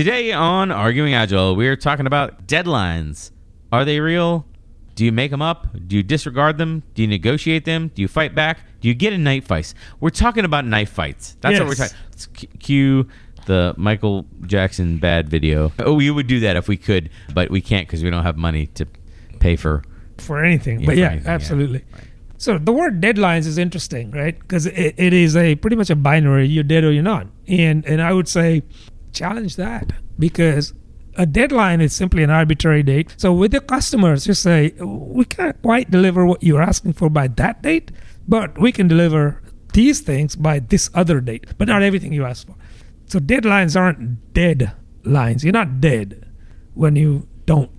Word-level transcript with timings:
Today 0.00 0.32
on 0.32 0.72
Arguing 0.72 1.12
Agile, 1.12 1.54
we're 1.54 1.76
talking 1.76 2.06
about 2.06 2.46
deadlines. 2.46 3.32
Are 3.70 3.84
they 3.84 4.00
real? 4.00 4.46
Do 4.94 5.04
you 5.04 5.12
make 5.12 5.30
them 5.30 5.42
up? 5.42 5.66
Do 5.88 5.94
you 5.94 6.02
disregard 6.02 6.56
them? 6.56 6.82
Do 6.94 7.02
you 7.02 7.06
negotiate 7.06 7.66
them? 7.66 7.88
Do 7.94 8.00
you 8.00 8.08
fight 8.08 8.34
back? 8.34 8.60
Do 8.80 8.88
you 8.88 8.94
get 8.94 9.12
in 9.12 9.22
knife 9.22 9.44
fights? 9.44 9.74
We're 10.00 10.08
talking 10.08 10.46
about 10.46 10.64
knife 10.64 10.88
fights. 10.88 11.36
That's 11.42 11.58
what 11.58 11.68
we're 11.68 11.74
talking. 11.74 11.98
Let's 12.12 12.28
cue 12.60 13.08
the 13.44 13.74
Michael 13.76 14.24
Jackson 14.46 14.96
bad 14.96 15.28
video. 15.28 15.70
Oh, 15.78 15.92
we 15.92 16.10
would 16.10 16.26
do 16.26 16.40
that 16.40 16.56
if 16.56 16.66
we 16.66 16.78
could, 16.78 17.10
but 17.34 17.50
we 17.50 17.60
can't 17.60 17.86
because 17.86 18.02
we 18.02 18.08
don't 18.08 18.22
have 18.22 18.38
money 18.38 18.68
to 18.68 18.86
pay 19.38 19.54
for. 19.54 19.82
for 20.16 20.42
anything. 20.42 20.80
Yeah, 20.80 20.86
but 20.86 20.92
for 20.92 20.98
yeah, 20.98 21.10
anything, 21.10 21.26
yeah. 21.26 21.34
absolutely. 21.34 21.84
So 22.38 22.56
the 22.56 22.72
word 22.72 23.02
deadlines 23.02 23.46
is 23.46 23.58
interesting, 23.58 24.12
right? 24.12 24.40
Because 24.40 24.64
it, 24.64 24.94
it 24.96 25.12
is 25.12 25.36
a 25.36 25.56
pretty 25.56 25.76
much 25.76 25.90
a 25.90 25.94
binary. 25.94 26.46
You're 26.48 26.64
dead 26.64 26.84
or 26.84 26.90
you're 26.90 27.02
not. 27.02 27.26
And 27.46 27.84
and 27.84 28.00
I 28.00 28.14
would 28.14 28.28
say 28.28 28.62
challenge 29.12 29.56
that 29.56 29.92
because 30.18 30.74
a 31.16 31.26
deadline 31.26 31.80
is 31.80 31.94
simply 31.94 32.22
an 32.22 32.30
arbitrary 32.30 32.82
date. 32.82 33.14
So 33.16 33.32
with 33.32 33.52
the 33.52 33.60
customers, 33.60 34.26
you 34.26 34.34
say 34.34 34.70
we 34.80 35.24
can't 35.24 35.60
quite 35.62 35.90
deliver 35.90 36.24
what 36.24 36.42
you're 36.42 36.62
asking 36.62 36.94
for 36.94 37.10
by 37.10 37.28
that 37.28 37.62
date, 37.62 37.90
but 38.28 38.58
we 38.58 38.72
can 38.72 38.88
deliver 38.88 39.42
these 39.72 40.00
things 40.00 40.36
by 40.36 40.60
this 40.60 40.90
other 40.94 41.20
date, 41.20 41.46
but 41.58 41.68
not 41.68 41.82
everything 41.82 42.12
you 42.12 42.24
ask 42.24 42.46
for. 42.46 42.56
So 43.06 43.18
deadlines 43.18 43.78
aren't 43.78 44.32
dead 44.34 44.72
lines. 45.04 45.44
You're 45.44 45.52
not 45.52 45.80
dead 45.80 46.26
when 46.74 46.96
you 46.96 47.26
don't 47.46 47.70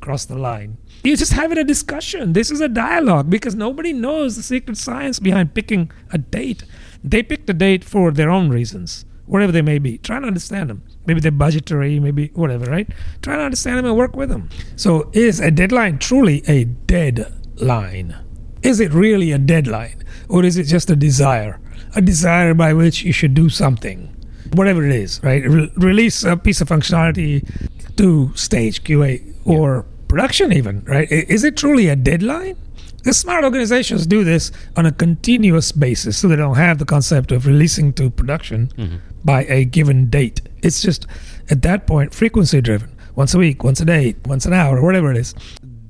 cross 0.00 0.24
the 0.24 0.38
line. 0.38 0.78
You're 1.04 1.16
just 1.16 1.32
having 1.32 1.58
a 1.58 1.64
discussion. 1.64 2.32
This 2.32 2.50
is 2.50 2.60
a 2.60 2.68
dialogue 2.68 3.30
because 3.30 3.54
nobody 3.54 3.92
knows 3.92 4.36
the 4.36 4.42
secret 4.42 4.76
science 4.76 5.20
behind 5.20 5.54
picking 5.54 5.90
a 6.10 6.18
date. 6.18 6.64
They 7.04 7.22
pick 7.22 7.46
the 7.46 7.54
date 7.54 7.84
for 7.84 8.10
their 8.10 8.30
own 8.30 8.48
reasons, 8.48 9.04
whatever 9.30 9.52
they 9.52 9.62
may 9.62 9.78
be. 9.78 9.96
Try 9.98 10.18
to 10.18 10.26
understand 10.26 10.68
them. 10.68 10.82
Maybe 11.06 11.20
they're 11.20 11.30
budgetary, 11.30 12.00
maybe 12.00 12.30
whatever, 12.34 12.66
right? 12.66 12.88
Try 13.22 13.36
to 13.36 13.42
understand 13.42 13.78
them 13.78 13.86
and 13.86 13.96
work 13.96 14.16
with 14.16 14.28
them. 14.28 14.50
So, 14.76 15.10
is 15.12 15.40
a 15.40 15.50
deadline 15.50 15.98
truly 15.98 16.42
a 16.48 16.64
deadline? 16.64 18.16
Is 18.62 18.80
it 18.80 18.92
really 18.92 19.30
a 19.32 19.38
deadline? 19.38 20.02
Or 20.28 20.44
is 20.44 20.56
it 20.56 20.64
just 20.64 20.90
a 20.90 20.96
desire? 20.96 21.60
A 21.94 22.02
desire 22.02 22.54
by 22.54 22.72
which 22.72 23.02
you 23.02 23.12
should 23.12 23.34
do 23.34 23.48
something, 23.48 24.14
whatever 24.52 24.84
it 24.84 24.92
is, 24.92 25.20
right? 25.22 25.48
Re- 25.48 25.72
release 25.76 26.24
a 26.24 26.36
piece 26.36 26.60
of 26.60 26.68
functionality 26.68 27.48
to 27.96 28.32
stage 28.34 28.82
QA 28.82 29.34
or 29.44 29.86
production, 30.08 30.52
even, 30.52 30.84
right? 30.84 31.10
Is 31.10 31.44
it 31.44 31.56
truly 31.56 31.88
a 31.88 31.96
deadline? 31.96 32.56
The 33.02 33.14
smart 33.14 33.44
organizations 33.44 34.06
do 34.06 34.24
this 34.24 34.52
on 34.76 34.84
a 34.84 34.92
continuous 34.92 35.72
basis, 35.72 36.18
so 36.18 36.28
they 36.28 36.36
don't 36.36 36.56
have 36.56 36.78
the 36.78 36.84
concept 36.84 37.32
of 37.32 37.46
releasing 37.46 37.94
to 37.94 38.10
production 38.10 38.70
mm-hmm. 38.76 38.96
By 39.24 39.44
a 39.44 39.64
given 39.64 40.08
date. 40.10 40.40
It's 40.62 40.82
just 40.82 41.06
at 41.50 41.62
that 41.62 41.86
point 41.86 42.14
frequency 42.14 42.60
driven. 42.60 42.96
Once 43.16 43.34
a 43.34 43.38
week, 43.38 43.64
once 43.64 43.80
a 43.80 43.84
day, 43.84 44.14
once 44.26 44.46
an 44.46 44.52
hour, 44.52 44.80
whatever 44.82 45.10
it 45.10 45.16
is. 45.16 45.34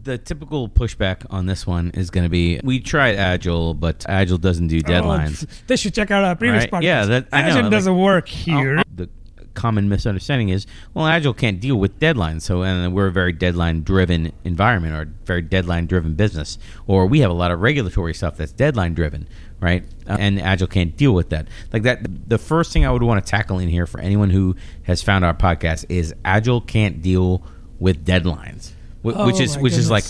The 0.02 0.16
typical 0.16 0.68
pushback 0.68 1.26
on 1.28 1.46
this 1.46 1.66
one 1.66 1.90
is 1.90 2.10
going 2.10 2.24
to 2.24 2.30
be 2.30 2.60
we 2.64 2.80
tried 2.80 3.16
Agile, 3.16 3.74
but 3.74 4.04
Agile 4.08 4.38
doesn't 4.38 4.68
do 4.68 4.78
oh, 4.78 4.88
deadlines. 4.88 5.44
Oh, 5.46 5.52
they 5.66 5.76
should 5.76 5.94
check 5.94 6.10
out 6.10 6.24
our 6.24 6.34
previous 6.34 6.64
Right, 6.64 6.70
podcast. 6.72 6.82
yeah, 6.82 7.04
that- 7.04 7.28
I 7.32 7.42
know, 7.42 7.48
Agile 7.48 7.62
like- 7.62 7.70
doesn't 7.70 7.98
work 7.98 8.26
here. 8.28 8.78
Oh, 8.78 8.82
the 8.94 9.08
common 9.54 9.88
misunderstanding 9.88 10.48
is, 10.48 10.66
well, 10.94 11.06
Agile 11.06 11.34
can't 11.34 11.60
deal 11.60 11.76
with 11.76 11.98
deadlines. 12.00 12.42
So, 12.42 12.62
and 12.62 12.94
we're 12.94 13.08
a 13.08 13.12
very 13.12 13.32
deadline 13.32 13.82
driven 13.82 14.32
environment 14.44 14.94
or 14.94 15.12
very 15.24 15.42
deadline 15.42 15.86
driven 15.86 16.14
business, 16.14 16.58
or 16.86 17.06
we 17.06 17.20
have 17.20 17.30
a 17.30 17.34
lot 17.34 17.50
of 17.50 17.60
regulatory 17.60 18.14
stuff 18.14 18.36
that's 18.36 18.52
deadline 18.52 18.94
driven, 18.94 19.26
right? 19.60 19.84
Uh, 20.08 20.16
and 20.18 20.40
Agile 20.40 20.66
can't 20.68 20.96
deal 20.96 21.12
with 21.12 21.30
that. 21.30 21.48
Like 21.72 21.82
that, 21.82 22.28
the 22.28 22.38
first 22.38 22.72
thing 22.72 22.84
I 22.86 22.90
would 22.90 23.02
want 23.02 23.24
to 23.24 23.30
tackle 23.30 23.58
in 23.58 23.68
here 23.68 23.86
for 23.86 24.00
anyone 24.00 24.30
who 24.30 24.56
has 24.84 25.02
found 25.02 25.24
our 25.24 25.34
podcast 25.34 25.84
is 25.88 26.14
Agile 26.24 26.60
can't 26.60 27.02
deal 27.02 27.42
with 27.78 28.04
deadlines, 28.04 28.70
wh- 29.02 29.06
which 29.06 29.16
Oh, 29.16 29.40
is 29.40 29.56
my 29.56 29.62
which 29.62 29.72
is 29.74 29.90
like 29.90 30.04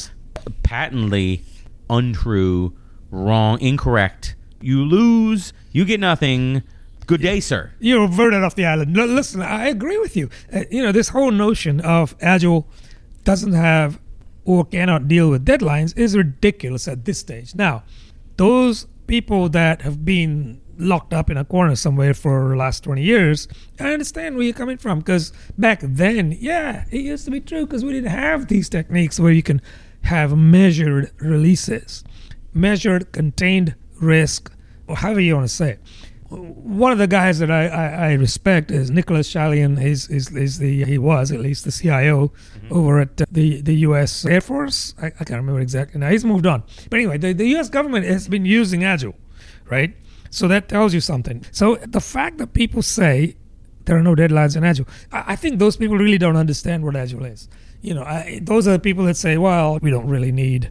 patently 0.63 1.43
untrue, 1.89 2.73
wrong, 3.11 3.61
incorrect. 3.61 4.35
You 4.61 4.85
lose, 4.85 5.53
you 5.73 5.85
get 5.85 6.01
nothing. 6.01 6.63
Good 7.11 7.23
day, 7.23 7.41
sir. 7.41 7.73
You're 7.81 8.07
voted 8.07 8.45
off 8.45 8.55
the 8.55 8.67
island. 8.67 8.97
Listen, 8.97 9.43
I 9.43 9.67
agree 9.67 9.99
with 9.99 10.17
you. 10.17 10.31
Uh, 10.55 10.63
you 10.71 10.81
know, 10.81 10.93
this 10.93 11.09
whole 11.09 11.33
notion 11.33 11.81
of 11.81 12.15
Agile 12.21 12.69
doesn't 13.25 13.53
have 13.53 13.99
or 14.45 14.65
cannot 14.65 15.09
deal 15.09 15.29
with 15.29 15.45
deadlines 15.45 15.93
is 15.99 16.17
ridiculous 16.17 16.87
at 16.87 17.07
this 17.07 17.19
stage. 17.19 17.53
Now, 17.57 17.83
those 18.37 18.87
people 19.09 19.49
that 19.49 19.83
have 19.83 20.05
been 20.05 20.61
locked 20.79 21.13
up 21.13 21.31
in 21.31 21.37
a 21.37 21.45
corner 21.45 21.75
somewhere 21.75 22.15
for 22.15 22.51
the 22.51 22.55
last 22.55 22.85
20 22.85 23.03
years, 23.03 23.49
I 23.81 23.93
understand 23.93 24.37
where 24.37 24.45
you're 24.45 24.55
coming 24.55 24.79
from 24.79 25.01
because 25.01 25.33
back 25.59 25.81
then, 25.83 26.39
yeah, 26.39 26.85
it 26.93 27.01
used 27.01 27.25
to 27.25 27.33
be 27.33 27.41
true 27.41 27.67
because 27.67 27.85
we 27.85 27.91
didn't 27.91 28.13
have 28.13 28.47
these 28.47 28.69
techniques 28.69 29.19
where 29.19 29.33
you 29.33 29.43
can 29.43 29.61
have 30.03 30.37
measured 30.37 31.11
releases, 31.19 32.05
measured 32.55 33.11
contained 33.11 33.75
risk, 34.01 34.53
or 34.87 34.95
however 34.95 35.19
you 35.19 35.35
want 35.35 35.49
to 35.49 35.53
say 35.53 35.71
it 35.71 35.81
one 36.31 36.93
of 36.93 36.99
the 36.99 37.09
guys 37.09 37.41
that 37.41 37.51
I, 37.51 37.67
I, 37.67 37.87
I 37.87 38.13
respect 38.13 38.71
is 38.71 38.91
Nicolas 38.91 39.33
Chaillan. 39.33 39.81
He's, 39.81 40.09
is 40.09 40.31
is 40.31 40.59
the 40.59 40.85
he 40.85 40.97
was 40.97 41.33
at 41.33 41.41
least 41.41 41.65
the 41.65 41.73
CIO 41.73 42.33
over 42.71 43.01
at 43.01 43.21
uh, 43.21 43.25
the 43.31 43.61
the 43.61 43.75
U.S. 43.87 44.25
Air 44.25 44.41
Force. 44.41 44.95
I, 45.03 45.07
I 45.07 45.25
can't 45.25 45.41
remember 45.41 45.61
exactly 45.61 46.01
now. 46.01 46.09
He's 46.11 46.25
moved 46.25 46.47
on. 46.47 46.63
But 46.89 46.99
anyway, 46.99 47.19
the, 47.19 47.33
the 47.33 47.47
U.S. 47.49 47.69
government 47.69 48.07
has 48.07 48.29
been 48.29 48.45
using 48.45 48.85
Agile, 48.85 49.17
right? 49.69 49.95
So 50.31 50.47
that 50.47 50.69
tells 50.69 50.95
you 50.95 51.01
something. 51.01 51.45
So 51.51 51.77
the 51.77 52.01
fact 52.01 52.39
that 52.39 52.53
people 52.53 52.83
say 52.83 53.37
there 53.87 53.97
are 53.97 54.03
no 54.03 54.15
deadlines 54.15 54.57
in 54.57 54.63
Agile, 54.63 54.87
I, 55.11 55.33
I 55.33 55.37
think 55.37 55.59
those 55.59 55.77
people 55.77 55.99
really 55.99 56.19
don't 56.19 56.37
understand 56.37 56.85
what 56.85 56.95
Agile 56.95 57.25
is. 57.25 57.49
You 57.83 57.95
know, 57.95 58.03
I, 58.03 58.39
those 58.43 58.69
are 58.69 58.73
the 58.73 58.79
people 58.79 59.05
that 59.07 59.17
say, 59.17 59.37
well, 59.37 59.81
we 59.83 59.91
don't 59.91 60.07
really 60.07 60.31
need 60.31 60.71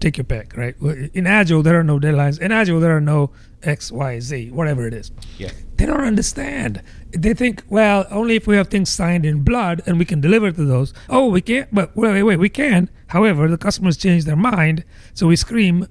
take 0.00 0.16
your 0.16 0.24
pick, 0.24 0.56
right? 0.56 0.76
In 1.14 1.26
Agile, 1.26 1.62
there 1.62 1.78
are 1.78 1.84
no 1.84 1.98
deadlines. 1.98 2.40
In 2.40 2.52
Agile, 2.52 2.80
there 2.80 2.96
are 2.96 3.00
no 3.00 3.30
X, 3.62 3.90
Y, 3.90 4.20
Z, 4.20 4.50
whatever 4.50 4.86
it 4.86 4.94
is. 4.94 5.10
Yeah. 5.36 5.50
They 5.76 5.86
don't 5.86 6.00
understand. 6.00 6.82
They 7.10 7.34
think, 7.34 7.62
well, 7.68 8.06
only 8.10 8.36
if 8.36 8.46
we 8.46 8.56
have 8.56 8.68
things 8.68 8.90
signed 8.90 9.24
in 9.24 9.42
blood 9.42 9.82
and 9.86 9.98
we 9.98 10.04
can 10.04 10.20
deliver 10.20 10.50
to 10.52 10.64
those. 10.64 10.92
Oh, 11.08 11.28
we 11.28 11.40
can't, 11.40 11.72
but 11.72 11.96
wait, 11.96 12.12
wait, 12.12 12.22
wait, 12.22 12.38
we 12.38 12.48
can. 12.48 12.90
However, 13.08 13.48
the 13.48 13.58
customers 13.58 13.96
change 13.96 14.24
their 14.24 14.36
mind, 14.36 14.84
so 15.14 15.26
we 15.26 15.36
scream, 15.36 15.86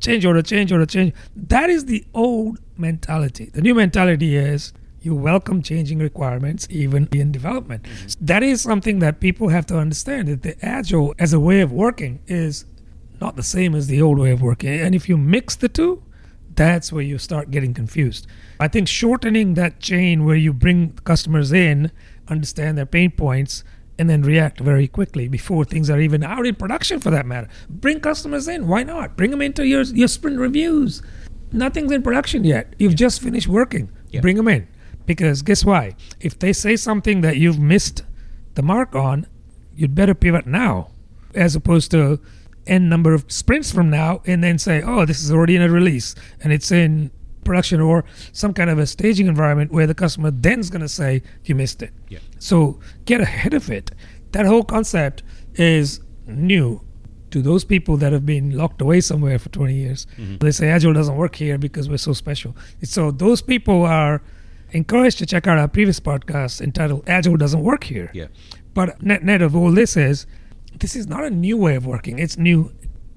change 0.00 0.24
order, 0.24 0.42
change 0.42 0.72
order, 0.72 0.86
change. 0.86 1.14
That 1.36 1.70
is 1.70 1.86
the 1.86 2.04
old 2.14 2.58
mentality. 2.76 3.46
The 3.46 3.62
new 3.62 3.74
mentality 3.74 4.36
is 4.36 4.72
you 5.00 5.14
welcome 5.14 5.62
changing 5.62 5.98
requirements 5.98 6.66
even 6.70 7.08
in 7.12 7.32
development. 7.32 7.82
Mm-hmm. 7.82 8.26
That 8.26 8.42
is 8.42 8.60
something 8.60 9.00
that 9.00 9.20
people 9.20 9.48
have 9.48 9.66
to 9.66 9.76
understand 9.76 10.28
that 10.28 10.42
the 10.42 10.64
agile 10.64 11.14
as 11.18 11.32
a 11.32 11.40
way 11.40 11.60
of 11.60 11.72
working 11.72 12.20
is 12.26 12.64
not 13.22 13.36
the 13.36 13.42
same 13.42 13.76
as 13.76 13.86
the 13.86 14.02
old 14.02 14.18
way 14.18 14.32
of 14.32 14.42
working. 14.42 14.80
And 14.80 14.96
if 14.96 15.08
you 15.08 15.16
mix 15.16 15.54
the 15.54 15.68
two, 15.68 16.02
that's 16.56 16.92
where 16.92 17.04
you 17.04 17.18
start 17.18 17.52
getting 17.52 17.72
confused. 17.72 18.26
I 18.58 18.66
think 18.66 18.88
shortening 18.88 19.54
that 19.54 19.78
chain 19.78 20.24
where 20.24 20.34
you 20.36 20.52
bring 20.52 20.98
customers 21.04 21.52
in, 21.52 21.92
understand 22.26 22.76
their 22.76 22.84
pain 22.84 23.12
points, 23.12 23.62
and 23.96 24.10
then 24.10 24.22
react 24.22 24.58
very 24.58 24.88
quickly 24.88 25.28
before 25.28 25.64
things 25.64 25.88
are 25.88 26.00
even 26.00 26.24
out 26.24 26.46
in 26.46 26.56
production 26.56 26.98
for 26.98 27.10
that 27.10 27.24
matter. 27.24 27.48
Bring 27.70 28.00
customers 28.00 28.48
in. 28.48 28.66
Why 28.66 28.82
not? 28.82 29.16
Bring 29.16 29.30
them 29.30 29.40
into 29.40 29.64
your, 29.64 29.82
your 29.82 30.08
sprint 30.08 30.38
reviews. 30.38 31.00
Nothing's 31.52 31.92
in 31.92 32.02
production 32.02 32.42
yet. 32.42 32.74
You've 32.78 32.96
just 32.96 33.22
finished 33.22 33.46
working. 33.46 33.88
Yeah. 34.10 34.20
Bring 34.20 34.36
them 34.36 34.48
in. 34.48 34.66
Because 35.06 35.42
guess 35.42 35.64
why? 35.64 35.94
If 36.18 36.40
they 36.40 36.52
say 36.52 36.74
something 36.74 37.20
that 37.20 37.36
you've 37.36 37.60
missed 37.60 38.02
the 38.54 38.62
mark 38.62 38.96
on, 38.96 39.26
you'd 39.76 39.94
better 39.94 40.14
pivot 40.14 40.46
now 40.46 40.90
as 41.34 41.54
opposed 41.54 41.90
to 41.92 42.20
n 42.66 42.88
number 42.88 43.14
of 43.14 43.30
sprints 43.30 43.72
from 43.72 43.90
now 43.90 44.22
and 44.26 44.42
then 44.42 44.58
say, 44.58 44.82
oh, 44.82 45.04
this 45.04 45.22
is 45.22 45.30
already 45.30 45.56
in 45.56 45.62
a 45.62 45.68
release 45.70 46.14
and 46.42 46.52
it's 46.52 46.70
in 46.70 47.10
production 47.44 47.80
or 47.80 48.04
some 48.32 48.54
kind 48.54 48.70
of 48.70 48.78
a 48.78 48.86
staging 48.86 49.26
environment 49.26 49.72
where 49.72 49.86
the 49.86 49.94
customer 49.94 50.30
then 50.30 50.60
is 50.60 50.70
going 50.70 50.80
to 50.80 50.88
say, 50.88 51.22
you 51.44 51.54
missed 51.54 51.82
it. 51.82 51.92
Yeah. 52.08 52.20
So 52.38 52.78
get 53.04 53.20
ahead 53.20 53.54
of 53.54 53.70
it. 53.70 53.90
That 54.32 54.46
whole 54.46 54.64
concept 54.64 55.22
is 55.54 56.00
new 56.26 56.80
to 57.30 57.42
those 57.42 57.64
people 57.64 57.96
that 57.96 58.12
have 58.12 58.24
been 58.26 58.56
locked 58.56 58.80
away 58.80 59.00
somewhere 59.00 59.38
for 59.38 59.48
20 59.48 59.74
years. 59.74 60.06
Mm-hmm. 60.16 60.38
They 60.38 60.52
say 60.52 60.68
Agile 60.68 60.92
doesn't 60.92 61.16
work 61.16 61.34
here 61.34 61.58
because 61.58 61.88
we're 61.88 61.96
so 61.96 62.12
special. 62.12 62.54
So 62.82 63.10
those 63.10 63.42
people 63.42 63.84
are 63.84 64.22
encouraged 64.70 65.18
to 65.18 65.26
check 65.26 65.46
out 65.46 65.58
our 65.58 65.68
previous 65.68 65.98
podcast 65.98 66.60
entitled 66.60 67.04
Agile 67.06 67.36
Doesn't 67.36 67.62
Work 67.62 67.84
Here. 67.84 68.10
Yeah. 68.14 68.26
But 68.74 69.02
net 69.02 69.22
net 69.22 69.42
of 69.42 69.56
all 69.56 69.72
this 69.72 69.96
is, 69.96 70.26
this 70.78 70.96
is 70.96 71.06
not 71.06 71.24
a 71.24 71.30
new 71.30 71.56
way 71.56 71.76
of 71.76 71.86
working. 71.86 72.18
It's 72.18 72.36
new 72.36 72.72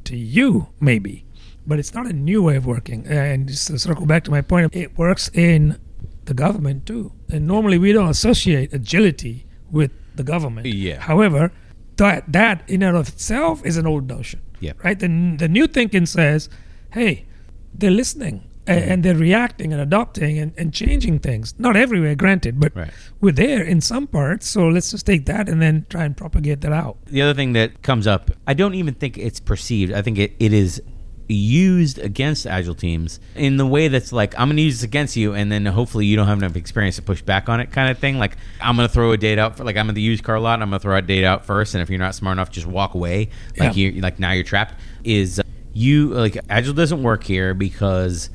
to 0.06 0.16
you, 0.16 0.68
maybe, 0.80 1.26
but 1.66 1.80
it's 1.80 1.94
not 1.94 2.06
a 2.06 2.14
new 2.14 2.44
way 2.44 2.56
of 2.56 2.66
working. 2.66 3.08
And 3.08 3.48
just 3.48 3.68
to 3.68 3.80
circle 3.80 4.06
back 4.06 4.24
to 4.26 4.32
my 4.32 4.42
point, 4.42 4.76
it 4.76 4.98
works 4.98 5.30
in 5.34 5.80
the 6.26 6.34
government 6.34 6.86
too. 6.86 7.12
And 7.30 7.48
normally 7.48 7.78
we 7.78 7.92
don't 7.92 8.10
associate 8.10 8.74
agility 8.74 9.46
with 9.72 9.92
the 10.16 10.24
government. 10.24 10.68
Yeah. 10.68 11.00
However, 11.00 11.52
that 11.98 12.32
that 12.32 12.64
in 12.70 12.84
and 12.84 12.98
of 12.98 13.08
itself 13.10 13.66
is 13.66 13.78
an 13.78 13.88
old 13.88 14.08
notion. 14.08 14.42
Yeah. 14.60 14.74
Right. 14.84 14.98
The 14.98 15.36
the 15.38 15.48
new 15.48 15.68
thinking 15.68 16.06
says, 16.06 16.50
hey, 16.94 17.26
they're 17.74 17.92
listening. 17.92 18.44
A- 18.68 18.72
and, 18.72 19.04
they're 19.04 19.16
reacting 19.16 19.72
and 19.74 19.82
adopting 19.82 20.38
and, 20.40 20.54
and 20.58 20.74
changing 20.74 21.20
things. 21.20 21.54
Not 21.60 21.76
everywhere, 21.76 22.16
granted, 22.16 22.60
but 22.60 22.76
Right. 22.76 22.92
we're 23.22 23.32
there 23.32 23.62
in 23.64 23.82
some 23.82 24.08
parts. 24.08 24.48
So 24.48 24.68
let's 24.68 24.92
just 24.92 25.06
take 25.06 25.26
that 25.28 25.48
and 25.50 25.62
then 25.62 25.86
try 25.90 26.04
and 26.06 26.16
propagate 26.18 26.62
that 26.62 26.74
out. 26.74 26.98
The 27.06 27.22
other 27.22 27.34
thing 27.34 27.54
that 27.54 27.82
comes 27.82 28.08
up, 28.08 28.32
I 28.48 28.54
don't 28.54 28.76
even 28.76 28.94
think 28.96 29.18
it's 29.18 29.40
perceived. 29.40 29.94
I 29.94 30.02
think 30.02 30.18
it, 30.18 30.36
it 30.40 30.52
is 30.54 30.82
used 31.28 31.98
against 31.98 32.46
agile 32.46 32.76
teams 32.76 33.20
in 33.36 33.58
the 33.58 33.66
way 33.66 33.88
that's 33.88 34.12
like 34.14 34.38
I'm 34.40 34.48
going 34.48 34.58
to 34.58 34.62
use 34.64 34.76
this 34.76 34.84
against 34.84 35.16
you, 35.16 35.34
and 35.34 35.52
then 35.52 35.66
hopefully 35.66 36.06
you 36.06 36.16
don't 36.16 36.28
have 36.28 36.38
enough 36.38 36.56
experience 36.56 36.98
to 36.98 37.02
push 37.02 37.22
back 37.24 37.50
on 37.50 37.60
it, 37.60 37.72
kind 37.72 37.90
of 37.90 37.98
thing. 37.98 38.20
Like 38.20 38.38
I'm 38.62 38.76
going 38.76 38.88
to 38.88 38.94
throw 38.94 39.12
a 39.12 39.18
date 39.18 39.40
out 39.40 39.58
for 39.58 39.64
like 39.64 39.76
I'm 39.76 39.90
at 39.90 39.96
the 39.96 40.02
used 40.02 40.24
car 40.24 40.40
lot, 40.40 40.56
and 40.56 40.64
I'm 40.64 40.70
going 40.70 40.80
to 40.80 40.84
throw 40.84 40.96
a 40.96 41.02
date 41.02 41.24
out 41.24 41.44
first, 41.46 41.74
and 41.74 41.82
if 41.82 41.90
you're 41.90 41.98
not 42.00 42.14
smart 42.14 42.36
enough, 42.36 42.52
just 42.52 42.68
walk 42.68 42.94
away. 42.94 43.30
Like 43.58 43.76
Yeah. 43.76 43.90
you 43.92 44.02
like 44.02 44.20
now 44.20 44.34
you're 44.34 44.44
trapped. 44.44 44.76
Is 45.04 45.40
uh, 45.40 45.44
you 45.74 46.10
like 46.10 46.38
agile 46.48 46.74
doesn't 46.76 47.02
work 47.02 47.24
here 47.24 47.56
because 47.56 48.30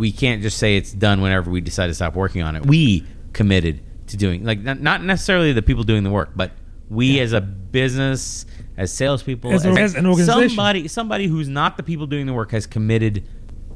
we 0.00 0.10
can't 0.10 0.42
just 0.42 0.58
say 0.58 0.76
it's 0.76 0.92
done 0.92 1.20
whenever 1.20 1.50
we 1.50 1.60
decide 1.60 1.86
to 1.86 1.94
stop 1.94 2.14
working 2.16 2.42
on 2.42 2.56
it. 2.56 2.66
We 2.66 3.06
committed 3.32 3.82
to 4.08 4.16
doing 4.16 4.44
like 4.44 4.58
not 4.60 5.04
necessarily 5.04 5.52
the 5.52 5.62
people 5.62 5.84
doing 5.84 6.02
the 6.02 6.10
work, 6.10 6.30
but 6.34 6.50
we 6.88 7.20
as 7.20 7.32
a 7.32 7.40
business, 7.40 8.44
as 8.76 8.92
salespeople, 8.92 9.52
As 9.52 9.64
a- 9.64 9.68
as 9.70 9.94
an 9.94 10.06
organization. 10.06 10.48
somebody 10.48 10.88
somebody 10.88 11.26
who's 11.28 11.48
not 11.48 11.76
the 11.76 11.84
people 11.84 12.08
doing 12.08 12.26
the 12.26 12.32
work 12.32 12.50
has 12.50 12.66
committed 12.66 13.22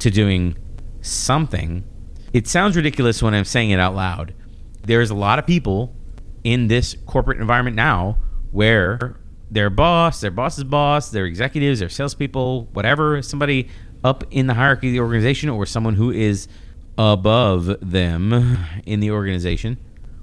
to 0.00 0.11
doing 0.11 0.56
something. 1.03 1.85
It 2.32 2.49
sounds 2.49 2.75
ridiculous 2.76 3.23
when 3.23 3.35
I'm 3.35 3.44
saying 3.44 3.71
it 3.71 3.79
out 3.79 3.94
loud. 3.94 4.35
There's 4.82 5.11
a 5.11 5.15
lot 5.15 5.38
of 5.38 5.47
people 5.47 5.94
in 6.43 6.67
this 6.67 6.97
corporate 7.06 7.38
environment 7.41 7.76
now 7.76 8.19
where 8.50 9.17
their 9.50 9.71
boss, 9.71 10.21
their 10.21 10.31
boss's 10.32 10.65
boss, 10.65 11.11
their 11.11 11.26
executives, 11.26 11.79
their 11.81 11.88
salespeople, 11.88 12.69
whatever, 12.73 13.23
somebody 13.23 13.69
up 14.04 14.22
in 14.30 14.46
the 14.46 14.54
hierarchy 14.54 14.88
of 14.88 14.92
the 14.92 15.00
organization 15.00 15.48
or 15.48 15.66
someone 15.66 15.94
who 15.94 16.10
is 16.10 16.46
above 16.96 17.66
them 17.80 18.58
in 18.86 19.00
the 19.00 19.10
organization 19.10 19.78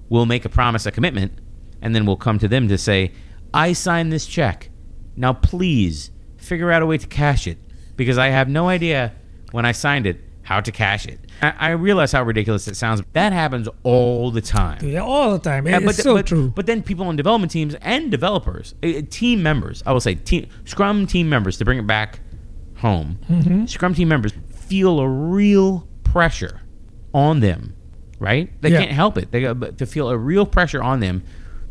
will 0.07 0.25
make 0.25 0.45
a 0.45 0.49
promise, 0.49 0.85
a 0.85 0.91
commitment, 0.91 1.33
and 1.81 1.95
then 1.95 2.05
we'll 2.05 2.15
come 2.15 2.37
to 2.39 2.47
them 2.47 2.67
to 2.67 2.77
say, 2.77 3.11
I 3.53 3.73
signed 3.73 4.13
this 4.13 4.25
check. 4.25 4.69
Now 5.17 5.33
please 5.33 6.11
figure 6.37 6.71
out 6.71 6.81
a 6.81 6.85
way 6.85 6.97
to 6.97 7.07
cash 7.07 7.47
it 7.47 7.57
because 7.97 8.17
I 8.17 8.27
have 8.27 8.47
no 8.47 8.69
idea 8.69 9.13
when 9.51 9.65
I 9.65 9.71
signed 9.73 10.05
it 10.05 10.21
how 10.43 10.59
to 10.59 10.71
cash 10.71 11.05
it. 11.05 11.19
I, 11.41 11.53
I 11.57 11.69
realize 11.71 12.11
how 12.11 12.23
ridiculous 12.23 12.67
it 12.67 12.75
sounds. 12.75 13.01
That 13.13 13.33
happens 13.33 13.67
all 13.83 14.31
the 14.31 14.41
time. 14.41 14.83
Yeah, 14.83 15.01
all 15.01 15.33
the 15.33 15.39
time. 15.39 15.67
Yeah, 15.67 15.79
it's 15.81 16.03
so 16.03 16.15
but, 16.15 16.27
true. 16.27 16.51
But 16.55 16.65
then 16.65 16.83
people 16.83 17.05
on 17.07 17.15
development 17.15 17.51
teams 17.51 17.75
and 17.75 18.11
developers, 18.11 18.75
uh, 18.83 19.01
team 19.09 19.43
members, 19.43 19.83
I 19.85 19.91
will 19.91 19.99
say, 19.99 20.15
team, 20.15 20.47
Scrum 20.65 21.07
team 21.07 21.29
members, 21.29 21.57
to 21.57 21.65
bring 21.65 21.79
it 21.79 21.87
back 21.87 22.19
home, 22.81 23.17
Mm-hmm. 23.29 23.65
Scrum 23.65 23.93
team 23.93 24.07
members 24.09 24.33
feel 24.53 24.99
a 24.99 25.07
real 25.07 25.87
pressure 26.03 26.61
on 27.13 27.39
them, 27.39 27.75
right? 28.19 28.49
They 28.61 28.71
Yeah. 28.71 28.79
can't 28.79 28.91
help 28.91 29.17
it. 29.17 29.31
They 29.31 29.41
got 29.41 29.77
to 29.77 29.85
feel 29.85 30.09
a 30.09 30.17
real 30.17 30.45
pressure 30.45 30.81
on 30.83 30.99
them. 30.99 31.23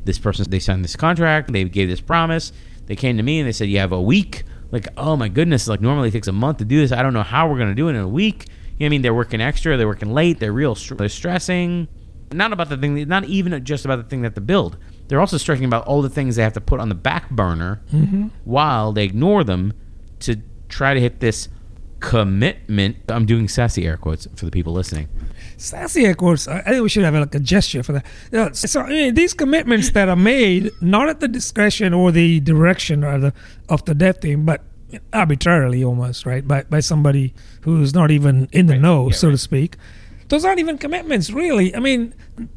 This 0.04 0.18
person, 0.18 0.46
they 0.50 0.58
signed 0.58 0.82
this 0.84 0.96
contract, 0.96 1.52
they 1.52 1.64
gave 1.64 1.88
this 1.88 2.00
promise. 2.00 2.52
They 2.86 2.96
came 2.96 3.16
to 3.18 3.22
me 3.22 3.38
and 3.38 3.46
they 3.46 3.52
said, 3.52 3.68
"You 3.68 3.78
have 3.78 3.92
a 3.92 4.00
week." 4.00 4.44
Like, 4.72 4.88
oh 4.96 5.16
my 5.16 5.28
goodness! 5.28 5.68
Like 5.68 5.80
normally 5.80 6.08
it 6.08 6.12
takes 6.12 6.28
a 6.28 6.32
month 6.32 6.58
to 6.58 6.64
do 6.64 6.80
this. 6.80 6.90
I 6.92 7.02
don't 7.02 7.12
know 7.12 7.22
how 7.22 7.48
we're 7.48 7.58
gonna 7.58 7.74
do 7.74 7.88
it 7.88 7.92
in 7.94 8.00
a 8.00 8.08
week. 8.08 8.46
You 8.46 8.52
know 8.52 8.56
what 8.78 8.86
I 8.86 8.88
mean? 8.88 9.02
They're 9.02 9.14
working 9.14 9.40
extra. 9.40 9.76
They're 9.76 9.86
working 9.86 10.12
late. 10.12 10.38
They're 10.40 10.52
real. 10.52 10.74
They're 10.74 11.08
stressing. 11.08 11.86
Not 12.32 12.52
about 12.52 12.68
the 12.68 12.76
thing. 12.76 13.06
Not 13.08 13.24
even 13.24 13.62
just 13.64 13.84
about 13.84 13.96
the 13.96 14.04
thing 14.04 14.22
that 14.22 14.34
to 14.36 14.40
build. 14.40 14.78
They're 15.08 15.20
also 15.20 15.36
stressing 15.36 15.64
about 15.64 15.86
all 15.86 16.02
the 16.02 16.08
things 16.08 16.36
they 16.36 16.42
have 16.44 16.52
to 16.54 16.60
put 16.60 16.80
on 16.80 16.88
the 16.88 16.94
back 16.94 17.28
burner 17.30 17.82
while 18.44 18.92
they 18.92 19.04
ignore 19.04 19.42
them 19.44 19.72
to 20.20 20.36
try 20.70 20.94
to 20.94 21.00
hit 21.00 21.20
this 21.20 21.48
commitment. 22.00 22.96
I'm 23.08 23.26
doing 23.26 23.46
sassy 23.48 23.86
air 23.86 23.96
quotes 23.96 24.26
for 24.34 24.44
the 24.46 24.50
people 24.50 24.72
listening. 24.72 25.08
Sassy, 25.56 26.06
air 26.06 26.14
quotes. 26.14 26.48
I 26.48 26.62
think 26.62 26.82
we 26.82 26.88
should 26.88 27.04
have 27.04 27.14
like 27.14 27.34
a 27.34 27.40
gesture 27.40 27.82
for 27.82 27.92
that. 27.92 28.06
Yeah, 28.32 28.50
so 28.52 28.80
I 28.80 28.88
mean, 28.88 29.14
these 29.14 29.34
commitments 29.34 29.90
that 29.90 30.08
are 30.08 30.16
made 30.16 30.70
not 30.80 31.08
at 31.08 31.20
the 31.20 31.28
discretion 31.28 31.92
or 31.92 32.10
the 32.10 32.40
direction 32.40 33.04
or 33.04 33.18
the 33.18 33.32
of 33.68 33.84
the 33.84 33.94
dev 33.94 34.20
team, 34.20 34.44
but 34.46 34.64
arbitrarily 35.12 35.84
almost, 35.84 36.24
right? 36.24 36.46
By 36.48 36.62
by 36.64 36.80
somebody 36.80 37.34
who's 37.62 37.94
not 37.94 38.10
even 38.10 38.48
in 38.52 38.66
the 38.66 38.74
Right. 38.74 38.82
know, 38.82 39.08
Yeah, 39.10 39.16
so 39.16 39.28
right. 39.28 39.32
to 39.32 39.38
speak. 39.38 39.76
Those 40.28 40.44
aren't 40.44 40.60
even 40.60 40.78
commitments, 40.78 41.30
really. 41.30 41.74
I 41.74 41.80
mean, 41.80 42.14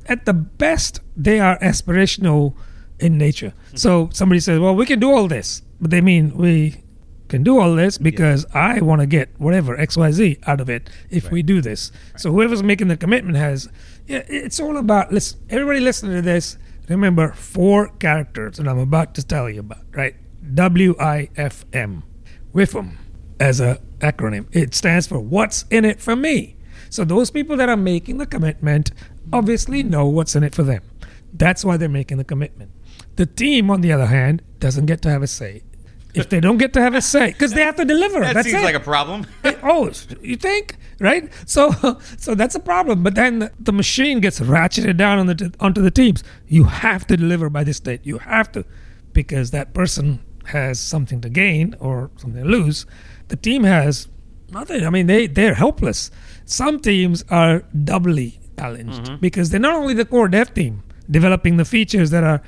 at 0.08 0.26
the 0.26 0.34
best, 0.34 1.02
they 1.18 1.40
are 1.40 1.58
aspirational 1.60 2.54
in 3.00 3.18
nature. 3.18 3.50
Mm-hmm. 3.68 3.78
So 3.78 4.10
somebody 4.14 4.40
says, 4.40 4.60
"Well, 4.60 4.76
we 4.76 4.86
can 4.86 5.00
do 5.00 5.12
all 5.12 5.28
this," 5.28 5.62
but 5.82 5.90
they 5.92 6.00
mean 6.00 6.38
we 6.38 6.83
can 7.30 7.44
do 7.44 7.60
all 7.60 7.76
this 7.76 7.98
because 7.98 8.46
I 8.54 8.82
want 8.82 9.02
to 9.02 9.08
get 9.08 9.30
whatever 9.40 9.78
X 9.80 9.98
Y 9.98 10.12
Z 10.12 10.38
out 10.46 10.62
of 10.62 10.70
it 10.70 10.90
if 11.10 11.32
we 11.32 11.42
do 11.42 11.62
this. 11.62 11.92
So 12.18 12.32
whoever's 12.32 12.64
making 12.64 12.90
the 12.90 12.98
commitment 12.98 13.38
has. 13.38 13.70
Yeah, 14.08 14.24
it's 14.28 14.60
all 14.60 14.78
about. 14.78 15.12
Listen, 15.12 15.40
everybody 15.50 15.80
listening 15.80 16.16
to 16.16 16.22
this. 16.22 16.58
Remember 16.90 17.32
four 17.32 17.88
characters 18.00 18.58
that 18.58 18.68
I'm 18.68 18.80
about 18.80 19.16
to 19.16 19.26
tell 19.26 19.50
you 19.50 19.62
about. 19.62 19.86
Right? 19.92 20.16
W 20.54 20.96
I 21.00 21.30
F 21.36 21.66
M. 21.74 22.04
WIFM 22.54 22.98
as 23.40 23.60
a 23.60 23.82
acronym. 24.00 24.48
It 24.52 24.76
stands 24.76 25.08
for 25.08 25.20
What's 25.20 25.66
in 25.72 25.86
it 25.86 26.02
for 26.02 26.16
me. 26.16 26.56
So 26.90 27.04
those 27.04 27.32
people 27.32 27.58
that 27.58 27.70
are 27.70 27.78
making 27.78 28.18
the 28.20 28.28
commitment 28.28 28.92
obviously 29.32 29.82
know 29.82 30.06
what's 30.06 30.36
in 30.36 30.44
it 30.44 30.54
for 30.54 30.64
them. 30.64 30.84
That's 31.34 31.66
why 31.66 31.78
they're 31.78 31.90
making 31.90 32.18
the 32.18 32.24
commitment. 32.24 32.70
The 33.16 33.26
team, 33.26 33.72
on 33.72 33.82
the 33.82 33.92
other 33.92 34.06
hand, 34.06 34.44
doesn't 34.60 34.86
get 34.86 35.02
to 35.02 35.10
have 35.10 35.24
a 35.24 35.28
say. 35.28 35.64
If 36.14 36.30
they 36.30 36.40
don't 36.40 36.58
get 36.58 36.74
to 36.74 36.82
have 36.82 36.94
a 36.94 37.02
say, 37.02 37.28
because 37.28 37.54
they 37.54 37.62
have 37.62 37.76
to 37.78 37.86
deliver. 37.86 38.20
that's 38.20 38.48
seems 38.48 38.62
it. 38.62 38.64
Like 38.64 38.76
a 38.76 38.80
problem. 38.80 39.26
It- 39.44 39.60
oh, 39.64 39.92
you 40.22 40.36
think, 40.36 40.78
right? 41.00 41.32
So, 41.46 41.72
so 42.18 42.36
that's 42.36 42.56
a 42.56 42.60
problem. 42.60 43.04
But 43.04 43.16
then 43.16 43.40
the, 43.40 43.52
the 43.60 43.74
machine 43.74 44.20
gets 44.20 44.40
ratcheted 44.40 44.98
down 44.98 45.20
on 45.20 45.26
the 45.28 45.54
onto 45.60 45.82
the 45.82 45.92
teams. 45.92 46.24
You 46.48 46.66
have 46.66 47.08
to 47.08 47.18
deliver 47.18 47.50
by 47.50 47.64
this 47.64 47.80
date. 47.80 48.02
You 48.04 48.20
have 48.20 48.52
to, 48.52 48.66
because 49.14 49.52
that 49.52 49.74
person 49.74 50.24
has 50.46 50.80
something 50.80 51.22
to 51.22 51.30
gain 51.30 51.76
or 51.80 52.12
something 52.18 52.44
to 52.44 52.50
lose. 52.50 52.86
The 53.30 53.36
team 53.36 53.64
has 53.64 54.08
nothing. 54.52 54.86
I 54.86 54.90
mean, 54.90 55.08
they 55.08 55.28
they're 55.28 55.56
helpless. 55.56 56.12
Some 56.46 56.80
teams 56.80 57.24
are 57.30 57.64
doubly 57.84 58.40
challenged 58.58 59.04
mm-hmm. 59.04 59.16
because 59.18 59.50
they're 59.50 59.60
not 59.60 59.76
only 59.76 59.94
the 59.94 60.06
core 60.06 60.28
dev 60.28 60.54
team 60.54 60.84
developing 61.10 61.58
the 61.58 61.66
features 61.66 62.12
that 62.12 62.24
are 62.24 62.42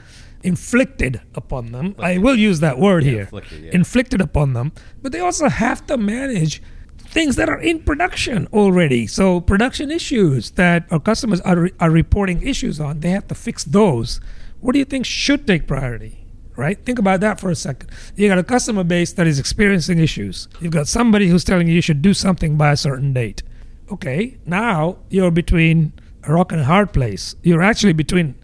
inflicted 0.45 1.21
upon 1.33 1.71
them. 1.71 1.95
I 1.99 2.17
will 2.17 2.35
use 2.35 2.59
that 2.59 2.77
word 2.79 3.03
here 3.03 3.21
inflicted, 3.21 3.63
yeah. 3.63 3.71
inflicted 3.73 4.21
upon 4.21 4.53
them, 4.53 4.71
but 5.01 5.11
they 5.11 5.19
also 5.19 5.49
have 5.49 5.85
to 5.87 5.97
manage 5.97 6.61
things 6.97 7.35
that 7.37 7.49
are 7.49 7.59
in 7.59 7.79
production 7.79 8.47
already. 8.53 9.07
So 9.07 9.41
production 9.41 9.91
issues 9.91 10.51
that 10.51 10.85
our 10.91 10.99
customers 10.99 11.41
are, 11.41 11.69
are 11.79 11.89
reporting 11.89 12.41
issues 12.41 12.79
on, 12.79 12.99
they 12.99 13.09
have 13.09 13.27
to 13.29 13.35
fix 13.35 13.63
those. 13.63 14.19
What 14.59 14.73
do 14.73 14.79
you 14.79 14.85
think 14.85 15.05
should 15.05 15.47
take 15.47 15.67
priority? 15.67 16.21
Right? 16.55 16.77
Think 16.85 16.99
about 16.99 17.19
that 17.19 17.39
for 17.39 17.49
a 17.49 17.55
second. 17.55 17.89
You 18.15 18.29
got 18.29 18.37
a 18.37 18.43
customer 18.43 18.85
base 18.85 19.11
that 19.13 19.27
is 19.27 19.39
experiencing 19.39 19.99
issues. 19.99 20.47
You've 20.61 20.71
got 20.71 20.87
somebody 20.87 21.27
who's 21.27 21.43
telling 21.43 21.67
you 21.67 21.73
you 21.73 21.81
should 21.81 22.01
do 22.01 22.13
something 22.13 22.55
by 22.55 22.71
a 22.71 22.77
certain 22.77 23.11
date. 23.11 23.43
Okay, 23.91 24.37
now 24.45 24.97
you're 25.09 25.31
between 25.31 25.91
a 26.23 26.33
rock 26.33 26.51
and 26.53 26.61
a 26.61 26.63
hard 26.63 26.93
place. 26.93 27.35
You're 27.43 27.61
actually 27.61 27.93
between 27.93 28.35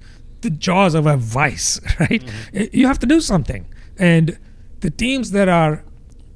the 0.42 0.50
jaws 0.50 0.94
of 0.96 1.06
a 1.06 1.18
vice, 1.18 1.80
right? 2.00 2.24
Mm-hmm. 2.24 2.76
You 2.78 2.88
have 2.88 3.00
to 3.00 3.06
do 3.06 3.22
something. 3.22 3.66
And 3.98 4.38
the 4.82 4.90
teams 4.90 5.32
that 5.32 5.48
are 5.50 5.84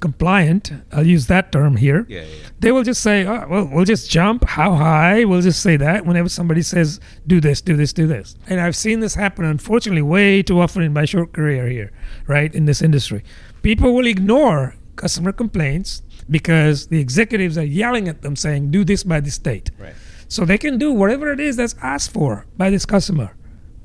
compliant, 0.00 0.70
I'll 0.92 1.06
use 1.06 1.26
that 1.26 1.50
term 1.52 1.76
here, 1.76 2.04
Yeah, 2.08 2.20
yeah, 2.20 2.26
yeah. 2.26 2.48
they 2.60 2.70
will 2.70 2.82
just 2.82 3.02
say, 3.02 3.26
oh, 3.26 3.46
well, 3.48 3.68
we'll 3.72 3.84
just 3.84 4.10
jump. 4.10 4.44
How 4.44 4.74
high? 4.74 5.24
We'll 5.24 5.40
just 5.40 5.62
say 5.62 5.76
that 5.78 6.04
whenever 6.04 6.28
somebody 6.28 6.62
says, 6.62 7.00
do 7.26 7.40
this, 7.40 7.60
do 7.60 7.76
this, 7.76 7.92
do 7.92 8.06
this. 8.06 8.36
And 8.48 8.60
I've 8.60 8.76
seen 8.76 9.00
this 9.00 9.14
happen, 9.14 9.44
unfortunately, 9.44 10.02
way 10.02 10.42
too 10.42 10.60
often 10.60 10.82
in 10.82 10.92
my 10.92 11.06
short 11.06 11.32
career 11.32 11.66
here, 11.68 11.92
right, 12.26 12.54
in 12.54 12.66
this 12.66 12.82
industry. 12.82 13.24
People 13.62 13.94
will 13.94 14.06
ignore 14.06 14.74
customer 14.96 15.32
complaints 15.32 16.02
because 16.28 16.88
the 16.88 17.00
executives 17.00 17.56
are 17.56 17.64
yelling 17.64 18.06
at 18.06 18.22
them 18.22 18.36
saying, 18.36 18.70
do 18.70 18.84
this 18.84 19.02
by 19.02 19.20
this 19.20 19.38
date. 19.38 19.70
Right. 19.78 19.94
So 20.28 20.44
they 20.44 20.58
can 20.58 20.76
do 20.78 20.92
whatever 20.92 21.32
it 21.32 21.40
is 21.40 21.56
that's 21.56 21.74
asked 21.82 22.12
for 22.12 22.46
by 22.56 22.68
this 22.70 22.84
customer. 22.84 23.34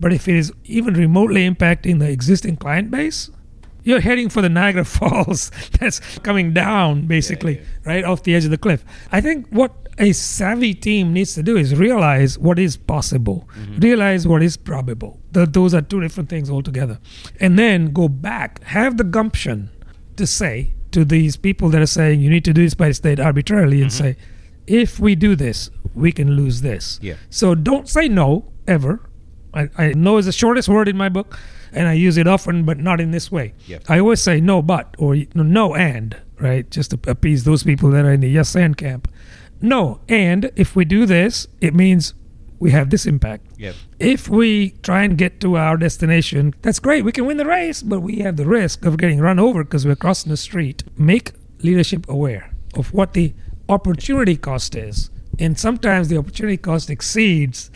But 0.02 0.12
if 0.12 0.28
it 0.28 0.36
is 0.36 0.52
even 0.66 0.96
remotely 0.96 1.50
impacting 1.50 2.00
the 2.00 2.10
existing 2.10 2.58
client 2.58 2.92
base, 2.92 3.30
you're 3.84 4.02
heading 4.02 4.30
for 4.30 4.42
the 4.42 4.50
Niagara 4.50 4.84
Falls 4.98 5.52
that's 5.80 6.00
coming 6.20 6.54
down, 6.54 7.08
basically, 7.08 7.60
yeah. 7.60 7.66
right 7.86 8.04
off 8.04 8.24
the 8.24 8.36
edge 8.36 8.44
of 8.44 8.52
the 8.52 8.58
cliff. 8.58 8.84
I 9.12 9.22
think 9.22 9.48
what 9.50 9.74
a 9.98 10.12
savvy 10.12 10.74
team 10.74 11.14
needs 11.14 11.36
to 11.36 11.44
do 11.44 11.56
is 11.56 11.76
realize 11.76 12.38
what 12.38 12.58
is 12.58 12.78
possible, 12.78 13.48
mm-hmm. 13.56 13.80
realize 13.80 14.28
what 14.28 14.42
is 14.42 14.58
probable. 14.58 15.20
Th- 15.34 15.48
those 15.50 15.74
are 15.74 15.82
two 15.82 16.02
different 16.02 16.30
things 16.30 16.50
altogether. 16.50 17.00
And 17.40 17.58
then 17.58 17.94
go 17.94 18.08
back, 18.08 18.64
have 18.64 18.98
the 18.98 19.04
gumption 19.04 19.70
to 20.18 20.26
say 20.26 20.74
to 20.92 21.06
these 21.06 21.38
people 21.38 21.70
that 21.70 21.82
are 21.82 21.88
saying 21.88 22.22
you 22.22 22.30
need 22.30 22.46
to 22.46 22.54
do 22.54 22.64
this 22.64 22.74
by 22.74 22.92
state 22.92 23.20
arbitrarily 23.20 23.82
and 23.82 23.92
mm-hmm. 23.92 24.04
say, 24.04 24.18
if 24.68 25.00
we 25.00 25.16
do 25.16 25.36
this, 25.36 25.70
we 25.94 26.12
can 26.12 26.32
lose 26.32 26.62
this. 26.62 27.00
Yeah. 27.02 27.16
So 27.30 27.56
don't 27.56 27.88
say 27.90 28.08
no 28.08 28.52
ever. 28.68 29.02
I, 29.54 29.70
I 29.78 29.88
know 29.94 30.18
is 30.18 30.26
the 30.26 30.32
shortest 30.32 30.70
word 30.70 30.88
in 30.88 30.98
my 30.98 31.10
book, 31.10 31.38
and 31.74 31.88
I 31.88 31.94
use 31.94 32.18
it 32.18 32.28
often, 32.28 32.64
but 32.64 32.78
not 32.78 33.00
in 33.02 33.12
this 33.12 33.32
way. 33.32 33.54
Yep. 33.68 33.84
I 33.90 34.00
always 34.00 34.22
say 34.22 34.40
no, 34.42 34.62
but 34.62 34.96
or 34.98 35.16
no 35.36 35.76
and 35.76 36.16
right, 36.40 36.70
just 36.72 36.92
to 36.92 37.00
appease 37.10 37.44
those 37.44 37.64
people 37.64 37.92
that 37.92 38.04
are 38.06 38.12
in 38.12 38.22
the 38.22 38.30
yes 38.30 38.56
and 38.56 38.76
camp. 38.76 39.08
no. 39.62 40.00
And 40.10 40.52
if 40.56 40.76
we 40.76 40.86
do 40.86 41.06
this, 41.06 41.48
it 41.62 41.76
means 41.76 42.14
we 42.60 42.72
have 42.72 42.90
this 42.90 43.06
impact. 43.06 43.46
Yep. 43.58 43.76
If 44.00 44.30
we 44.30 44.72
try 44.84 45.04
and 45.04 45.18
get 45.18 45.40
to 45.42 45.58
our 45.58 45.78
destination, 45.78 46.54
that's 46.62 46.80
great. 46.80 47.04
We 47.04 47.12
can 47.12 47.26
win 47.26 47.38
the 47.38 47.46
race, 47.46 47.82
but 47.84 48.02
we 48.02 48.20
have 48.20 48.38
the 48.38 48.46
risk 48.46 48.86
of 48.86 48.98
getting 48.98 49.20
run 49.20 49.40
over 49.40 49.64
because 49.64 49.86
we're 49.86 49.96
crossing 49.96 50.30
the 50.30 50.38
street. 50.38 50.84
Make 50.98 51.32
leadership 51.64 52.08
aware 52.10 52.54
of 52.76 52.94
what 52.94 53.14
the 53.14 53.34
opportunity 53.70 54.36
cost 54.36 54.76
is. 54.76 55.10
And 55.40 55.58
sometimes 55.60 56.08
the 56.10 56.18
opportunity 56.18 56.58
cost 56.58 56.90
exceeds 56.90 57.72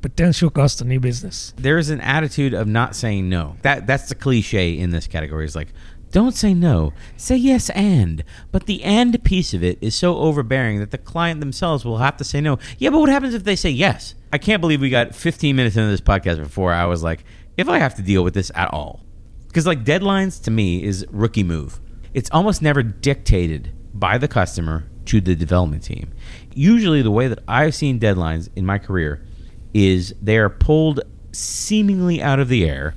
the 0.00 0.08
potential 0.08 0.50
cost 0.50 0.80
of 0.80 0.86
new 0.86 1.00
business. 1.00 1.52
There's 1.56 1.90
an 1.90 2.00
attitude 2.00 2.54
of 2.54 2.68
not 2.68 2.94
saying 2.94 3.28
no. 3.28 3.56
That 3.62 3.86
that's 3.86 4.08
the 4.08 4.14
cliche 4.14 4.78
in 4.78 4.90
this 4.90 5.06
category. 5.06 5.44
Is 5.44 5.56
like, 5.56 5.72
don't 6.10 6.34
say 6.34 6.54
no. 6.54 6.92
Say 7.16 7.36
yes 7.36 7.70
and. 7.70 8.24
But 8.52 8.66
the 8.66 8.82
and 8.84 9.22
piece 9.24 9.54
of 9.54 9.62
it 9.62 9.78
is 9.80 9.94
so 9.94 10.16
overbearing 10.18 10.78
that 10.78 10.90
the 10.90 10.98
client 10.98 11.40
themselves 11.40 11.84
will 11.84 11.98
have 11.98 12.16
to 12.18 12.24
say 12.24 12.40
no. 12.40 12.58
Yeah, 12.78 12.90
but 12.90 13.00
what 13.00 13.08
happens 13.08 13.34
if 13.34 13.44
they 13.44 13.56
say 13.56 13.70
yes? 13.70 14.14
I 14.32 14.38
can't 14.38 14.60
believe 14.60 14.80
we 14.80 14.90
got 14.90 15.14
15 15.14 15.56
minutes 15.56 15.76
into 15.76 15.90
this 15.90 16.00
podcast 16.00 16.38
before 16.38 16.72
I 16.72 16.86
was 16.86 17.02
like, 17.02 17.24
if 17.56 17.68
I 17.68 17.78
have 17.78 17.94
to 17.96 18.02
deal 18.02 18.22
with 18.22 18.34
this 18.34 18.52
at 18.54 18.72
all. 18.72 19.04
Because 19.48 19.66
like 19.66 19.84
deadlines 19.84 20.42
to 20.44 20.50
me 20.50 20.82
is 20.82 21.06
rookie 21.10 21.42
move. 21.42 21.80
It's 22.14 22.30
almost 22.30 22.62
never 22.62 22.82
dictated 22.82 23.72
by 23.92 24.18
the 24.18 24.28
customer 24.28 24.88
to 25.06 25.20
the 25.20 25.34
development 25.34 25.82
team. 25.82 26.12
Usually 26.54 27.02
the 27.02 27.10
way 27.10 27.28
that 27.28 27.42
I've 27.48 27.74
seen 27.74 27.98
deadlines 27.98 28.48
in 28.54 28.64
my 28.66 28.78
career 28.78 29.26
is 29.74 30.14
they 30.22 30.36
are 30.38 30.48
pulled 30.48 31.00
seemingly 31.32 32.22
out 32.22 32.38
of 32.40 32.48
the 32.48 32.68
air 32.68 32.94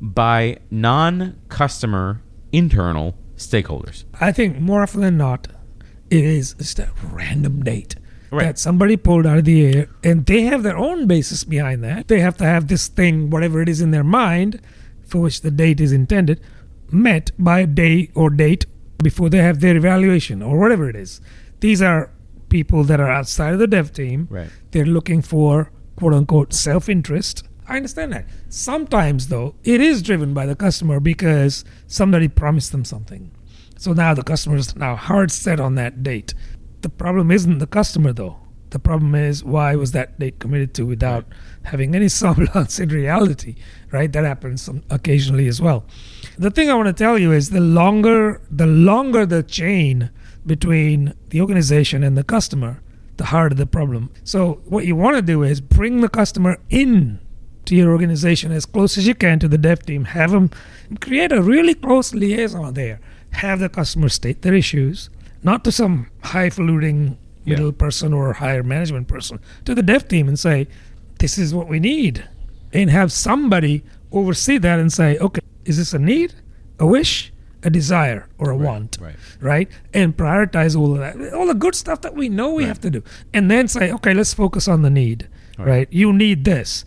by 0.00 0.58
non-customer 0.70 2.20
internal 2.52 3.14
stakeholders. 3.36 4.04
I 4.20 4.32
think 4.32 4.58
more 4.60 4.82
often 4.82 5.00
than 5.00 5.16
not, 5.16 5.48
it 6.10 6.24
is 6.24 6.54
just 6.54 6.78
a 6.78 6.90
random 7.10 7.62
date 7.62 7.96
Right. 8.30 8.44
that 8.44 8.58
somebody 8.58 8.96
pulled 8.96 9.26
out 9.26 9.38
of 9.38 9.44
the 9.44 9.64
air, 9.66 9.88
and 10.02 10.24
they 10.24 10.42
have 10.42 10.62
their 10.62 10.76
own 10.76 11.06
basis 11.06 11.44
behind 11.44 11.84
that. 11.84 12.08
They 12.08 12.20
have 12.20 12.36
to 12.38 12.44
have 12.44 12.68
this 12.68 12.88
thing, 12.88 13.28
whatever 13.30 13.60
it 13.60 13.68
is 13.68 13.80
in 13.82 13.90
their 13.90 14.04
mind, 14.04 14.60
for 15.02 15.20
which 15.20 15.42
the 15.42 15.50
date 15.50 15.80
is 15.80 15.92
intended, 15.92 16.40
met 16.90 17.30
by 17.38 17.60
a 17.60 17.66
day 17.66 18.10
or 18.14 18.30
date 18.30 18.64
before 19.02 19.28
they 19.28 19.38
have 19.38 19.60
their 19.60 19.76
evaluation 19.76 20.40
or 20.40 20.58
whatever 20.58 20.88
it 20.88 20.96
is. 20.96 21.20
These 21.60 21.82
are 21.82 22.10
people 22.48 22.84
that 22.84 23.00
are 23.00 23.10
outside 23.10 23.52
of 23.52 23.58
the 23.58 23.66
dev 23.66 23.92
team. 23.92 24.28
Right. 24.30 24.48
They're 24.70 24.86
looking 24.86 25.20
for 25.22 25.70
quote 25.96 26.14
unquote 26.14 26.52
self 26.52 26.88
interest. 26.88 27.44
I 27.68 27.76
understand 27.76 28.12
that. 28.12 28.26
Sometimes, 28.48 29.28
though, 29.28 29.54
it 29.64 29.80
is 29.80 30.02
driven 30.02 30.34
by 30.34 30.46
the 30.46 30.56
customer 30.56 31.00
because 31.00 31.64
somebody 31.86 32.28
promised 32.28 32.72
them 32.72 32.84
something. 32.84 33.30
So 33.78 33.92
now 33.92 34.14
the 34.14 34.22
customer 34.22 34.56
is 34.56 34.76
now 34.76 34.96
hard 34.96 35.30
set 35.30 35.60
on 35.60 35.76
that 35.76 36.02
date. 36.02 36.34
The 36.82 36.88
problem 36.88 37.30
isn't 37.30 37.58
the 37.58 37.66
customer, 37.66 38.12
though. 38.12 38.38
The 38.70 38.78
problem 38.78 39.14
is 39.14 39.44
why 39.44 39.76
was 39.76 39.92
that 39.92 40.18
date 40.18 40.38
committed 40.38 40.72
to 40.74 40.86
without 40.86 41.26
having 41.64 41.94
any 41.94 42.08
semblance 42.22 42.80
in 42.80 42.88
reality, 42.88 43.56
right? 43.90 44.10
That 44.10 44.24
happens 44.24 44.68
occasionally 44.88 45.46
as 45.46 45.60
well. 45.60 45.84
The 46.38 46.50
thing 46.50 46.70
I 46.70 46.74
want 46.74 46.86
to 46.86 46.92
tell 46.92 47.18
you 47.18 47.32
is 47.32 47.50
the 47.50 47.60
longer 47.60 48.40
the 48.50 48.66
longer 48.66 49.26
the 49.26 49.42
chain 49.42 50.10
between 50.46 51.14
the 51.28 51.40
organization 51.40 52.02
and 52.02 52.16
the 52.16 52.24
customer, 52.24 52.81
the 53.16 53.26
harder 53.26 53.54
the 53.54 53.66
problem. 53.66 54.10
So 54.24 54.60
what 54.64 54.86
you 54.86 54.96
want 54.96 55.16
to 55.16 55.22
do 55.22 55.42
is 55.42 55.60
bring 55.60 56.00
the 56.00 56.08
customer 56.08 56.58
in 56.70 57.18
to 57.66 57.76
your 57.76 57.92
organization 57.92 58.50
as 58.52 58.66
close 58.66 58.98
as 58.98 59.06
you 59.06 59.14
can 59.14 59.38
to 59.38 59.48
the 59.48 59.58
dev 59.58 59.84
team. 59.84 60.04
Have 60.04 60.32
them 60.32 60.50
create 61.00 61.32
a 61.32 61.42
really 61.42 61.74
close 61.74 62.12
liaison 62.14 62.74
there. 62.74 63.00
Have 63.32 63.60
the 63.60 63.68
customer 63.68 64.08
state 64.08 64.42
their 64.42 64.54
issues, 64.54 65.10
not 65.42 65.64
to 65.64 65.72
some 65.72 66.08
highfalutin 66.24 67.16
Yeah. 67.44 67.54
middle 67.54 67.72
person 67.72 68.12
or 68.12 68.34
higher 68.34 68.62
management 68.62 69.08
person, 69.08 69.40
to 69.64 69.74
the 69.74 69.82
dev 69.82 70.06
team 70.06 70.28
and 70.28 70.38
say, 70.38 70.68
"This 71.18 71.38
is 71.38 71.52
what 71.52 71.68
we 71.68 71.80
need," 71.80 72.24
and 72.72 72.88
have 72.90 73.10
somebody 73.10 73.82
oversee 74.12 74.58
that 74.58 74.78
and 74.78 74.92
say, 74.92 75.18
"Okay, 75.18 75.40
is 75.64 75.76
this 75.76 75.92
a 75.92 75.98
need, 75.98 76.34
a 76.78 76.86
wish, 76.86 77.31
a 77.62 77.70
desire, 77.70 78.28
or 78.38 78.50
a 78.50 78.56
want?" 78.56 78.98
right. 79.00 79.16
right? 79.40 79.68
And 79.94 80.16
prioritize 80.16 80.76
all 80.76 80.92
of 80.92 80.98
that, 80.98 81.32
all 81.34 81.46
the 81.46 81.54
good 81.54 81.74
stuff 81.74 82.00
that 82.02 82.14
we 82.14 82.28
know 82.28 82.52
we 82.54 82.62
Right. 82.64 82.68
have 82.68 82.80
to 82.80 82.90
do, 82.90 83.02
and 83.32 83.50
then 83.50 83.68
say, 83.68 83.92
okay, 83.92 84.14
let's 84.14 84.34
focus 84.34 84.68
on 84.68 84.82
the 84.82 84.90
need, 84.90 85.28
Right. 85.58 85.66
right? 85.68 85.88
You 85.90 86.12
need 86.12 86.44
this. 86.44 86.84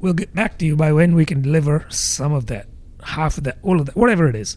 We'll 0.00 0.14
get 0.14 0.34
back 0.34 0.58
to 0.58 0.66
you 0.66 0.76
by 0.76 0.92
when 0.92 1.14
we 1.14 1.24
can 1.24 1.42
deliver 1.42 1.84
some 1.88 2.32
of 2.32 2.46
that, 2.46 2.66
half 3.04 3.38
of 3.38 3.44
that, 3.44 3.58
all 3.62 3.78
of 3.80 3.86
that, 3.86 3.96
whatever 3.96 4.28
it 4.28 4.34
is. 4.34 4.56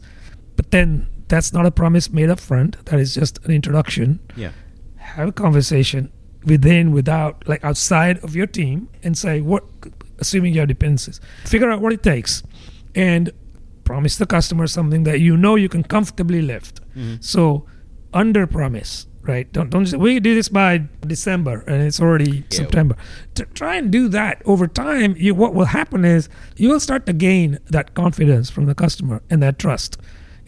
But 0.56 0.72
then 0.72 1.08
that's 1.28 1.52
not 1.54 1.66
a 1.66 1.72
promise 1.72 2.12
made 2.12 2.30
up 2.30 2.40
front. 2.40 2.84
That 2.86 3.00
is 3.00 3.14
just 3.16 3.44
an 3.46 3.52
introduction. 3.52 4.20
Yeah. 4.36 4.52
Have 4.98 5.30
a 5.30 5.32
conversation 5.32 6.12
within, 6.46 6.92
without, 6.92 7.48
like 7.48 7.64
outside 7.64 8.18
of 8.24 8.36
your 8.36 8.48
team, 8.48 8.88
and 9.04 9.18
say 9.18 9.42
what, 9.42 9.64
assuming 10.20 10.54
you 10.54 10.60
have 10.62 10.68
dependencies, 10.70 11.20
figure 11.46 11.70
out 11.72 11.82
what 11.82 11.92
it 11.94 12.02
takes, 12.04 12.44
and 12.96 13.32
promise 13.86 14.18
the 14.18 14.26
customer 14.26 14.68
something 14.68 15.04
that 15.04 15.20
you 15.22 15.38
know 15.38 15.56
you 15.56 15.70
can 15.70 15.84
comfortably 15.84 16.42
lift. 16.42 16.82
Mm-hmm. 16.96 17.16
So 17.22 17.66
under 18.14 18.46
promise, 18.48 19.08
right? 19.22 19.52
Don't 19.54 19.70
don't 19.70 19.86
just 19.86 19.98
we 19.98 20.20
do 20.20 20.36
this 20.36 20.50
by 20.50 20.84
December 21.08 21.64
and 21.68 21.82
it's 21.84 22.02
already 22.02 22.32
Yeah. 22.32 22.44
September. 22.62 22.96
To 23.36 23.46
try 23.62 23.76
and 23.78 23.92
do 23.92 24.08
that 24.10 24.42
over 24.46 24.68
time, 24.68 25.16
you 25.18 25.34
what 25.36 25.54
will 25.54 25.72
happen 25.80 26.04
is 26.04 26.28
you 26.58 26.70
will 26.70 26.80
start 26.80 27.06
to 27.06 27.14
gain 27.14 27.60
that 27.70 27.94
confidence 27.94 28.50
from 28.50 28.66
the 28.66 28.76
customer 28.76 29.22
and 29.30 29.42
that 29.44 29.58
trust. 29.60 29.98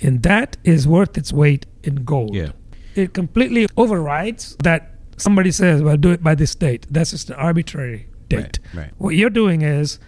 And 0.06 0.22
that 0.24 0.58
is 0.64 0.88
worth 0.88 1.18
its 1.18 1.32
weight 1.34 1.66
in 1.84 2.04
gold. 2.04 2.36
Yeah. 2.36 2.52
It 2.96 3.14
completely 3.14 3.68
overrides 3.78 4.56
that 4.64 4.82
somebody 5.18 5.52
says, 5.52 5.82
Well, 5.82 5.98
do 5.98 6.12
it 6.12 6.22
by 6.24 6.36
this 6.36 6.54
date. 6.56 6.86
That's 6.90 7.12
just 7.12 7.30
an 7.30 7.36
arbitrary 7.36 8.08
date. 8.30 8.60
Right, 8.74 8.82
right. 8.82 8.92
What 8.98 9.16
you're 9.16 9.32
doing 9.32 9.62
is 9.64 10.00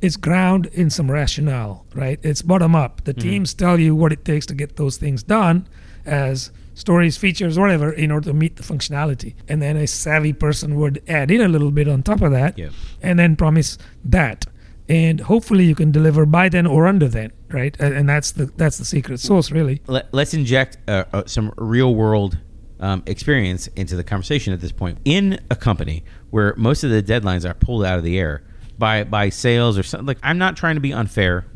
it's 0.00 0.16
ground 0.16 0.66
in 0.72 0.90
some 0.90 1.10
rationale, 1.10 1.86
right? 1.94 2.18
It's 2.22 2.42
bottom 2.42 2.74
up. 2.74 3.04
The 3.04 3.14
teams 3.14 3.54
tell 3.54 3.78
you 3.80 3.94
what 3.94 4.12
it 4.12 4.24
takes 4.24 4.46
to 4.46 4.54
get 4.54 4.76
those 4.76 4.96
things 4.96 5.22
done 5.22 5.68
as 6.06 6.50
stories, 6.74 7.16
features, 7.16 7.58
whatever, 7.58 7.92
in 7.92 8.10
order 8.12 8.30
to 8.30 8.34
meet 8.34 8.56
the 8.56 8.62
functionality. 8.62 9.34
And 9.48 9.60
then 9.60 9.76
a 9.76 9.86
savvy 9.86 10.32
person 10.32 10.76
would 10.76 11.02
add 11.08 11.30
in 11.30 11.40
a 11.40 11.48
little 11.48 11.70
bit 11.72 11.88
on 11.88 12.02
top 12.02 12.22
of 12.22 12.30
that 12.32 12.56
Yeah. 12.56 12.68
and 13.02 13.18
then 13.18 13.34
promise 13.36 13.78
that. 14.04 14.46
And 14.88 15.20
hopefully 15.20 15.64
you 15.64 15.74
can 15.74 15.90
deliver 15.90 16.24
by 16.24 16.48
then 16.48 16.66
or 16.66 16.86
under 16.86 17.08
then, 17.08 17.32
right? 17.50 17.76
And, 17.78 17.92
and 17.94 18.08
that's 18.08 18.30
the 18.30 18.46
that's 18.56 18.78
the 18.78 18.84
secret 18.86 19.20
sauce, 19.20 19.50
really. 19.50 19.82
Let, 19.86 20.14
let's 20.14 20.32
inject 20.32 20.78
uh, 20.88 21.04
uh, 21.12 21.22
some 21.26 21.52
real 21.58 21.94
world 21.94 22.38
um, 22.80 23.02
experience 23.06 23.66
into 23.76 23.96
the 23.96 24.04
conversation 24.04 24.52
at 24.54 24.60
this 24.60 24.72
point. 24.72 24.98
In 25.04 25.40
a 25.50 25.56
company 25.56 26.04
where 26.30 26.54
most 26.56 26.84
of 26.84 26.90
the 26.90 27.02
deadlines 27.02 27.44
are 27.48 27.52
pulled 27.54 27.84
out 27.84 27.98
of 27.98 28.04
the 28.04 28.18
air 28.18 28.44
by 28.78 29.04
by 29.04 29.28
sales 29.28 29.76
or 29.76 29.82
something, 29.82 30.06
like 30.06 30.18
I'm 30.22 30.38
not 30.38 30.56
trying 30.56 30.76
to 30.76 30.80
be 30.80 30.92
unfair 30.92 31.46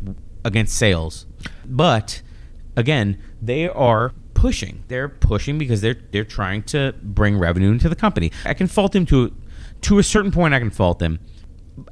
against 0.45 0.77
sales, 0.77 1.27
but 1.65 2.23
again, 2.77 3.23
they 3.41 3.69
are 3.69 4.13
pushing. 4.35 4.83
They're 4.89 5.09
pushing 5.09 5.59
because 5.59 5.81
they're 5.81 5.97
they're 6.11 6.25
trying 6.25 6.65
to 6.65 6.95
bring 7.03 7.39
revenue 7.39 7.71
into 7.71 7.89
the 7.89 7.97
company. 7.97 8.33
I 8.45 8.55
can 8.55 8.67
fault 8.67 8.93
them 8.93 9.07
to 9.07 9.33
to 9.83 9.99
a 9.99 10.03
certain 10.03 10.33
point. 10.33 10.55
I 10.55 10.59
can 10.59 10.71
fault 10.71 10.99
them. 10.99 11.21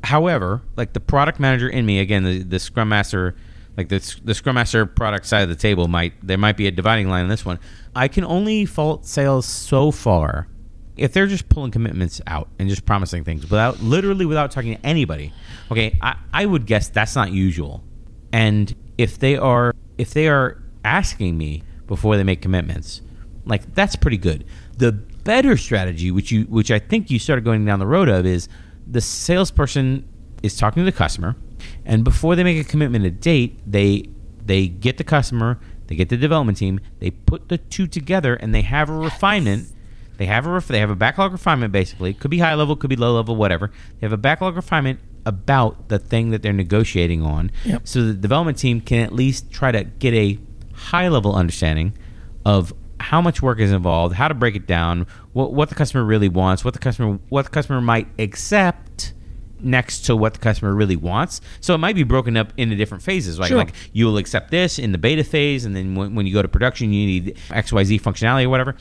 However, 0.05 0.63
like 0.77 0.93
the 0.93 1.01
product 1.01 1.41
manager 1.41 1.69
in 1.69 1.87
me, 1.87 2.01
again, 2.01 2.25
the, 2.25 2.43
the 2.43 2.59
scrum 2.59 2.91
master, 2.91 3.35
like 3.77 3.89
the, 3.89 3.99
the 4.25 4.35
scrum 4.35 4.55
master 4.55 4.85
product 4.85 5.27
side 5.27 5.43
of 5.43 5.49
the 5.49 5.55
table 5.55 5.89
might 5.89 6.13
there 6.27 6.39
might 6.39 6.57
be 6.57 6.67
a 6.67 6.71
dividing 6.71 7.09
line 7.09 7.23
in 7.23 7.29
this 7.29 7.45
one. 7.45 7.59
I 7.95 8.09
can 8.09 8.25
only 8.25 8.67
fault 8.67 9.07
sales 9.07 9.47
so 9.47 9.91
far 9.91 10.49
if 10.97 11.13
they're 11.13 11.27
just 11.27 11.49
pulling 11.49 11.71
commitments 11.71 12.21
out 12.27 12.49
and 12.59 12.69
just 12.69 12.85
promising 12.85 13.25
things 13.25 13.43
without 13.43 13.81
literally 13.81 14.27
without 14.27 14.51
talking 14.51 14.77
to 14.77 14.87
anybody. 14.87 15.33
Okay, 15.71 15.99
I, 16.03 16.17
I 16.33 16.47
would 16.47 16.67
guess 16.67 16.89
that's 16.89 17.15
not 17.15 17.33
usual. 17.33 17.83
And 18.33 18.75
if 18.99 19.19
they 19.19 19.37
are 19.37 19.75
if 19.99 20.13
they 20.13 20.29
are 20.29 20.63
asking 20.85 21.37
me 21.37 21.63
before 21.87 22.17
they 22.17 22.25
make 22.25 22.43
commitments, 22.43 23.03
like 23.47 23.75
that's 23.75 23.97
pretty 23.97 24.19
good. 24.19 24.45
The 24.77 24.93
better 24.93 25.57
strategy, 25.57 26.11
which 26.11 26.31
you 26.31 26.45
which 26.45 26.71
I 26.71 26.79
think 26.79 27.11
you 27.11 27.19
started 27.19 27.45
going 27.45 27.65
down 27.65 27.79
the 27.79 27.87
road 27.87 28.09
of, 28.09 28.27
is 28.27 28.49
the 28.87 29.01
salesperson 29.01 30.09
is 30.43 30.57
talking 30.57 30.83
to 30.83 30.85
the 30.85 30.97
customer, 30.97 31.37
and 31.85 32.05
before 32.05 32.37
they 32.37 32.45
make 32.45 32.59
a 32.59 32.69
commitment 32.69 33.05
a 33.05 33.11
date, 33.11 33.59
they 33.67 34.05
they 34.45 34.69
get 34.69 34.99
the 34.99 35.05
customer, 35.05 35.59
they 35.87 35.95
get 35.95 36.09
the 36.09 36.17
development 36.17 36.59
team, 36.59 36.81
they 36.99 37.11
put 37.11 37.49
the 37.49 37.59
two 37.59 37.87
together, 37.87 38.35
and 38.35 38.55
they 38.55 38.63
have 38.63 38.89
a 38.89 38.95
refinement. 38.95 39.69
They 40.21 40.27
have 40.27 40.45
a 40.47 40.51
ref- 40.51 40.69
they 40.69 40.81
have 40.81 40.91
a 40.91 40.95
backlog 40.95 41.33
refinement 41.33 41.73
basically. 41.73 42.13
Could 42.13 42.31
be 42.31 42.39
high 42.41 42.55
level, 42.55 42.77
could 42.77 42.91
be 42.91 42.97
low 42.97 43.15
level, 43.17 43.37
whatever. 43.37 43.71
They 43.99 44.05
have 44.07 44.13
a 44.13 44.19
backlog 44.19 44.55
refinement 44.55 45.01
about 45.25 45.89
the 45.89 45.99
thing 45.99 46.29
that 46.31 46.43
they're 46.43 46.53
negotiating 46.53 47.23
on, 47.23 47.51
Yep. 47.65 47.89
so 47.89 48.03
the 48.07 48.13
development 48.13 48.59
team 48.59 48.83
can 48.83 49.01
at 49.03 49.15
least 49.15 49.51
try 49.51 49.73
to 49.73 49.85
get 49.85 50.13
a 50.13 50.39
high 50.75 51.09
level 51.09 51.35
understanding 51.35 51.95
of 52.45 52.75
how 53.01 53.23
much 53.23 53.41
work 53.41 53.61
is 53.61 53.73
involved, 53.73 54.15
how 54.17 54.29
to 54.29 54.35
break 54.35 54.55
it 54.55 54.67
down, 54.67 55.07
what 55.33 55.55
what 55.55 55.71
the 55.71 55.75
customer 55.75 56.05
really 56.05 56.29
wants, 56.29 56.67
what 56.67 56.75
the 56.75 56.81
customer 56.81 57.19
what 57.31 57.47
the 57.47 57.51
customer 57.51 57.81
might 57.81 58.07
accept 58.19 59.15
next 59.63 60.01
to 60.07 60.17
what 60.17 60.33
the 60.35 60.39
customer 60.39 60.75
really 60.75 60.97
wants. 60.97 61.41
So 61.61 61.75
it 61.75 61.79
might 61.79 61.95
be 61.95 62.03
broken 62.03 62.37
up 62.37 62.53
into 62.57 62.77
different 62.77 63.03
phases. 63.03 63.39
Like 63.39 63.49
Sure. 63.49 63.59
like 63.59 63.73
you 63.93 64.07
will 64.07 64.17
accept 64.17 64.51
this 64.51 64.79
in 64.79 64.93
the 64.93 64.99
beta 64.99 65.25
phase, 65.25 65.65
and 65.67 65.75
then 65.77 65.95
when, 65.95 66.15
when 66.15 66.27
you 66.27 66.33
go 66.35 66.43
to 66.43 66.49
production, 66.49 66.93
you 66.93 67.07
need 67.07 67.39
X 67.51 67.73
Y 67.73 67.85
Z 67.85 67.99
functionality 68.01 68.45
or 68.45 68.49
whatever. 68.51 68.75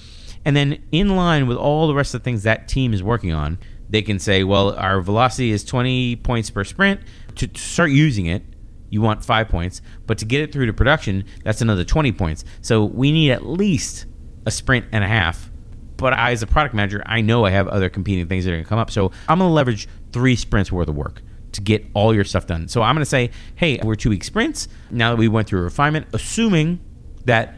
And 0.49 0.57
then 0.57 0.83
in 0.91 1.15
line 1.15 1.45
with 1.45 1.57
all 1.57 1.85
the 1.85 1.93
rest 1.93 2.15
of 2.15 2.21
the 2.21 2.23
things 2.23 2.41
that 2.41 2.67
team 2.67 2.91
is 2.91 3.03
working 3.03 3.31
on, 3.31 3.59
they 3.87 4.01
can 4.01 4.17
say, 4.17 4.43
well, 4.43 4.73
our 4.73 4.99
velocity 4.99 5.51
is 5.51 5.63
20 5.63 6.15
points 6.15 6.49
per 6.49 6.63
sprint. 6.63 7.01
To, 7.35 7.47
start 7.53 7.91
using 7.91 8.25
it, 8.25 8.41
you 8.89 8.99
want 8.99 9.23
five 9.23 9.47
points, 9.47 9.83
but 10.07 10.17
to 10.17 10.25
get 10.25 10.41
it 10.41 10.51
through 10.51 10.65
to 10.65 10.73
production, 10.73 11.25
that's 11.43 11.61
another 11.61 11.83
20 11.83 12.11
points. 12.13 12.45
So 12.63 12.83
we 12.83 13.11
need 13.11 13.29
at 13.29 13.45
least 13.45 14.07
a 14.47 14.49
sprint 14.49 14.87
and 14.91 15.03
a 15.03 15.07
half. 15.07 15.51
But 15.97 16.13
I, 16.13 16.31
as 16.31 16.41
a 16.41 16.47
product 16.47 16.73
manager, 16.73 17.03
I 17.05 17.21
know 17.21 17.45
I 17.45 17.51
have 17.51 17.67
other 17.67 17.87
competing 17.87 18.27
things 18.27 18.43
that 18.45 18.49
are 18.49 18.55
going 18.55 18.63
to 18.63 18.69
come 18.69 18.79
up. 18.79 18.89
So 18.89 19.11
I'm 19.27 19.37
going 19.37 19.51
to 19.51 19.53
leverage 19.53 19.87
three 20.11 20.35
sprints 20.35 20.71
worth 20.71 20.87
of 20.87 20.95
work 20.95 21.21
to 21.51 21.61
get 21.61 21.85
all 21.93 22.11
your 22.11 22.23
stuff 22.23 22.47
done. 22.47 22.67
So 22.69 22.81
I'm 22.81 22.95
going 22.95 23.03
to 23.03 23.05
say, 23.05 23.29
hey, 23.53 23.79
we're 23.83 23.93
two 23.93 24.09
week 24.09 24.23
sprints. 24.23 24.67
Now 24.89 25.11
that 25.11 25.17
we 25.17 25.27
went 25.27 25.47
through 25.47 25.59
a 25.59 25.63
refinement, 25.65 26.07
assuming 26.11 26.79
that 27.25 27.53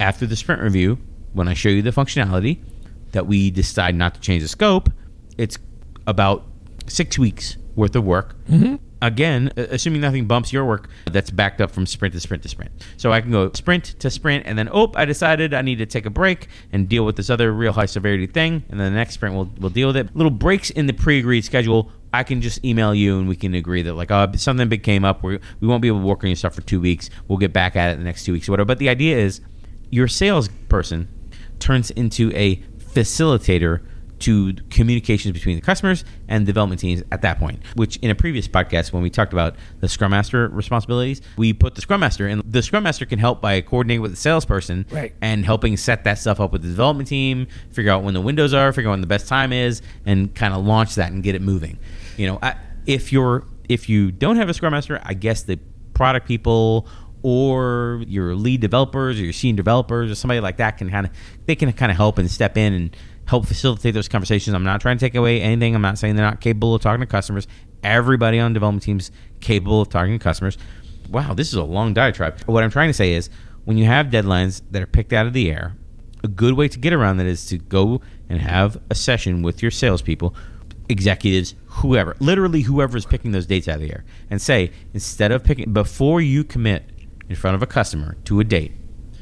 after 0.00 0.26
the 0.26 0.34
sprint 0.34 0.60
review, 0.62 0.98
when 1.34 1.48
I 1.48 1.54
show 1.54 1.68
you 1.68 1.82
the 1.82 1.90
functionality, 1.90 2.60
that 3.12 3.26
we 3.26 3.50
decide 3.50 3.94
not 3.94 4.14
to 4.14 4.20
change 4.20 4.42
the 4.42 4.48
scope, 4.48 4.90
it's 5.38 5.58
about 6.06 6.44
six 6.86 7.18
weeks 7.18 7.56
worth 7.74 7.96
of 7.96 8.04
work. 8.04 8.36
Mm-hmm. 8.48 8.76
Again, 9.02 9.52
assuming 9.56 10.00
nothing 10.00 10.26
bumps 10.26 10.50
your 10.50 10.64
work, 10.64 10.88
that's 11.10 11.30
backed 11.30 11.60
up 11.60 11.70
from 11.70 11.84
sprint 11.84 12.14
to 12.14 12.20
sprint 12.20 12.42
to 12.44 12.48
sprint. 12.48 12.70
So 12.96 13.12
I 13.12 13.20
can 13.20 13.30
go 13.30 13.52
sprint 13.52 13.84
to 14.00 14.08
sprint, 14.10 14.46
and 14.46 14.56
then 14.56 14.68
oh, 14.72 14.92
I 14.94 15.04
decided 15.04 15.52
I 15.52 15.60
need 15.60 15.76
to 15.76 15.86
take 15.86 16.06
a 16.06 16.10
break 16.10 16.48
and 16.72 16.88
deal 16.88 17.04
with 17.04 17.16
this 17.16 17.28
other 17.28 17.52
real 17.52 17.72
high 17.72 17.86
severity 17.86 18.26
thing, 18.26 18.64
and 18.70 18.80
then 18.80 18.92
the 18.92 18.98
next 18.98 19.14
sprint 19.14 19.34
we'll 19.34 19.50
we'll 19.58 19.70
deal 19.70 19.88
with 19.88 19.98
it. 19.98 20.16
Little 20.16 20.30
breaks 20.30 20.70
in 20.70 20.86
the 20.86 20.94
pre-agreed 20.94 21.44
schedule. 21.44 21.90
I 22.14 22.22
can 22.22 22.40
just 22.40 22.64
email 22.64 22.94
you 22.94 23.18
and 23.18 23.28
we 23.28 23.36
can 23.36 23.54
agree 23.54 23.82
that 23.82 23.94
like 23.94 24.10
oh 24.10 24.30
something 24.36 24.68
big 24.68 24.84
came 24.84 25.04
up 25.04 25.24
we 25.24 25.38
we 25.60 25.66
won't 25.66 25.82
be 25.82 25.88
able 25.88 26.00
to 26.00 26.06
work 26.06 26.22
on 26.22 26.30
your 26.30 26.36
stuff 26.36 26.54
for 26.54 26.62
two 26.62 26.80
weeks. 26.80 27.10
We'll 27.28 27.38
get 27.38 27.52
back 27.52 27.76
at 27.76 27.90
it 27.90 27.92
in 27.94 27.98
the 27.98 28.04
next 28.04 28.24
two 28.24 28.32
weeks 28.32 28.48
or 28.48 28.52
whatever. 28.52 28.68
But 28.68 28.78
the 28.78 28.88
idea 28.88 29.18
is 29.18 29.42
your 29.90 30.08
salesperson 30.08 31.08
turns 31.60 31.90
into 31.90 32.30
a 32.34 32.56
facilitator 32.78 33.80
to 34.20 34.54
communications 34.70 35.32
between 35.32 35.56
the 35.56 35.60
customers 35.60 36.04
and 36.28 36.46
development 36.46 36.80
teams 36.80 37.02
at 37.12 37.20
that 37.22 37.38
point. 37.38 37.60
Which 37.74 37.96
in 37.96 38.10
a 38.10 38.14
previous 38.14 38.46
podcast, 38.48 38.92
when 38.92 39.02
we 39.02 39.10
talked 39.10 39.32
about 39.32 39.56
the 39.80 39.88
Scrum 39.88 40.12
Master 40.12 40.48
responsibilities, 40.48 41.20
we 41.36 41.52
put 41.52 41.74
the 41.74 41.80
Scrum 41.82 42.00
Master, 42.00 42.26
and 42.28 42.40
the 42.44 42.62
Scrum 42.62 42.84
Master 42.84 43.04
can 43.06 43.18
help 43.18 43.42
by 43.42 43.60
coordinating 43.60 44.00
with 44.00 44.12
the 44.12 44.16
salesperson 44.16 44.86
Right. 44.90 45.12
and 45.20 45.44
helping 45.44 45.76
set 45.76 46.04
that 46.04 46.18
stuff 46.18 46.40
up 46.40 46.52
with 46.52 46.62
the 46.62 46.68
development 46.68 47.08
team, 47.08 47.48
figure 47.72 47.90
out 47.90 48.02
when 48.04 48.14
the 48.14 48.20
windows 48.20 48.54
are, 48.54 48.72
figure 48.72 48.88
out 48.88 48.92
when 48.92 49.00
the 49.00 49.06
best 49.08 49.26
time 49.28 49.52
is, 49.52 49.82
and 50.06 50.32
kind 50.34 50.54
of 50.54 50.64
launch 50.64 50.94
that 50.94 51.10
and 51.12 51.22
get 51.22 51.34
it 51.34 51.42
moving. 51.42 51.78
You 52.16 52.28
know, 52.28 52.38
I, 52.42 52.54
if 52.86 53.12
you're 53.12 53.44
if 53.68 53.88
you 53.88 54.12
don't 54.12 54.36
have 54.36 54.48
a 54.48 54.54
Scrum 54.54 54.70
Master, 54.72 55.00
I 55.02 55.14
guess 55.14 55.42
the 55.42 55.58
product 55.92 56.26
people 56.28 56.86
or 57.24 58.04
your 58.06 58.34
lead 58.34 58.60
developers 58.60 59.18
or 59.18 59.24
your 59.24 59.32
senior 59.32 59.56
developers 59.56 60.10
or 60.10 60.14
somebody 60.14 60.40
like 60.40 60.58
that 60.58 60.76
can 60.76 60.90
kind 60.90 61.06
of 61.06 61.12
they 61.46 61.56
can 61.56 61.72
kind 61.72 61.90
of 61.90 61.96
help 61.96 62.18
and 62.18 62.30
step 62.30 62.56
in 62.58 62.74
and 62.74 62.96
help 63.26 63.46
facilitate 63.46 63.94
those 63.94 64.08
conversations. 64.08 64.54
I'm 64.54 64.62
not 64.62 64.82
trying 64.82 64.98
to 64.98 65.00
take 65.04 65.14
away 65.14 65.40
anything. 65.40 65.74
I'm 65.74 65.80
not 65.80 65.96
saying 65.96 66.16
they're 66.16 66.24
not 66.24 66.42
capable 66.42 66.74
of 66.74 66.82
talking 66.82 67.00
to 67.00 67.06
customers. 67.06 67.48
Everybody 67.82 68.38
on 68.38 68.52
development 68.52 68.82
teams 68.82 69.10
capable 69.40 69.80
of 69.80 69.88
talking 69.88 70.18
to 70.18 70.22
customers. 70.22 70.58
Wow, 71.08 71.32
this 71.32 71.48
is 71.48 71.54
a 71.54 71.64
long 71.64 71.94
diatribe. 71.94 72.42
What 72.44 72.62
I'm 72.62 72.70
trying 72.70 72.90
to 72.90 72.94
say 72.94 73.14
is 73.14 73.30
when 73.64 73.78
you 73.78 73.86
have 73.86 74.08
deadlines 74.08 74.60
that 74.70 74.82
are 74.82 74.86
picked 74.86 75.14
out 75.14 75.26
of 75.26 75.32
the 75.32 75.50
air, 75.50 75.74
a 76.22 76.28
good 76.28 76.54
way 76.54 76.68
to 76.68 76.78
get 76.78 76.92
around 76.92 77.16
that 77.16 77.26
is 77.26 77.46
to 77.46 77.56
go 77.56 78.02
and 78.28 78.38
have 78.42 78.78
a 78.90 78.94
session 78.94 79.40
with 79.40 79.62
your 79.62 79.70
salespeople, 79.70 80.34
executives, 80.90 81.54
whoever, 81.66 82.16
literally 82.20 82.62
whoever 82.62 82.98
is 82.98 83.06
picking 83.06 83.32
those 83.32 83.46
dates 83.46 83.66
out 83.66 83.76
of 83.76 83.80
the 83.80 83.90
air, 83.90 84.04
and 84.28 84.42
say 84.42 84.70
instead 84.92 85.32
of 85.32 85.42
picking 85.42 85.72
before 85.72 86.20
you 86.20 86.44
commit 86.44 86.90
in 87.28 87.36
front 87.36 87.54
of 87.54 87.62
a 87.62 87.66
customer 87.66 88.16
to 88.24 88.40
a 88.40 88.44
date, 88.44 88.72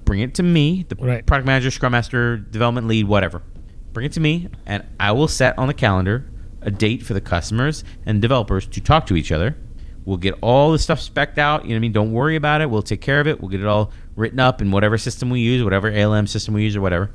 bring 0.04 0.20
it 0.20 0.34
to 0.34 0.42
me, 0.42 0.84
the 0.88 0.96
Right. 0.96 1.24
product 1.24 1.46
manager, 1.46 1.70
scrum 1.70 1.92
master, 1.92 2.36
development 2.36 2.86
lead, 2.88 3.06
whatever. 3.06 3.42
Bring 3.92 4.06
it 4.06 4.12
to 4.12 4.20
me, 4.20 4.48
and 4.66 4.82
I 4.98 5.12
will 5.12 5.28
set 5.28 5.56
on 5.58 5.68
the 5.68 5.74
calendar 5.74 6.24
a 6.62 6.70
date 6.70 7.02
for 7.02 7.14
the 7.14 7.20
customers 7.20 7.84
and 8.06 8.20
developers 8.22 8.66
to 8.68 8.80
talk 8.80 9.06
to 9.06 9.16
each 9.16 9.30
other. 9.32 9.56
We'll 10.04 10.16
get 10.16 10.34
all 10.40 10.72
the 10.72 10.78
stuff 10.78 11.00
specced 11.00 11.38
out. 11.38 11.62
You 11.64 11.70
know 11.70 11.74
what 11.74 11.76
I 11.76 11.80
mean? 11.80 11.92
Don't 11.92 12.12
worry 12.12 12.34
about 12.36 12.60
it. 12.60 12.70
We'll 12.70 12.82
take 12.82 13.00
care 13.00 13.20
of 13.20 13.26
it. 13.28 13.40
We'll 13.40 13.50
get 13.50 13.60
it 13.60 13.66
all 13.66 13.92
written 14.16 14.40
up 14.40 14.60
in 14.60 14.70
whatever 14.72 14.98
system 14.98 15.30
we 15.30 15.40
use, 15.40 15.62
whatever 15.62 15.90
ALM 15.92 16.26
system 16.26 16.54
we 16.54 16.64
use, 16.64 16.74
or 16.74 16.80
whatever. 16.80 17.10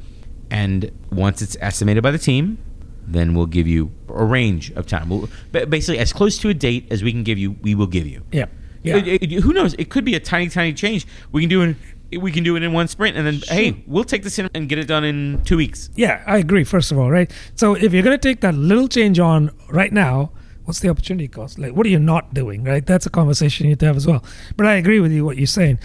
And 0.50 0.92
once 1.12 1.42
it's 1.42 1.58
estimated 1.60 2.02
by 2.04 2.12
the 2.12 2.18
team, 2.18 2.58
then 3.06 3.34
we'll 3.34 3.46
give 3.46 3.68
you 3.68 3.92
a 4.10 4.24
range 4.24 4.72
of 4.72 4.86
time. 4.86 5.10
We'll, 5.10 5.30
basically, 5.52 6.00
as 6.00 6.14
close 6.14 6.38
to 6.40 6.50
a 6.50 6.54
date 6.54 6.88
as 6.92 7.04
we 7.04 7.12
can 7.12 7.24
give 7.24 7.38
you, 7.38 7.58
we 7.62 7.76
will 7.76 7.88
give 7.88 8.08
you. 8.08 8.22
Yeah. 8.32 8.46
Yeah. 8.88 8.98
It- 8.98 9.24
it- 9.34 9.44
who 9.44 9.54
knows? 9.54 9.74
It 9.78 9.90
could 9.90 10.06
be 10.06 10.16
a 10.16 10.20
tiny, 10.20 10.50
tiny 10.50 10.74
change. 10.74 11.06
We 11.32 11.42
can 11.42 11.50
do 11.50 11.62
it. 11.62 11.76
We 12.22 12.32
can 12.32 12.44
do 12.44 12.56
it 12.56 12.64
in 12.64 12.72
one 12.72 12.88
sprint, 12.88 13.18
and 13.18 13.28
then 13.28 13.42
hey, 13.50 13.84
we'll 13.86 14.06
take 14.06 14.24
this 14.24 14.40
in 14.40 14.50
and 14.56 14.70
get 14.70 14.80
it 14.80 14.88
done 14.88 15.04
in 15.04 15.42
two 15.44 15.58
weeks. 15.58 15.90
Yeah, 15.96 16.24
I 16.26 16.38
agree. 16.38 16.64
First 16.64 16.92
of 16.94 16.98
all, 16.98 17.12
right. 17.12 17.30
So 17.56 17.76
if 17.76 17.92
you're 17.94 18.02
going 18.04 18.18
to 18.18 18.28
take 18.30 18.40
that 18.42 18.56
little 18.56 18.88
change 18.88 19.20
on 19.20 19.52
right 19.70 19.92
now, 19.92 20.32
what's 20.64 20.80
the 20.80 20.88
opportunity 20.88 21.28
cost? 21.28 21.60
Like, 21.60 21.74
what 21.76 21.86
are 21.86 21.90
you 21.90 22.00
not 22.00 22.34
doing? 22.34 22.64
Right. 22.64 22.86
That's 22.86 23.06
a 23.06 23.10
conversation 23.10 23.66
you 23.66 23.72
need 23.72 23.80
to 23.82 23.88
have 23.88 23.98
as 23.98 24.08
well. 24.08 24.24
But 24.56 24.68
I 24.68 24.76
agree 24.76 25.02
with 25.02 25.12
you 25.12 25.26
what 25.26 25.36
you're 25.36 25.48
saying. 25.48 25.80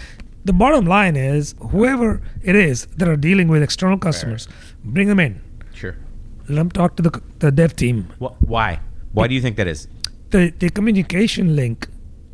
The 0.45 0.53
bottom 0.53 0.85
line 0.85 1.17
is, 1.17 1.55
whoever 1.71 2.21
it 2.41 2.55
is 2.55 2.85
that 2.97 3.07
are 3.09 3.17
dealing 3.17 3.49
with 3.49 3.61
external 3.61 3.97
customers, 3.97 4.47
bring 4.83 5.09
them 5.09 5.19
in. 5.19 5.41
Sure. 5.73 5.97
Let 6.47 6.55
them 6.55 6.71
talk 6.71 6.95
to 6.97 7.03
the 7.03 7.21
the 7.39 7.51
dev 7.51 7.75
team. 7.75 8.07
Wh- 8.21 8.35
Why? 8.41 8.79
Why 9.11 9.27
do 9.27 9.35
you 9.35 9.41
think 9.41 9.57
that 9.57 9.67
is? 9.67 9.87
The 10.29 10.53
the 10.59 10.69
communication 10.69 11.55
link 11.57 11.87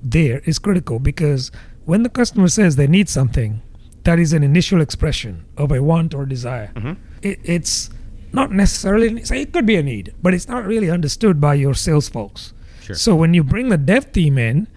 there 0.03 0.39
is 0.45 0.59
critical 0.59 0.99
because 0.99 1.51
when 1.85 2.03
the 2.03 2.09
customer 2.09 2.47
says 2.47 2.75
they 2.75 2.88
need 2.88 3.09
something, 3.09 3.62
that 4.03 4.19
is 4.19 4.33
an 4.33 4.43
initial 4.43 4.81
expression 4.81 5.45
of 5.57 5.71
a 5.71 5.81
want 5.83 6.13
or 6.13 6.25
desire. 6.25 6.71
Mhm. 6.75 6.97
It, 7.21 7.39
it's 7.43 7.89
not 8.31 8.51
necessarily 8.51 9.23
say 9.25 9.41
it 9.41 9.51
could 9.53 9.65
be 9.65 9.75
a 9.75 9.83
need, 9.83 10.13
but 10.21 10.33
it's 10.33 10.47
not 10.47 10.65
really 10.65 10.89
understood 10.89 11.41
by 11.41 11.55
your 11.55 11.73
sales 11.73 12.07
folks. 12.09 12.53
Sure. 12.81 12.95
So 12.95 13.15
when 13.15 13.33
you 13.33 13.43
bring 13.43 13.69
the 13.69 13.77
dev 13.77 14.12
team 14.12 14.38
in, 14.38 14.67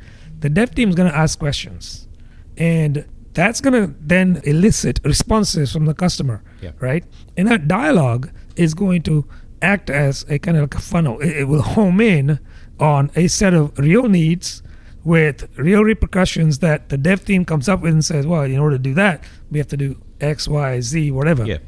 the 0.40 0.48
dev 0.50 0.74
team 0.74 0.88
is 0.88 0.94
going 0.94 1.10
to 1.10 1.16
ask 1.16 1.38
questions, 1.38 2.08
and 2.56 3.04
that's 3.34 3.60
going 3.60 3.72
to 3.74 3.94
then 4.00 4.40
elicit 4.44 5.00
responses 5.04 5.72
from 5.72 5.86
the 5.86 5.94
customer, 5.94 6.42
Yeah. 6.60 6.72
right? 6.80 7.04
And 7.36 7.48
that 7.48 7.68
dialogue 7.68 8.30
is 8.56 8.74
going 8.74 9.02
to 9.02 9.24
act 9.62 9.88
as 9.88 10.26
a 10.28 10.38
kind 10.38 10.56
of 10.56 10.62
like 10.64 10.74
a 10.74 10.80
funnel. 10.80 11.20
It, 11.20 11.36
it 11.38 11.44
will 11.44 11.62
home 11.62 12.00
in 12.00 12.40
on 12.80 13.10
a 13.16 13.28
set 13.28 13.54
of 13.54 13.78
real 13.78 14.08
needs 14.08 14.62
with 15.04 15.48
real 15.58 15.82
repercussions 15.82 16.60
that 16.60 16.88
the 16.88 16.96
dev 16.96 17.24
team 17.24 17.44
comes 17.44 17.68
up 17.68 17.80
with 17.80 17.92
and 17.92 18.04
says, 18.04 18.26
well, 18.26 18.42
in 18.42 18.58
order 18.58 18.76
to 18.76 18.82
do 18.82 18.94
that, 18.94 19.24
we 19.50 19.58
have 19.58 19.68
to 19.68 19.76
do 19.76 20.00
X, 20.20 20.46
Y, 20.46 20.80
Z, 20.80 21.10
whatever. 21.10 21.44
Yeah. 21.44 21.58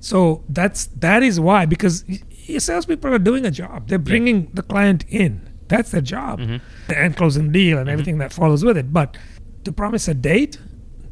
So 0.00 0.42
that's 0.48 0.86
that 0.86 1.22
is 1.22 1.38
why 1.38 1.64
because 1.64 2.04
salespeople 2.58 3.14
are 3.14 3.18
doing 3.18 3.46
a 3.46 3.50
job. 3.50 3.88
They're 3.88 3.98
bringing 3.98 4.50
the 4.52 4.62
client 4.62 5.04
in. 5.08 5.48
That's 5.68 5.90
their 5.90 6.02
job, 6.02 6.40
mm-hmm. 6.40 6.92
and 6.92 7.16
closing 7.16 7.46
the 7.46 7.52
deal 7.52 7.78
and 7.78 7.86
mm-hmm. 7.86 7.92
everything 7.92 8.18
that 8.18 8.32
follows 8.32 8.64
with 8.64 8.76
it. 8.76 8.92
But 8.92 9.16
to 9.64 9.72
promise 9.72 10.06
a 10.08 10.12
date, 10.12 10.58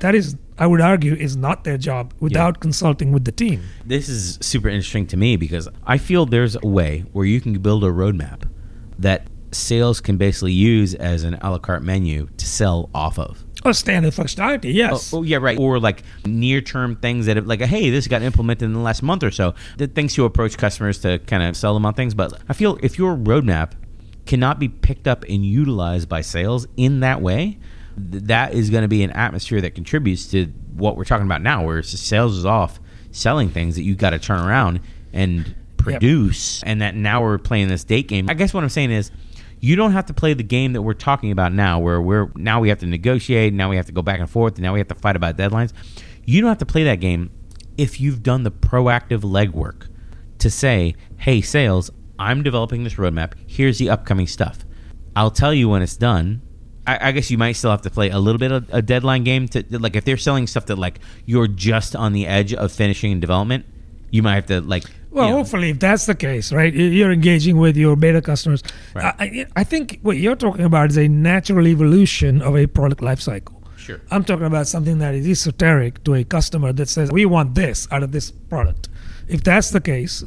that 0.00 0.14
is, 0.14 0.36
I 0.58 0.66
would 0.66 0.82
argue, 0.82 1.14
is 1.14 1.36
not 1.36 1.64
their 1.64 1.78
job 1.78 2.12
without 2.20 2.60
consulting 2.60 3.12
with 3.12 3.24
the 3.24 3.32
team. 3.32 3.62
This 3.86 4.08
is 4.08 4.38
super 4.42 4.68
interesting 4.68 5.06
to 5.08 5.16
me 5.16 5.36
because 5.36 5.68
I 5.86 5.96
feel 5.96 6.26
there's 6.26 6.56
a 6.56 6.66
way 6.66 7.04
where 7.12 7.24
you 7.24 7.40
can 7.40 7.58
build 7.60 7.84
a 7.84 7.90
roadmap 7.90 8.50
that 8.98 9.29
sales 9.52 10.00
can 10.00 10.16
basically 10.16 10.52
use 10.52 10.94
as 10.94 11.24
an 11.24 11.34
a 11.40 11.50
la 11.50 11.58
carte 11.58 11.82
menu 11.82 12.28
to 12.36 12.46
sell 12.46 12.90
off 12.94 13.18
of. 13.18 13.44
Or 13.64 13.74
standard 13.74 14.14
functionality, 14.14 14.72
yes. 14.72 15.12
Oh, 15.12 15.18
oh, 15.18 15.22
yeah, 15.22 15.36
right. 15.36 15.58
Or 15.58 15.78
like 15.78 16.02
near 16.24 16.62
term 16.62 16.96
things 16.96 17.26
that 17.26 17.36
have, 17.36 17.46
like, 17.46 17.60
hey, 17.60 17.90
this 17.90 18.06
got 18.06 18.22
implemented 18.22 18.64
in 18.64 18.72
the 18.72 18.80
last 18.80 19.02
month 19.02 19.22
or 19.22 19.30
so. 19.30 19.54
The 19.76 19.86
things 19.86 20.14
to 20.14 20.24
approach 20.24 20.56
customers 20.56 20.98
to 21.00 21.18
kind 21.18 21.42
of 21.42 21.56
sell 21.56 21.74
them 21.74 21.84
on 21.84 21.92
things. 21.92 22.14
But 22.14 22.40
I 22.48 22.54
feel 22.54 22.78
if 22.82 22.96
your 22.96 23.14
roadmap 23.16 23.72
cannot 24.24 24.58
be 24.58 24.68
picked 24.68 25.06
up 25.06 25.24
and 25.28 25.44
utilized 25.44 26.08
by 26.08 26.22
sales 26.22 26.66
in 26.76 27.00
that 27.00 27.20
way, 27.20 27.58
th- 28.10 28.24
that 28.24 28.54
is 28.54 28.70
going 28.70 28.82
to 28.82 28.88
be 28.88 29.02
an 29.02 29.10
atmosphere 29.10 29.60
that 29.60 29.74
contributes 29.74 30.26
to 30.28 30.46
what 30.74 30.96
we're 30.96 31.04
talking 31.04 31.26
about 31.26 31.42
now, 31.42 31.66
where 31.66 31.82
sales 31.82 32.38
is 32.38 32.46
off 32.46 32.80
selling 33.10 33.50
things 33.50 33.74
that 33.74 33.82
you 33.82 33.94
got 33.94 34.10
to 34.10 34.18
turn 34.18 34.40
around 34.40 34.80
and 35.12 35.54
produce, 35.76 36.62
and 36.62 36.80
that 36.80 36.94
now 36.94 37.22
we're 37.22 37.38
playing 37.38 37.68
this 37.68 37.84
date 37.84 38.06
game. 38.08 38.30
I 38.30 38.34
guess 38.34 38.54
what 38.54 38.62
I'm 38.62 38.68
saying 38.68 38.90
is 38.90 39.10
you 39.60 39.76
don't 39.76 39.92
have 39.92 40.06
to 40.06 40.14
play 40.14 40.34
the 40.34 40.42
game 40.42 40.72
that 40.72 40.82
we're 40.82 40.94
talking 40.94 41.30
about 41.30 41.52
now 41.52 41.78
where 41.78 42.00
we're 42.00 42.30
now 42.34 42.60
we 42.60 42.70
have 42.70 42.78
to 42.78 42.86
negotiate 42.86 43.52
now 43.52 43.68
we 43.68 43.76
have 43.76 43.86
to 43.86 43.92
go 43.92 44.02
back 44.02 44.18
and 44.18 44.28
forth 44.28 44.54
and 44.54 44.62
now 44.62 44.72
we 44.72 44.80
have 44.80 44.88
to 44.88 44.94
fight 44.94 45.16
about 45.16 45.36
deadlines. 45.36 45.72
You 46.24 46.40
don't 46.40 46.48
have 46.48 46.58
to 46.58 46.66
play 46.66 46.84
that 46.84 46.96
game 46.96 47.30
if 47.76 48.00
you've 48.00 48.22
done 48.22 48.42
the 48.42 48.50
proactive 48.50 49.20
legwork 49.20 49.88
to 50.38 50.50
say 50.50 50.94
hey 51.18 51.40
sales 51.42 51.90
i'm 52.18 52.42
developing 52.42 52.84
this 52.84 52.94
roadmap. 52.94 53.34
Here's 53.46 53.78
the 53.78 53.90
upcoming 53.90 54.26
stuff. 54.26 54.60
I'll 55.14 55.30
tell 55.30 55.52
you 55.52 55.68
when 55.68 55.82
it's 55.82 55.96
done. 55.96 56.42
I, 56.86 57.08
I 57.08 57.12
guess 57.12 57.30
you 57.30 57.36
might 57.36 57.52
still 57.52 57.70
have 57.70 57.82
to 57.82 57.90
play 57.90 58.08
a 58.08 58.18
little 58.18 58.38
bit 58.38 58.52
of 58.52 58.68
a 58.72 58.80
deadline 58.80 59.24
game 59.24 59.48
to 59.48 59.64
like 59.78 59.96
if 59.96 60.04
they're 60.04 60.16
selling 60.16 60.46
stuff 60.46 60.66
that 60.66 60.76
like 60.76 61.00
you're 61.26 61.46
just 61.46 61.94
on 61.94 62.14
the 62.14 62.26
edge 62.26 62.54
of 62.54 62.72
finishing 62.72 63.12
in 63.12 63.20
development 63.20 63.66
you 64.10 64.22
might 64.22 64.34
have 64.34 64.46
to 64.46 64.60
like 64.62 64.84
Well, 65.10 65.24
you 65.26 65.30
know, 65.32 65.36
hopefully, 65.38 65.70
if 65.70 65.78
that's 65.80 66.06
the 66.06 66.14
case, 66.14 66.52
right, 66.52 66.72
you- 66.72 66.84
you're 66.84 67.12
engaging 67.12 67.56
with 67.58 67.76
your 67.76 67.96
beta 67.96 68.22
customers. 68.22 68.62
Right. 68.94 69.14
I, 69.18 69.24
I 69.24 69.46
I 69.56 69.64
think 69.64 69.98
what 70.02 70.16
you're 70.18 70.36
talking 70.36 70.64
about 70.64 70.90
is 70.90 70.96
a 70.98 71.08
natural 71.08 71.66
evolution 71.66 72.40
of 72.42 72.56
a 72.56 72.66
product 72.66 73.00
lifecycle. 73.00 73.56
Sure. 73.76 74.00
I'm 74.10 74.24
talking 74.24 74.46
about 74.46 74.66
something 74.68 74.98
that 74.98 75.14
is 75.14 75.26
esoteric 75.26 76.04
to 76.04 76.14
a 76.14 76.22
customer 76.22 76.72
that 76.74 76.88
says, 76.88 77.10
we 77.10 77.24
want 77.26 77.54
this 77.54 77.88
out 77.90 78.02
of 78.02 78.12
this 78.12 78.30
product. 78.30 78.88
If 79.26 79.42
that's 79.42 79.70
the 79.70 79.80
case, 79.80 80.22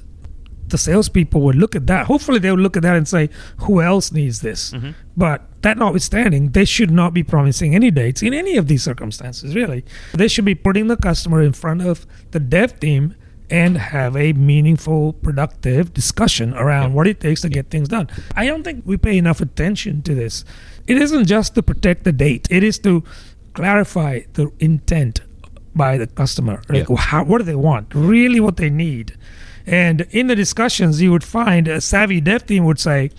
the 0.68 0.78
salespeople 0.78 1.40
would 1.42 1.56
look 1.56 1.76
at 1.76 1.86
that. 1.88 2.08
Hopefully, 2.08 2.40
they 2.40 2.50
would 2.50 2.60
look 2.60 2.76
at 2.76 2.84
that 2.84 2.96
and 2.98 3.08
say, 3.08 3.30
who 3.58 3.80
else 3.82 4.12
needs 4.12 4.42
this? 4.42 4.72
Mm-hmm. 4.72 4.92
But 5.16 5.44
that 5.62 5.78
notwithstanding, 5.78 6.50
they 6.50 6.66
should 6.66 6.90
not 6.92 7.14
be 7.14 7.22
promising 7.24 7.76
any 7.76 7.92
dates 7.92 8.22
in 8.24 8.34
any 8.34 8.58
of 8.58 8.68
these 8.68 8.84
circumstances, 8.84 9.54
really. 9.56 9.86
They 10.14 10.28
should 10.28 10.46
be 10.46 10.56
putting 10.56 10.88
the 10.88 10.98
customer 10.98 11.42
in 11.42 11.54
front 11.54 11.84
of 11.84 12.08
the 12.32 12.40
dev 12.40 12.80
team 12.80 13.16
and 13.54 13.78
have 13.78 14.18
a 14.18 14.34
meaningful, 14.34 15.14
productive 15.14 15.94
discussion 15.94 16.56
around 16.56 16.94
what 16.96 17.06
it 17.06 17.20
takes 17.20 17.42
to 17.42 17.50
get 17.50 17.70
things 17.70 17.88
done. 17.88 18.10
I 18.36 18.48
don't 18.48 18.64
think 18.64 18.82
we 18.84 18.98
pay 18.98 19.16
enough 19.16 19.42
attention 19.42 20.02
to 20.04 20.16
this. 20.16 20.44
It 20.88 20.98
isn't 20.98 21.26
just 21.28 21.54
to 21.56 21.62
protect 21.62 22.04
the 22.04 22.12
date, 22.12 22.48
it 22.50 22.64
is 22.64 22.80
to 22.80 23.04
clarify 23.54 24.22
the 24.34 24.52
intent 24.60 25.22
by 25.76 25.98
the 26.00 26.08
customer. 26.08 26.62
Like, 26.68 26.90
Yeah. 26.90 26.96
how, 26.98 27.24
what 27.26 27.38
do 27.38 27.44
they 27.44 27.56
want? 27.70 27.94
Really, 27.94 28.40
what 28.40 28.58
they 28.58 28.72
need. 28.72 29.16
And 29.68 30.02
in 30.10 30.26
the 30.28 30.36
discussions, 30.36 31.00
you 31.02 31.12
would 31.12 31.24
find 31.24 31.68
a 31.68 31.80
savvy 31.80 32.20
dev 32.22 32.46
team 32.48 32.66
would 32.66 32.80
say, 32.80 33.12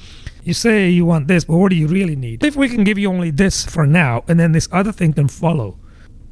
You 0.42 0.52
say 0.52 0.90
you 0.90 1.04
want 1.06 1.28
this, 1.28 1.44
but 1.44 1.56
what 1.56 1.70
do 1.70 1.76
you 1.76 1.86
really 1.86 2.16
need? 2.16 2.42
If 2.44 2.56
we 2.56 2.68
can 2.68 2.82
give 2.84 2.98
you 2.98 3.08
only 3.08 3.30
this 3.30 3.64
for 3.64 3.86
now, 3.86 4.24
and 4.28 4.38
then 4.40 4.50
this 4.52 4.68
other 4.72 4.92
thing 4.92 5.12
can 5.14 5.28
follow, 5.28 5.78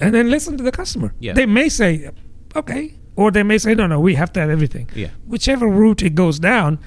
and 0.01 0.13
then 0.15 0.29
listen 0.29 0.57
to 0.59 0.65
the 0.65 0.73
customer. 0.73 1.15
Yeah. 1.21 1.35
They 1.35 1.47
may 1.47 1.69
say, 1.69 2.11
Okay. 2.57 2.95
Or 3.17 3.31
they 3.31 3.43
may 3.43 3.59
say, 3.59 3.75
No, 3.75 3.87
no, 3.87 4.01
we 4.01 4.15
have 4.15 4.33
to 4.35 4.41
have 4.41 4.51
everything. 4.51 4.89
Yeah. 4.95 5.09
Whichever 5.27 5.69
route 5.69 6.03
it 6.03 6.15
goes 6.15 6.39
down 6.39 6.79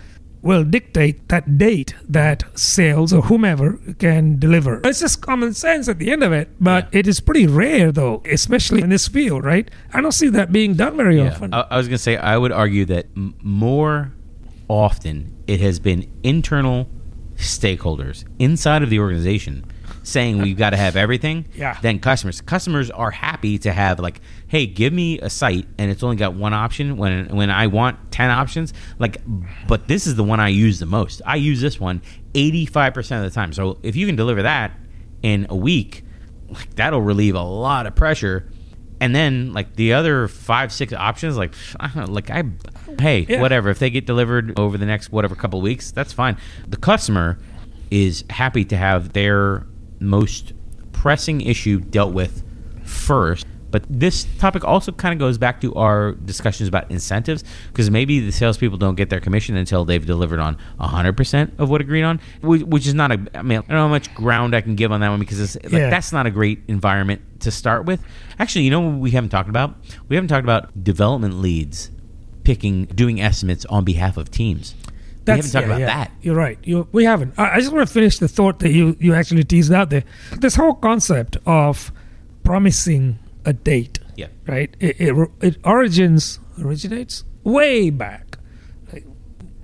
will 0.41 0.63
dictate 0.63 1.27
that 1.29 1.57
date 1.57 1.95
that 2.07 2.43
sales 2.57 3.11
or 3.11 3.23
whomever 3.23 3.79
can 3.97 4.38
deliver. 4.38 4.79
It's 4.83 4.99
just 4.99 5.21
common 5.21 5.53
sense 5.55 5.88
at 5.89 5.97
the 5.97 6.11
end 6.11 6.21
of 6.21 6.31
it, 6.33 6.49
but 6.59 6.89
Yeah. 6.91 6.99
it 6.99 7.07
is 7.07 7.19
pretty 7.19 7.47
rare 7.47 7.91
though, 7.91 8.21
especially 8.29 8.81
in 8.81 8.89
this 8.89 9.07
field, 9.07 9.43
right? 9.43 9.69
I 9.93 10.01
don't 10.01 10.11
see 10.11 10.29
that 10.29 10.51
being 10.51 10.75
done 10.75 10.97
very 10.97 11.19
often. 11.19 11.51
I, 11.53 11.61
I 11.71 11.77
was 11.77 11.88
going 11.88 11.97
to 11.97 12.03
say, 12.03 12.17
I 12.17 12.38
would 12.38 12.51
argue 12.51 12.85
that 12.85 13.07
m- 13.17 13.33
more 13.41 14.11
often 14.67 15.35
it 15.47 15.61
has 15.61 15.79
been 15.79 16.11
internal 16.23 16.88
stakeholders 17.38 18.23
inside 18.39 18.81
of 18.83 18.89
the 18.89 18.99
organization 18.99 19.65
saying 20.05 20.39
we've 20.41 20.57
got 20.57 20.69
to 20.69 20.77
have 20.77 20.95
everything 20.95 21.45
Yeah. 21.55 21.77
than 21.81 21.99
customers. 21.99 22.39
Customers 22.41 22.91
are 22.91 23.11
happy 23.11 23.57
to 23.59 23.71
have 23.73 23.99
like, 23.99 24.21
hey, 24.47 24.65
give 24.67 24.93
me 24.93 25.19
a 25.19 25.29
site 25.29 25.67
and 25.77 25.89
it's 25.91 26.03
only 26.03 26.15
got 26.15 26.35
one 26.35 26.53
option 26.53 26.95
when 26.97 27.27
when 27.35 27.49
I 27.49 27.67
want 27.67 28.11
10 28.11 28.29
options. 28.29 28.73
Like 28.99 29.17
but 29.67 29.87
this 29.87 30.07
is 30.07 30.15
the 30.15 30.23
one 30.23 30.39
I 30.39 30.49
use 30.49 30.79
the 30.79 30.85
most. 30.85 31.21
I 31.25 31.35
use 31.37 31.59
this 31.59 31.79
one 31.79 32.01
85% 32.33 33.17
of 33.17 33.23
the 33.23 33.29
time. 33.31 33.51
So 33.53 33.79
if 33.83 33.95
you 33.95 34.05
can 34.05 34.15
deliver 34.15 34.43
that 34.43 34.71
in 35.23 35.47
a 35.49 35.55
week, 35.55 36.03
like 36.49 36.75
that'll 36.75 37.01
relieve 37.01 37.35
a 37.35 37.41
lot 37.43 37.87
of 37.87 37.95
pressure. 37.95 38.47
And 39.01 39.13
then 39.15 39.53
like 39.53 39.75
the 39.75 39.93
other 39.93 40.27
five, 40.27 40.71
six 40.71 40.93
options, 40.93 41.35
like 41.37 41.53
I 41.79 41.87
don't 41.87 42.07
know, 42.07 42.13
like 42.13 42.29
I, 42.29 42.43
hey, 42.99 43.25
Yeah. 43.27 43.41
whatever. 43.41 43.69
If 43.69 43.79
they 43.79 43.89
get 43.89 44.05
delivered 44.05 44.57
over 44.59 44.77
the 44.77 44.85
next 44.85 45.11
whatever 45.11 45.35
couple 45.35 45.59
of 45.59 45.63
weeks, 45.63 45.91
that's 45.91 46.13
fine. 46.13 46.37
The 46.67 46.77
customer 46.77 47.37
is 47.91 48.23
happy 48.29 48.63
to 48.65 48.77
have 48.77 49.13
their 49.13 49.65
most 49.99 50.53
pressing 50.91 51.41
issue 51.41 51.79
dealt 51.79 52.13
with 52.13 52.43
first. 52.84 53.45
But 53.71 53.84
this 53.89 54.25
topic 54.38 54.63
also 54.63 54.93
kind 54.93 55.12
of 55.12 55.19
goes 55.19 55.38
back 55.38 55.60
to 55.62 55.73
our 55.75 56.13
discussions 56.13 56.69
about 56.69 56.89
incentives 56.89 57.43
because 57.67 57.91
maybe 57.91 58.21
the 58.21 58.31
salespeople 58.31 58.77
don't 58.77 58.95
get 58.95 59.10
their 59.10 59.19
commission 59.19 59.58
until 59.58 59.84
they've 59.84 60.05
delivered 60.05 60.39
on 60.39 60.58
100% 60.79 61.60
of 61.60 61.69
what 61.69 61.81
agreed 61.81 62.03
on, 62.03 62.21
which, 62.41 62.62
which 62.62 62.88
is 62.88 62.93
not 62.93 63.12
a, 63.12 63.19
I 63.34 63.41
mean, 63.41 63.58
I 63.58 63.62
don't 63.62 63.69
know 63.69 63.81
how 63.81 63.88
much 63.89 64.13
ground 64.15 64.55
I 64.55 64.62
can 64.62 64.75
give 64.75 64.93
on 64.93 65.01
that 65.01 65.10
one 65.10 65.19
because 65.19 65.41
it's, 65.41 65.55
like, 65.62 65.73
Yeah. 65.73 65.89
that's 65.89 66.13
not 66.13 66.25
a 66.25 66.31
great 66.31 66.62
environment 66.69 67.21
to 67.41 67.51
start 67.51 67.86
with. 67.86 68.01
Actually, 68.39 68.63
you 68.63 68.71
know 68.71 68.79
what 68.79 68.99
we 68.99 69.12
haven't 69.12 69.31
talked 69.31 69.49
about? 69.49 69.75
We 70.08 70.15
haven't 70.15 70.29
talked 70.29 70.45
about 70.45 70.81
development 70.81 71.34
leads 71.41 71.91
picking, 72.45 72.86
doing 72.86 73.19
estimates 73.19 73.65
on 73.65 73.84
behalf 73.84 74.15
of 74.15 74.31
teams. 74.31 74.73
We 75.27 75.31
haven't 75.38 75.51
talked 75.51 75.67
yeah, 75.67 75.73
about 75.73 75.79
yeah. 75.79 75.85
that. 75.88 76.11
You're 76.21 76.35
right. 76.35 76.57
You, 76.63 76.88
we 76.91 77.05
haven't. 77.05 77.33
I, 77.38 77.55
I 77.55 77.59
just 77.59 77.71
want 77.73 77.88
to 77.88 77.93
finish 77.93 78.19
the 78.19 78.27
thought 78.27 78.59
that 78.59 78.71
you, 78.71 78.95
you 78.99 79.13
actually 79.13 79.43
teased 79.43 79.71
out 79.73 79.89
there. 79.89 80.03
This 80.39 80.55
whole 80.55 80.73
concept 80.75 81.38
of 81.45 81.91
promising 82.43 83.19
a 83.45 83.53
date, 83.53 83.99
Yeah. 84.15 84.27
right? 84.47 84.75
It, 84.79 84.95
it, 84.99 85.29
it 85.41 85.57
origins 85.63 86.39
originates 86.59 87.23
way 87.43 87.89
back. 87.89 88.38
Like, 88.93 89.05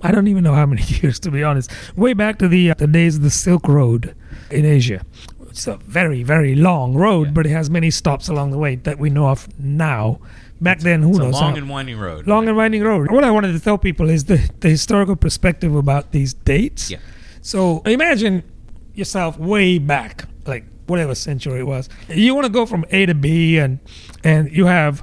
I 0.02 0.12
don't 0.12 0.26
even 0.28 0.44
know 0.44 0.54
how 0.54 0.66
many 0.66 0.82
years, 0.86 1.18
to 1.20 1.30
be 1.30 1.42
honest. 1.42 1.70
Way 1.96 2.12
back 2.12 2.38
to 2.38 2.48
the 2.48 2.70
uh, 2.70 2.74
the 2.74 2.86
days 2.86 3.16
of 3.16 3.22
the 3.22 3.30
Silk 3.30 3.66
Road 3.68 4.14
in 4.50 4.64
Asia. 4.64 5.04
It's 5.48 5.66
a 5.66 5.76
very 5.76 6.22
very 6.22 6.54
long 6.54 6.94
road, 6.94 7.28
Yeah. 7.28 7.32
but 7.34 7.46
it 7.46 7.50
has 7.50 7.68
many 7.70 7.90
stops 7.90 8.28
along 8.28 8.50
the 8.52 8.58
way 8.58 8.76
that 8.76 8.98
we 8.98 9.10
know 9.10 9.28
of 9.28 9.46
now. 9.58 10.18
Back 10.62 10.80
then, 10.80 11.02
who 11.02 11.10
It's 11.10 11.18
a 11.18 11.22
knows? 11.22 11.32
long 11.34 11.50
how- 11.52 11.56
and 11.56 11.68
winding 11.68 11.98
road. 11.98 12.26
long 12.26 12.46
and 12.48 12.56
winding 12.56 12.82
road. 12.82 13.10
What 13.10 13.24
I 13.24 13.30
wanted 13.30 13.52
to 13.52 13.60
tell 13.60 13.78
people 13.78 14.08
is 14.08 14.24
the, 14.24 14.38
the 14.60 14.68
historical 14.68 15.16
perspective 15.16 15.74
about 15.74 16.12
these 16.12 16.34
dates. 16.34 16.90
Yeah. 16.90 16.98
So 17.40 17.82
imagine 17.84 18.44
yourself 18.94 19.38
way 19.38 19.78
back, 19.78 20.24
like 20.46 20.64
whatever 20.86 21.14
century 21.14 21.60
it 21.60 21.66
was. 21.66 21.88
You 22.08 22.34
want 22.34 22.46
to 22.46 22.52
go 22.52 22.64
from 22.66 22.84
A 22.90 23.06
to 23.06 23.14
B, 23.14 23.58
and 23.58 23.80
and 24.22 24.50
you 24.52 24.66
have 24.66 25.02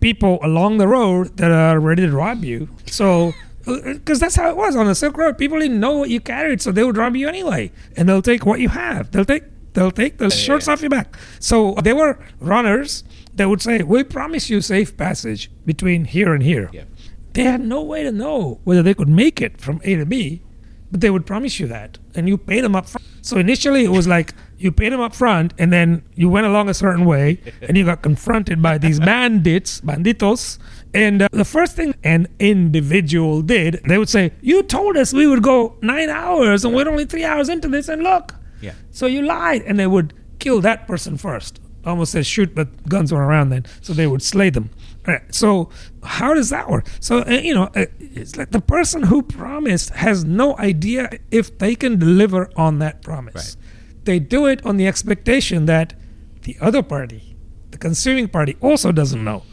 people 0.00 0.38
along 0.42 0.78
the 0.78 0.86
road 0.88 1.36
that 1.38 1.50
are 1.50 1.80
ready 1.80 2.02
to 2.06 2.12
rob 2.12 2.44
you. 2.44 2.68
So. 2.86 3.32
Uh, 3.66 3.72
uh, 3.72 3.92
because 3.94 4.18
that's 4.18 4.34
how 4.36 4.48
it 4.48 4.56
was 4.56 4.74
on 4.76 4.86
the 4.86 4.94
Silk 4.94 5.18
Road. 5.18 5.36
People 5.36 5.58
didn't 5.58 5.78
know 5.78 5.92
what 5.98 6.08
you 6.08 6.20
carried, 6.20 6.62
so 6.62 6.72
they 6.72 6.82
would 6.82 6.96
rob 6.96 7.14
you 7.16 7.28
anyway, 7.28 7.70
and 7.98 8.08
they'll 8.08 8.22
take 8.22 8.46
what 8.46 8.60
you 8.60 8.70
have. 8.70 9.10
They'll 9.10 9.26
take 9.26 9.42
they'll 9.78 9.92
take 9.92 10.18
the 10.18 10.30
shirts 10.30 10.66
yeah. 10.66 10.72
off 10.72 10.80
your 10.80 10.90
back. 10.90 11.16
So 11.38 11.74
they 11.82 11.92
were 11.92 12.18
runners 12.40 13.04
They 13.38 13.46
would 13.46 13.62
say, 13.62 13.82
"We 13.82 14.02
promise 14.02 14.50
you 14.50 14.60
safe 14.60 14.96
passage 14.96 15.48
between 15.64 16.06
here 16.06 16.34
and 16.34 16.42
here." 16.42 16.68
Yeah. 16.72 16.86
They 17.34 17.44
had 17.44 17.60
no 17.60 17.80
way 17.82 18.02
to 18.02 18.10
know 18.10 18.58
whether 18.64 18.82
they 18.82 18.94
could 18.94 19.08
make 19.08 19.40
it 19.40 19.60
from 19.60 19.80
A 19.84 19.94
to 19.94 20.04
B, 20.04 20.42
but 20.90 21.00
they 21.02 21.10
would 21.10 21.24
promise 21.24 21.60
you 21.60 21.68
that, 21.68 21.98
and 22.16 22.28
you 22.28 22.36
paid 22.36 22.64
them 22.64 22.74
up 22.74 22.88
front. 22.88 23.06
So 23.22 23.36
initially, 23.36 23.84
it 23.84 23.90
was 23.90 24.08
like 24.08 24.34
you 24.58 24.72
paid 24.72 24.92
them 24.92 25.00
up 25.00 25.14
front, 25.14 25.54
and 25.56 25.72
then 25.72 26.02
you 26.16 26.28
went 26.28 26.46
along 26.46 26.68
a 26.68 26.74
certain 26.74 27.04
way, 27.04 27.38
and 27.62 27.76
you 27.76 27.84
got 27.84 28.02
confronted 28.02 28.60
by 28.60 28.76
these 28.78 28.98
bandits, 28.98 29.80
banditos. 29.82 30.58
And 30.92 31.22
uh, 31.22 31.28
the 31.30 31.44
first 31.44 31.76
thing 31.76 31.94
an 32.02 32.26
individual 32.40 33.42
did, 33.42 33.80
they 33.86 33.98
would 33.98 34.08
say, 34.08 34.32
"You 34.40 34.64
told 34.64 34.96
us 34.96 35.12
we 35.12 35.28
would 35.28 35.44
go 35.44 35.76
nine 35.80 36.08
hours, 36.08 36.64
and 36.64 36.74
we're 36.74 36.88
only 36.88 37.04
three 37.04 37.24
hours 37.24 37.48
into 37.48 37.68
this, 37.68 37.88
and 37.88 38.02
look." 38.02 38.34
Yeah. 38.60 38.74
So 38.90 39.06
you 39.06 39.22
lied, 39.22 39.62
and 39.62 39.78
they 39.78 39.86
would 39.86 40.14
kill 40.38 40.60
that 40.62 40.86
person 40.86 41.16
first. 41.16 41.60
Almost 41.84 42.12
said 42.12 42.26
shoot, 42.26 42.54
but 42.54 42.88
guns 42.88 43.12
weren't 43.12 43.28
around 43.30 43.48
then, 43.50 43.64
so 43.80 43.92
they 43.92 44.06
would 44.06 44.22
slay 44.22 44.50
them. 44.50 44.70
All 45.06 45.14
right, 45.14 45.34
So 45.34 45.70
how 46.02 46.34
does 46.34 46.50
that 46.50 46.68
work? 46.68 46.86
So 47.00 47.20
uh, 47.20 47.30
you 47.30 47.54
know, 47.54 47.70
uh, 47.74 47.86
it's 47.98 48.36
like 48.36 48.50
the 48.50 48.60
person 48.60 49.04
who 49.04 49.22
promised 49.22 49.90
has 49.90 50.24
no 50.24 50.56
idea 50.58 51.08
if 51.30 51.56
they 51.58 51.74
can 51.74 51.98
deliver 51.98 52.50
on 52.56 52.78
that 52.80 53.00
promise. 53.02 53.34
Right. 53.56 53.56
They 54.04 54.18
do 54.18 54.46
it 54.46 54.64
on 54.66 54.76
the 54.76 54.86
expectation 54.86 55.66
that 55.66 55.94
the 56.42 56.56
other 56.60 56.82
party, 56.82 57.36
the 57.70 57.78
consuming 57.78 58.28
party, 58.28 58.56
also 58.60 58.92
doesn't 58.92 59.22
know. 59.24 59.44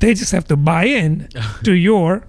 They 0.00 0.14
just 0.14 0.32
have 0.32 0.46
to 0.48 0.56
buy 0.56 0.84
in 0.86 1.28
to 1.64 1.72
your 1.74 2.26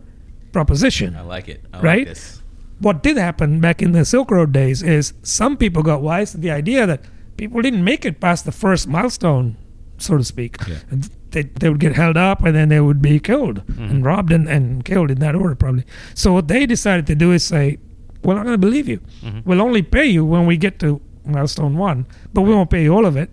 proposition 0.52 1.16
I 1.16 1.22
like 1.22 1.48
it. 1.50 1.64
I 1.74 1.80
Right? 1.82 2.08
like 2.08 2.16
this. 2.16 2.42
What 2.86 3.02
did 3.02 3.18
happen 3.18 3.60
back 3.60 3.82
in 3.82 3.94
the 3.94 4.06
Silk 4.06 4.30
Road 4.30 4.52
days 4.52 4.84
is 4.84 5.14
some 5.24 5.58
people 5.58 5.82
got 5.82 6.04
wise 6.04 6.32
to 6.34 6.38
the 6.38 6.52
idea 6.52 6.86
that 6.86 7.02
people 7.36 7.60
didn't 7.64 7.84
make 7.84 8.06
it 8.06 8.20
past 8.20 8.46
the 8.46 8.52
first 8.52 8.88
milestone, 8.88 9.58
so 9.98 10.18
to 10.20 10.24
speak. 10.24 10.58
Yeah. 10.68 10.78
And 10.92 11.10
They, 11.32 11.44
they 11.44 11.70
would 11.70 11.80
get 11.80 11.96
held 11.96 12.16
up 12.16 12.44
and 12.46 12.56
then 12.56 12.70
they 12.70 12.80
would 12.80 13.02
be 13.02 13.20
killed 13.20 13.58
mm-hmm. 13.66 13.84
and 13.90 14.06
robbed 14.06 14.32
and, 14.32 14.48
and 14.48 14.86
killed 14.86 15.10
in 15.10 15.20
that 15.20 15.34
order, 15.36 15.56
probably. 15.56 15.84
So, 16.14 16.32
what 16.32 16.48
they 16.48 16.66
decided 16.68 17.06
to 17.08 17.16
do 17.16 17.32
is 17.38 17.44
say, 17.44 17.80
We're 18.24 18.36
not 18.36 18.44
going 18.44 18.54
to 18.54 18.66
believe 18.68 18.88
you. 18.88 19.00
Mm-hmm. 19.24 19.40
We'll 19.50 19.62
only 19.62 19.82
pay 19.82 20.06
you 20.06 20.24
when 20.24 20.46
we 20.46 20.56
get 20.56 20.78
to 20.86 21.02
milestone 21.26 21.76
one, 21.78 22.06
but 22.34 22.44
we 22.44 22.54
won't 22.54 22.70
pay 22.70 22.84
you 22.84 22.94
all 22.96 23.06
of 23.08 23.18
it, 23.18 23.30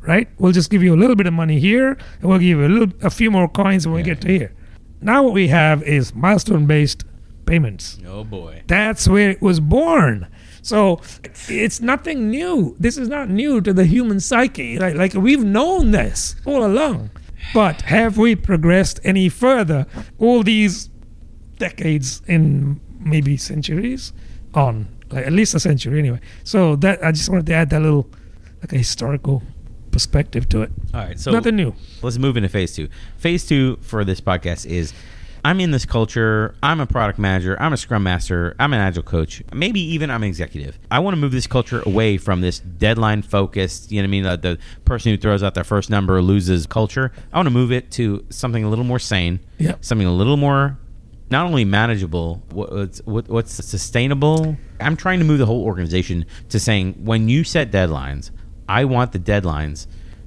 right? 0.00 0.26
We'll 0.38 0.56
just 0.60 0.70
give 0.70 0.82
you 0.82 0.94
a 0.94 1.00
little 1.02 1.14
bit 1.14 1.26
of 1.26 1.34
money 1.34 1.60
here 1.60 1.90
and 2.20 2.24
we'll 2.28 2.38
give 2.38 2.48
you 2.58 2.64
a, 2.66 2.72
little, 2.76 2.92
a 3.02 3.10
few 3.10 3.30
more 3.30 3.48
coins 3.48 3.86
when 3.86 3.94
we 3.96 4.00
Yeah. 4.00 4.14
get 4.14 4.20
to 4.22 4.28
here. 4.38 4.52
Now, 5.02 5.22
what 5.24 5.34
we 5.34 5.48
have 5.48 5.82
is 5.82 6.14
milestone 6.14 6.64
based 6.66 7.04
payments. 7.46 7.98
Oh 8.06 8.24
boy. 8.24 8.62
That's 8.66 9.06
where 9.08 9.30
it 9.30 9.42
was 9.42 9.60
born. 9.60 10.28
So 10.62 11.00
it's 11.48 11.80
nothing 11.80 12.30
new. 12.30 12.74
This 12.78 12.96
is 12.96 13.08
not 13.08 13.28
new 13.28 13.60
to 13.60 13.72
the 13.72 13.84
human 13.84 14.18
psyche. 14.20 14.78
Like, 14.78 14.94
like 14.94 15.12
we've 15.14 15.44
known 15.44 15.90
this 15.90 16.36
all 16.46 16.64
along. 16.64 17.10
But 17.52 17.82
have 17.82 18.16
we 18.16 18.34
progressed 18.34 18.98
any 19.04 19.28
further 19.28 19.86
all 20.18 20.42
these 20.42 20.88
decades 21.58 22.22
in 22.26 22.80
maybe 22.98 23.36
centuries 23.36 24.12
on? 24.54 24.88
Like 25.10 25.26
at 25.26 25.32
least 25.32 25.54
a 25.54 25.60
century 25.60 25.98
anyway. 25.98 26.20
So 26.44 26.76
that 26.76 27.04
I 27.04 27.12
just 27.12 27.28
wanted 27.28 27.46
to 27.46 27.54
add 27.54 27.70
that 27.70 27.82
little 27.82 28.08
like 28.62 28.72
a 28.72 28.78
historical 28.78 29.42
perspective 29.90 30.48
to 30.48 30.62
it. 30.62 30.72
All 30.94 31.00
right. 31.00 31.20
So 31.20 31.30
Nothing 31.30 31.56
new. 31.56 31.74
let's 32.02 32.18
move 32.18 32.36
into 32.36 32.48
phase 32.48 32.74
two. 32.74 32.88
Phase 33.18 33.46
two 33.46 33.76
for 33.82 34.04
this 34.04 34.20
podcast 34.20 34.64
is 34.66 34.92
I'm 35.44 35.60
in 35.60 35.70
this 35.72 35.84
culture. 35.84 36.54
I'm 36.62 36.80
a 36.80 36.86
product 36.86 37.18
manager. 37.18 37.60
I'm 37.60 37.74
a 37.74 37.76
scrum 37.76 38.02
master. 38.02 38.56
I'm 38.58 38.72
an 38.72 38.80
agile 38.80 39.02
coach. 39.02 39.42
Maybe 39.52 39.80
even 39.80 40.10
I'm 40.10 40.22
an 40.22 40.28
executive. 40.28 40.78
I 40.90 41.00
want 41.00 41.14
to 41.14 41.20
move 41.20 41.32
this 41.32 41.46
culture 41.46 41.82
away 41.84 42.16
from 42.16 42.40
this 42.40 42.60
deadline 42.60 43.20
focused, 43.20 43.92
you 43.92 44.00
know 44.00 44.04
what 44.04 44.08
I 44.08 44.10
mean? 44.10 44.22
The, 44.22 44.36
the 44.36 44.58
person 44.86 45.12
who 45.12 45.18
throws 45.18 45.42
out 45.42 45.54
their 45.54 45.64
first 45.64 45.90
number 45.90 46.20
loses 46.22 46.66
culture. 46.66 47.12
I 47.32 47.36
want 47.36 47.46
to 47.46 47.50
move 47.52 47.72
it 47.72 47.90
to 47.92 48.24
something 48.30 48.64
a 48.64 48.70
little 48.70 48.84
more 48.86 48.98
sane, 48.98 49.40
Yep. 49.58 49.84
something 49.84 50.06
a 50.06 50.12
little 50.12 50.38
more 50.38 50.78
not 51.30 51.46
only 51.46 51.64
manageable, 51.64 52.42
what's, 52.50 53.00
what, 53.06 53.28
what's 53.28 53.52
sustainable. 53.52 54.56
I'm 54.80 54.96
trying 54.96 55.18
to 55.18 55.24
move 55.24 55.38
the 55.38 55.46
whole 55.46 55.64
organization 55.64 56.26
to 56.50 56.60
saying 56.60 56.94
when 57.04 57.28
you 57.28 57.44
set 57.44 57.72
deadlines, 57.72 58.30
I 58.68 58.84
want 58.84 59.12
the 59.12 59.18
deadlines 59.18 59.86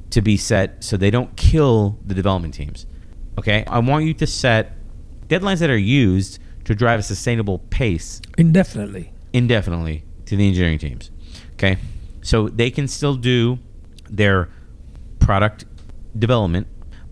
to 0.09 0.21
be 0.21 0.37
set 0.37 0.83
so 0.83 0.97
they 0.97 1.11
don't 1.11 1.35
kill 1.37 1.97
the 2.05 2.13
development 2.13 2.53
teams. 2.55 2.85
Okay? 3.37 3.63
I 3.67 3.79
want 3.79 4.05
you 4.05 4.13
to 4.15 4.27
set 4.27 4.73
deadlines 5.27 5.59
that 5.59 5.69
are 5.69 5.77
used 5.77 6.39
to 6.65 6.75
drive 6.75 6.99
a 6.99 7.03
sustainable 7.03 7.59
pace 7.69 8.21
Indefinitely. 8.37 9.11
indefinitely 9.33 10.03
to 10.25 10.35
the 10.35 10.47
engineering 10.47 10.79
teams. 10.79 11.11
Okay? 11.53 11.77
So 12.21 12.49
they 12.49 12.69
can 12.69 12.87
still 12.87 13.15
do 13.15 13.59
their 14.09 14.49
product 15.19 15.65
development, 16.17 16.67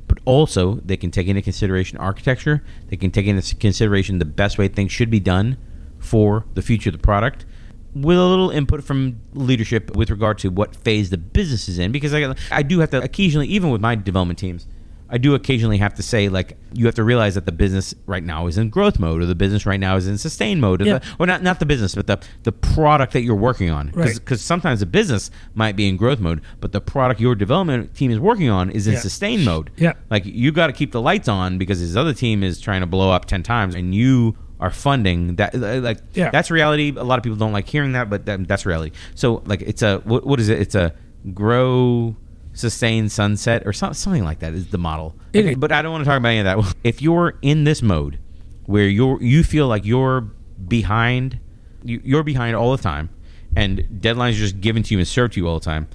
but 0.08 0.19
also 0.25 0.75
they 0.86 0.97
can 0.97 1.12
take 1.12 1.28
into 1.28 1.41
consideration 1.41 1.97
architecture. 1.97 2.63
They 2.89 2.97
can 2.97 3.12
take 3.12 3.25
into 3.25 3.56
consideration 3.56 4.19
the 4.19 4.25
best 4.25 4.58
way 4.58 4.67
things 4.67 4.91
should 4.91 5.10
be 5.10 5.19
done 5.19 5.58
for 5.99 6.45
the 6.54 6.62
future 6.62 6.89
of 6.89 6.93
the 6.93 6.99
product. 6.99 7.45
With 7.93 8.17
a 8.17 8.23
little 8.23 8.49
input 8.49 8.84
from 8.84 9.21
leadership 9.34 9.95
with 9.95 10.10
regard 10.10 10.38
to 10.39 10.49
what 10.49 10.75
phase 10.75 11.10
the 11.12 11.17
business 11.17 11.69
is 11.69 11.80
in, 11.80 11.93
because 11.93 12.13
I, 12.13 12.36
I 12.51 12.62
do 12.62 12.80
have 12.80 12.89
to 12.89 13.01
occasionally, 13.01 13.47
even 13.47 13.69
with 13.69 13.80
my 13.80 13.95
development 13.95 14.38
teams, 14.38 14.67
I 15.15 15.17
do 15.17 15.34
occasionally 15.34 15.78
have 15.78 15.93
to 15.95 16.04
say, 16.04 16.28
like, 16.28 16.58
you 16.73 16.86
have 16.88 16.95
to 16.95 17.04
realize 17.06 17.36
that 17.36 17.45
the 17.45 17.51
business 17.54 17.95
right 18.06 18.23
now 18.23 18.47
is 18.47 18.58
in 18.58 18.69
growth 18.69 18.99
mode, 18.99 19.21
or 19.21 19.25
the 19.25 19.34
business 19.45 19.65
right 19.65 19.80
now 19.80 19.95
is 19.95 20.08
in 20.08 20.17
sustain 20.17 20.60
mode, 20.60 20.82
or, 20.82 20.86
Yeah. 20.86 20.97
the, 20.99 21.06
or 21.19 21.25
not 21.25 21.41
not 21.41 21.60
the 21.60 21.65
business, 21.65 21.95
but 21.95 22.06
the 22.08 22.17
the 22.43 22.51
product 22.51 23.13
that 23.13 23.21
you're 23.21 23.36
working 23.49 23.69
on. 23.69 23.88
Because 23.95 24.19
Right. 24.30 24.39
sometimes 24.39 24.82
the 24.82 24.86
business 24.86 25.32
might 25.54 25.75
be 25.78 25.88
in 25.88 25.95
growth 25.95 26.19
mode, 26.19 26.41
but 26.60 26.73
the 26.73 26.82
product 26.82 27.21
your 27.21 27.34
development 27.34 27.95
team 27.95 28.12
is 28.12 28.19
working 28.19 28.49
on 28.49 28.69
is 28.69 28.88
in 28.88 28.93
Yeah. 28.95 28.99
sustain 28.99 29.43
mode. 29.45 29.71
Yeah. 29.78 29.93
like 30.10 30.23
you 30.25 30.51
got 30.51 30.67
to 30.67 30.73
keep 30.73 30.91
the 30.91 31.01
lights 31.01 31.30
on 31.30 31.58
because 31.58 31.80
his 31.80 31.95
other 31.95 32.13
team 32.13 32.43
is 32.43 32.60
trying 32.60 32.82
to 32.82 32.88
blow 32.88 33.10
up 33.12 33.23
ten 33.25 33.41
times, 33.41 33.73
and 33.73 33.95
you 33.95 34.36
are 34.60 34.71
funding 34.71 35.36
that. 35.36 35.56
Like 35.89 35.99
Yeah. 36.13 36.30
that's 36.30 36.51
reality. 36.51 36.93
A 36.97 37.04
lot 37.06 37.17
of 37.19 37.23
people 37.23 37.38
don't 37.38 37.54
like 37.54 37.69
hearing 37.69 37.93
that, 37.93 38.10
but 38.10 38.25
that, 38.25 38.47
that's 38.49 38.65
reality. 38.65 38.91
So 39.13 39.43
like 39.45 39.62
it's 39.62 39.82
a 39.82 40.01
what, 40.04 40.28
what 40.28 40.39
is 40.41 40.49
it? 40.49 40.60
It's 40.60 40.75
a 40.75 40.91
grow 41.34 42.15
sustain 42.56 43.10
sunset 43.10 43.62
or 43.65 43.74
some, 43.74 43.94
something 43.94 44.24
like 44.24 44.39
that 44.39 44.54
is 44.54 44.68
the 44.68 44.78
model. 44.80 45.15
Okay, 45.36 45.54
but 45.54 45.72
i 45.72 45.82
don't 45.82 45.91
want 45.91 46.04
to 46.04 46.10
talk 46.10 46.18
about 46.18 46.30
any 46.30 46.39
of 46.39 46.46
that. 46.46 46.76
If 46.84 47.02
you're 47.02 47.38
in 47.44 47.63
this 47.65 47.84
mode 47.84 48.18
where 48.65 48.88
you're 48.88 49.22
you 49.22 49.44
feel 49.44 49.68
like 49.68 49.86
you're 49.86 50.22
behind 50.22 51.39
you, 51.84 52.02
you're 52.04 52.24
behind 52.24 52.56
all 52.56 52.76
the 52.76 52.82
time 52.82 53.10
and 53.56 53.80
deadlines 54.02 54.32
are 54.32 54.46
just 54.48 54.60
given 54.60 54.82
to 54.84 54.96
you 54.96 54.98
and 54.98 55.08
served 55.08 55.34
to 55.34 55.39
you 55.39 55.48
all 55.48 55.60
the 55.60 55.65
time 55.65 55.88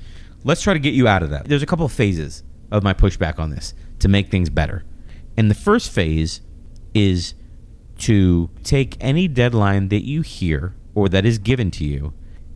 let's 0.45 0.63
try 0.63 0.73
to 0.73 0.81
get 0.81 0.95
you 0.95 1.09
out 1.09 1.23
of 1.23 1.31
that. 1.31 1.47
There's 1.47 1.63
a 1.63 1.67
couple 1.67 1.87
of 1.87 1.93
phases 1.93 2.43
of 2.71 2.83
my 2.83 2.95
pushback 2.95 3.39
on 3.39 3.51
this 3.51 3.75
to 3.99 4.09
make 4.09 4.31
things 4.31 4.51
better. 4.51 4.85
And 5.37 5.51
the 5.51 5.55
first 5.55 5.91
phase 5.91 6.41
is 6.95 7.35
to 7.99 8.51
take 8.63 8.97
any 9.01 9.29
deadline 9.29 9.89
that 9.89 10.05
you 10.05 10.23
hear 10.23 10.75
or 10.95 11.09
that 11.09 11.27
is 11.27 11.39
given 11.39 11.71
to 11.73 11.85
you 11.85 12.13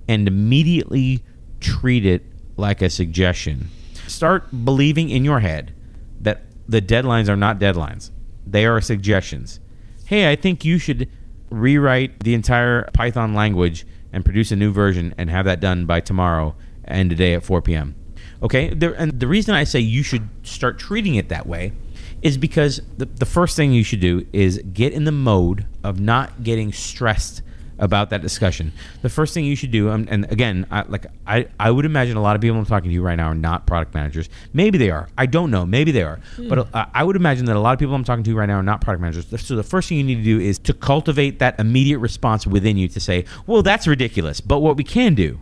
and 0.09 0.27
immediately 0.27 1.23
treat 1.61 2.07
it 2.07 2.25
like 2.57 2.83
a 2.83 2.91
suggestion. 2.91 3.69
Start 4.07 4.65
believing 4.65 5.11
in 5.11 5.25
your 5.25 5.41
head 5.41 5.75
that 6.21 6.43
the 6.69 6.81
deadlines 6.81 7.29
are 7.29 7.37
not 7.37 7.59
deadlines, 7.59 8.11
they 8.47 8.67
are 8.67 8.81
suggestions. 8.81 9.61
Hey, 10.07 10.31
I 10.31 10.37
think 10.37 10.65
you 10.65 10.79
should 10.79 11.09
rewrite 11.51 12.21
the 12.21 12.35
entire 12.35 12.91
Python 12.93 13.35
language 13.35 13.87
and 14.13 14.25
produce 14.25 14.53
a 14.53 14.57
new 14.57 14.73
version 14.73 15.15
and 15.17 15.31
have 15.31 15.45
that 15.47 15.61
done 15.61 15.87
by 15.87 16.01
tomorrow 16.01 16.55
and 16.85 17.11
today 17.11 17.35
at 17.35 17.43
4 17.43 17.63
p.m. 17.63 17.95
Okay, 18.43 18.73
there, 18.75 18.93
and 18.93 19.19
the 19.19 19.27
reason 19.27 19.55
I 19.55 19.65
say 19.65 19.81
you 19.81 20.03
should 20.03 20.29
start 20.43 20.79
treating 20.79 21.15
it 21.15 21.31
that 21.31 21.47
way 21.47 21.73
is 22.21 22.37
because 22.37 22.81
the, 22.97 23.07
the 23.07 23.27
first 23.27 23.57
thing 23.57 23.73
you 23.73 23.85
should 23.85 24.01
do 24.01 24.27
is 24.33 24.59
get 24.73 24.93
in 24.93 25.05
the 25.05 25.13
mode 25.13 25.67
of 25.83 26.01
not 26.01 26.43
getting 26.43 26.73
stressed 26.73 27.43
about 27.79 28.11
that 28.11 28.23
discussion. 28.23 28.73
The 29.03 29.09
first 29.09 29.35
thing 29.35 29.45
you 29.45 29.57
should 29.57 29.71
do, 29.71 29.91
um, 29.91 30.07
and 30.11 30.31
again, 30.31 30.67
I, 30.71 30.83
like 30.83 31.07
I, 31.27 31.49
I 31.59 31.71
would 31.71 31.85
imagine 31.85 32.17
a 32.17 32.23
lot 32.23 32.37
of 32.37 32.43
people 32.43 32.57
I'm 32.57 32.65
talking 32.65 32.91
to 32.91 32.95
you 32.95 33.03
right 33.03 33.17
now 33.17 33.29
are 33.29 33.35
not 33.35 33.67
product 33.67 33.95
managers. 33.95 34.29
Maybe 34.53 34.79
they 34.79 34.91
are. 34.91 35.09
I 35.19 35.27
don't 35.27 35.51
know. 35.51 35.67
Maybe 35.67 35.91
they 35.93 36.03
are. 36.03 36.21
But 36.49 36.75
uh, 36.75 36.87
I 36.95 37.03
would 37.03 37.17
imagine 37.17 37.47
that 37.47 37.57
a 37.57 37.61
lot 37.61 37.73
of 37.73 37.79
people 37.79 37.95
I'm 37.95 38.05
talking 38.05 38.25
to 38.25 38.35
right 38.35 38.47
now 38.47 38.57
are 38.57 38.63
not 38.63 38.81
product 38.81 39.01
managers. 39.03 39.43
So 39.43 39.57
the 39.57 39.63
first 39.63 39.89
thing 39.89 39.99
you 39.99 40.05
need 40.05 40.17
to 40.17 40.23
do 40.23 40.39
is 40.41 40.59
to 40.61 40.75
cultivate 40.75 41.39
that 41.41 41.59
immediate 41.59 41.99
response 41.99 42.47
within 42.47 42.77
you 42.77 42.89
to 42.89 43.01
say, 43.01 43.25
"Well, 43.47 43.63
that's 43.63 43.87
ridiculous." 43.87 44.41
But 44.41 44.61
what 44.61 44.77
we 44.77 44.85
can 44.85 45.15
do, 45.15 45.41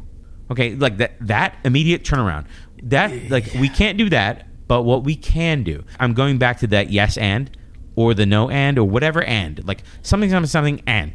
okay, 0.51 0.75
like 0.75 0.97
that 0.99 1.13
that 1.21 1.57
immediate 1.65 2.03
turnaround. 2.05 2.47
That 2.85 3.31
like 3.31 3.53
we 3.61 3.69
can't 3.69 3.99
do 3.99 4.09
that, 4.11 4.47
but 4.69 4.83
what 4.83 5.05
we 5.05 5.17
can 5.17 5.63
do. 5.63 5.85
I'm 6.01 6.15
going 6.15 6.39
back 6.39 6.59
to 6.61 6.67
that 6.69 6.91
yes 6.91 7.17
and 7.17 7.51
or 7.95 8.15
the 8.15 8.27
no 8.27 8.49
and 8.49 8.79
or 8.79 8.89
whatever 8.89 9.23
and 9.23 9.63
like 9.67 9.83
something 10.03 10.31
something 10.31 10.49
something 10.49 10.83
and. 10.87 11.13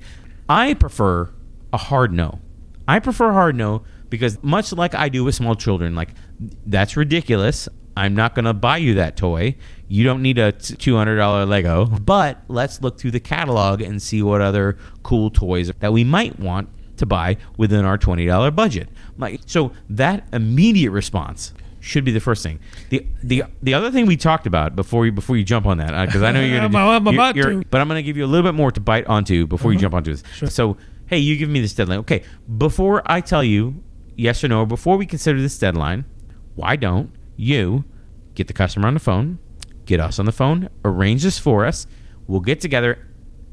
I 0.50 0.74
prefer 0.74 1.32
a 1.74 1.78
hard 1.78 2.14
no. 2.14 2.40
I 2.88 3.00
prefer 3.00 3.30
a 3.30 3.34
hard 3.34 3.56
no 3.56 3.84
because 4.10 4.42
much 4.42 4.72
like 4.72 4.96
I 4.96 5.10
do 5.10 5.24
with 5.24 5.36
small 5.36 5.56
children, 5.56 5.96
like 5.96 6.10
that's 6.66 6.96
ridiculous. 6.96 7.68
I'm 7.98 8.14
not 8.16 8.36
going 8.36 8.46
to 8.46 8.54
buy 8.54 8.78
you 8.78 8.94
that 8.96 9.18
toy. 9.18 9.56
You 9.88 10.04
don't 10.04 10.22
need 10.22 10.38
a 10.38 10.52
$200 10.52 11.48
Lego. 11.48 11.86
But 11.86 12.44
let's 12.48 12.82
look 12.82 13.00
through 13.00 13.12
the 13.12 13.20
catalog 13.20 13.82
and 13.82 14.00
see 14.02 14.22
what 14.22 14.40
other 14.40 14.78
cool 15.02 15.32
toys 15.32 15.72
that 15.80 15.92
we 15.92 16.04
might 16.04 16.40
want 16.40 16.70
to 16.98 17.06
buy 17.06 17.38
within 17.58 17.86
our 17.86 17.98
$20 17.98 18.56
budget. 18.56 18.90
Like 19.18 19.42
so 19.46 19.72
that 19.90 20.28
immediate 20.32 20.92
response 20.92 21.54
should 21.88 22.04
be 22.04 22.12
the 22.12 22.20
first 22.20 22.44
thing. 22.44 22.60
The 22.90 23.06
the 23.24 23.44
the 23.64 23.74
other 23.74 23.92
thing 23.92 24.06
we 24.06 24.18
talked 24.18 24.46
about 24.46 24.76
before 24.76 25.06
you 25.06 25.12
before 25.12 25.38
you 25.38 25.44
jump 25.44 25.66
on 25.66 25.78
that 25.78 25.94
uh, 25.94 26.06
because 26.06 26.22
I 26.22 26.32
know 26.32 26.42
you're 26.42 26.60
I'm- 26.62 26.72
gonna 26.72 26.86
I'm 26.90 27.06
you're- 27.06 27.16
about 27.16 27.36
you're- 27.36 27.64
to. 27.64 27.68
but 27.70 27.82
I'm 27.82 27.88
going 27.88 27.98
to 27.98 28.04
give 28.04 28.18
you 28.18 28.26
a 28.26 28.28
little 28.28 28.48
bit 28.48 28.56
more 28.56 28.72
to 28.72 28.80
bite 28.80 29.06
onto 29.08 29.48
before 29.48 29.72
you 29.72 29.78
mm-hmm. 29.78 29.84
jump 29.84 29.94
onto 29.94 30.12
this. 30.12 30.24
Sure. 30.36 30.50
So, 30.50 30.78
hey, 31.08 31.18
you 31.18 31.38
give 31.38 31.50
me 31.50 31.62
this 31.62 31.74
deadline. 31.74 32.00
Okay, 32.00 32.24
before 32.58 33.02
I 33.06 33.22
tell 33.22 33.44
you 33.44 33.82
yes 34.16 34.44
or 34.44 34.48
no, 34.50 34.66
before 34.66 34.98
we 34.98 35.06
consider 35.06 35.42
this 35.42 35.58
deadline, 35.58 36.06
why 36.56 36.76
don't 36.76 37.12
you 37.36 37.86
get 38.36 38.48
the 38.48 38.54
customer 38.54 38.88
on 38.88 38.94
the 38.94 39.00
phone, 39.00 39.40
get 39.86 40.00
us 40.00 40.20
on 40.20 40.26
the 40.26 40.32
phone, 40.32 40.70
arrange 40.84 41.24
this 41.24 41.40
for 41.40 41.66
us. 41.66 41.88
We'll 42.28 42.42
get 42.42 42.60
together, 42.60 43.00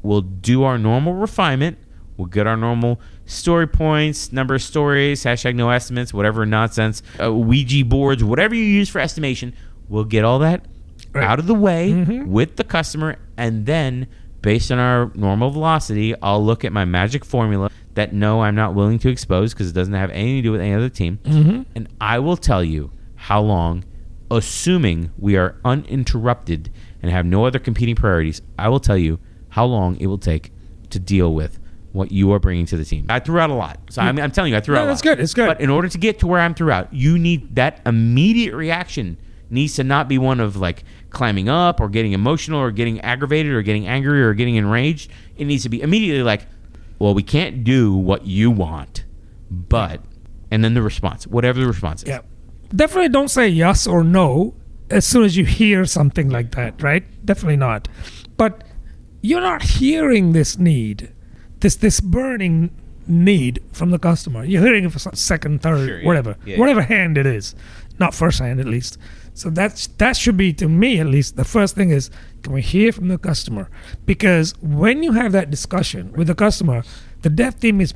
we'll 0.03 0.21
do 0.21 0.63
our 0.63 0.77
normal 0.77 1.13
refinement, 1.13 1.77
we'll 2.17 2.27
get 2.27 2.45
our 2.47 2.57
normal 2.57 2.99
story 3.25 3.67
points, 3.67 4.31
number 4.31 4.55
of 4.55 4.61
stories, 4.61 5.23
hashtag 5.23 5.55
no 5.55 5.69
estimates, 5.69 6.13
whatever 6.13 6.45
nonsense, 6.45 7.01
uh, 7.21 7.33
Ouija 7.33 7.83
boards, 7.85 8.23
whatever 8.23 8.53
you 8.55 8.63
use 8.63 8.89
for 8.89 8.99
estimation. 8.99 9.53
We'll 9.89 10.03
get 10.05 10.23
all 10.23 10.39
that 10.39 10.65
Right. 11.13 11.23
out 11.23 11.39
of 11.39 11.47
the 11.47 11.55
way 11.55 11.91
Mhm. 11.91 12.27
with 12.27 12.55
the 12.57 12.63
customer, 12.63 13.17
and 13.37 13.65
then 13.65 14.07
based 14.41 14.71
on 14.71 14.77
our 14.79 15.11
normal 15.15 15.49
velocity, 15.49 16.13
I'll 16.21 16.43
look 16.43 16.63
at 16.65 16.71
my 16.71 16.85
magic 16.85 17.23
formula 17.25 17.69
that 17.95 18.13
no, 18.13 18.41
I'm 18.41 18.53
not 18.55 18.75
willing 18.75 18.99
to 18.99 19.09
expose 19.09 19.53
because 19.53 19.69
it 19.69 19.73
doesn't 19.73 19.93
have 19.93 20.09
anything 20.11 20.37
to 20.37 20.41
do 20.43 20.51
with 20.51 20.61
any 20.61 20.73
other 20.73 20.89
team, 20.89 21.19
Mm-hmm. 21.25 21.61
and 21.75 21.87
I 22.01 22.19
will 22.19 22.37
tell 22.37 22.63
you 22.63 22.91
how 23.15 23.41
long, 23.41 23.83
assuming 24.29 25.09
we 25.17 25.35
are 25.37 25.55
uninterrupted 25.63 26.69
and 27.01 27.11
have 27.11 27.25
no 27.25 27.45
other 27.45 27.59
competing 27.59 27.95
priorities. 27.95 28.41
I 28.59 28.69
will 28.69 28.79
tell 28.79 28.97
you 28.97 29.19
how 29.49 29.65
long 29.65 29.95
it 29.99 30.07
will 30.07 30.17
take 30.17 30.51
to 30.89 30.99
deal 30.99 31.33
with 31.33 31.59
what 31.95 32.11
you 32.11 32.31
are 32.33 32.39
bringing 32.39 32.65
to 32.67 32.77
the 32.77 32.85
team. 32.85 33.05
I 33.09 33.19
threw 33.19 33.39
out 33.39 33.49
a 33.49 33.53
lot, 33.53 33.79
so 33.89 34.01
I'm, 34.01 34.19
I'm 34.19 34.31
telling 34.31 34.51
you, 34.51 34.57
I 34.57 34.61
threw 34.61 34.75
No, 34.75 34.81
out. 34.81 34.83
a 34.85 34.87
that's 34.87 35.03
lot. 35.05 35.11
good, 35.15 35.19
it's 35.21 35.33
good. 35.33 35.47
But 35.47 35.61
in 35.61 35.69
order 35.69 35.87
to 35.87 35.97
get 35.97 36.19
to 36.19 36.27
where 36.27 36.39
I'm 36.41 36.53
throughout, 36.53 36.93
you 36.93 37.17
need 37.17 37.55
that 37.55 37.81
immediate 37.85 38.53
reaction 38.55 39.17
needs 39.49 39.75
to 39.75 39.83
not 39.83 40.07
be 40.07 40.17
one 40.17 40.39
of 40.39 40.55
like 40.57 40.83
climbing 41.11 41.47
up 41.47 41.79
or 41.79 41.87
getting 41.87 42.11
emotional 42.13 42.59
or 42.59 42.71
getting 42.71 42.99
aggravated 43.01 43.51
or 43.53 43.61
getting 43.61 43.87
angry 43.87 44.21
or 44.23 44.33
getting 44.33 44.55
enraged. 44.55 45.09
It 45.37 45.45
needs 45.45 45.63
to 45.63 45.69
be 45.69 45.81
immediately 45.81 46.23
like, 46.23 46.47
well, 46.99 47.13
we 47.13 47.23
can't 47.23 47.63
do 47.63 47.93
what 47.95 48.25
you 48.25 48.51
want, 48.51 49.05
but, 49.49 50.01
and 50.51 50.63
then 50.63 50.73
the 50.73 50.81
response, 50.81 51.25
whatever 51.27 51.59
the 51.59 51.67
response 51.67 52.03
is. 52.03 52.09
Yeah. 52.09 52.21
Definitely 52.75 53.09
don't 53.09 53.29
say 53.29 53.47
yes 53.47 53.85
or 53.87 54.03
no 54.03 54.55
as 54.89 55.05
soon 55.05 55.23
as 55.23 55.37
you 55.37 55.45
hear 55.45 55.85
something 55.85 56.29
like 56.29 56.51
that, 56.55 56.81
right? 56.81 57.03
Definitely 57.25 57.57
not. 57.57 57.87
But 58.37 58.63
you're 59.21 59.41
not 59.41 59.61
hearing 59.63 60.33
this 60.33 60.57
need, 60.57 61.11
this 61.65 61.75
this 61.77 61.99
burning 61.99 62.69
need 63.07 63.59
from 63.71 63.89
the 63.89 63.97
customer. 63.97 64.43
You're 64.45 64.61
hearing 64.61 64.85
it 64.85 64.91
for 64.91 64.99
second, 64.99 65.61
third, 65.63 65.87
Sure, 65.87 65.99
yeah. 65.99 66.05
whatever, 66.07 66.37
Yeah, 66.45 66.59
whatever 66.59 66.81
hand 66.81 67.17
it 67.17 67.25
is, 67.25 67.55
not 67.99 68.13
first 68.13 68.37
hand 68.39 68.59
at 68.59 68.67
least. 68.67 68.97
So 69.33 69.49
that's 69.49 69.87
that 70.01 70.15
should 70.15 70.37
be 70.37 70.53
to 70.53 70.67
me 70.69 70.99
at 70.99 71.07
least 71.07 71.35
the 71.35 71.43
first 71.43 71.75
thing 71.75 71.89
is 71.89 72.11
can 72.43 72.53
we 72.53 72.61
hear 72.61 72.91
from 72.91 73.07
the 73.07 73.17
customer? 73.17 73.67
Because 74.05 74.53
when 74.61 75.01
you 75.01 75.13
have 75.13 75.31
that 75.31 75.49
discussion 75.49 76.13
with 76.13 76.27
the 76.27 76.35
customer, 76.35 76.83
the 77.23 77.29
dev 77.31 77.59
team 77.59 77.81
is 77.81 77.93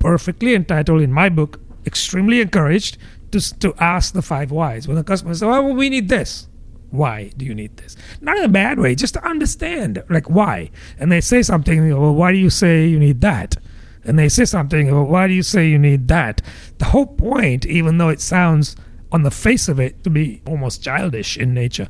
perfectly 0.00 0.54
entitled 0.56 1.00
in 1.00 1.12
my 1.12 1.28
book, 1.28 1.60
extremely 1.86 2.40
encouraged 2.40 2.98
to 3.30 3.40
to 3.60 3.72
ask 3.78 4.14
the 4.14 4.22
five 4.22 4.50
whys. 4.50 4.88
When 4.88 4.96
the 4.96 5.04
customer 5.04 5.32
says, 5.32 5.44
"Oh, 5.44 5.62
well, 5.62 5.74
we 5.74 5.88
need 5.88 6.08
this," 6.08 6.48
Why 6.92 7.32
do 7.36 7.44
you 7.44 7.54
need 7.54 7.78
this? 7.78 7.96
Not 8.20 8.36
in 8.36 8.44
a 8.44 8.48
bad 8.48 8.78
way, 8.78 8.94
just 8.94 9.14
to 9.14 9.26
understand, 9.26 10.02
like 10.10 10.28
why. 10.28 10.70
And 10.98 11.10
they 11.10 11.22
say 11.22 11.42
something, 11.42 11.78
and 11.78 11.88
you 11.88 11.94
go, 11.94 12.00
well, 12.00 12.14
why 12.14 12.32
do 12.32 12.38
you 12.38 12.50
say 12.50 12.86
you 12.86 12.98
need 12.98 13.22
that? 13.22 13.56
And 14.04 14.18
they 14.18 14.28
say 14.28 14.44
something, 14.44 14.92
well, 14.92 15.04
why 15.04 15.26
do 15.26 15.32
you 15.32 15.42
say 15.42 15.68
you 15.68 15.78
need 15.78 16.08
that? 16.08 16.42
The 16.78 16.86
whole 16.86 17.06
point, 17.06 17.64
even 17.64 17.98
though 17.98 18.10
it 18.10 18.20
sounds 18.20 18.76
on 19.10 19.22
the 19.22 19.30
face 19.30 19.68
of 19.68 19.80
it 19.80 20.04
to 20.04 20.10
be 20.10 20.42
almost 20.46 20.82
childish 20.82 21.38
in 21.38 21.54
nature, 21.54 21.88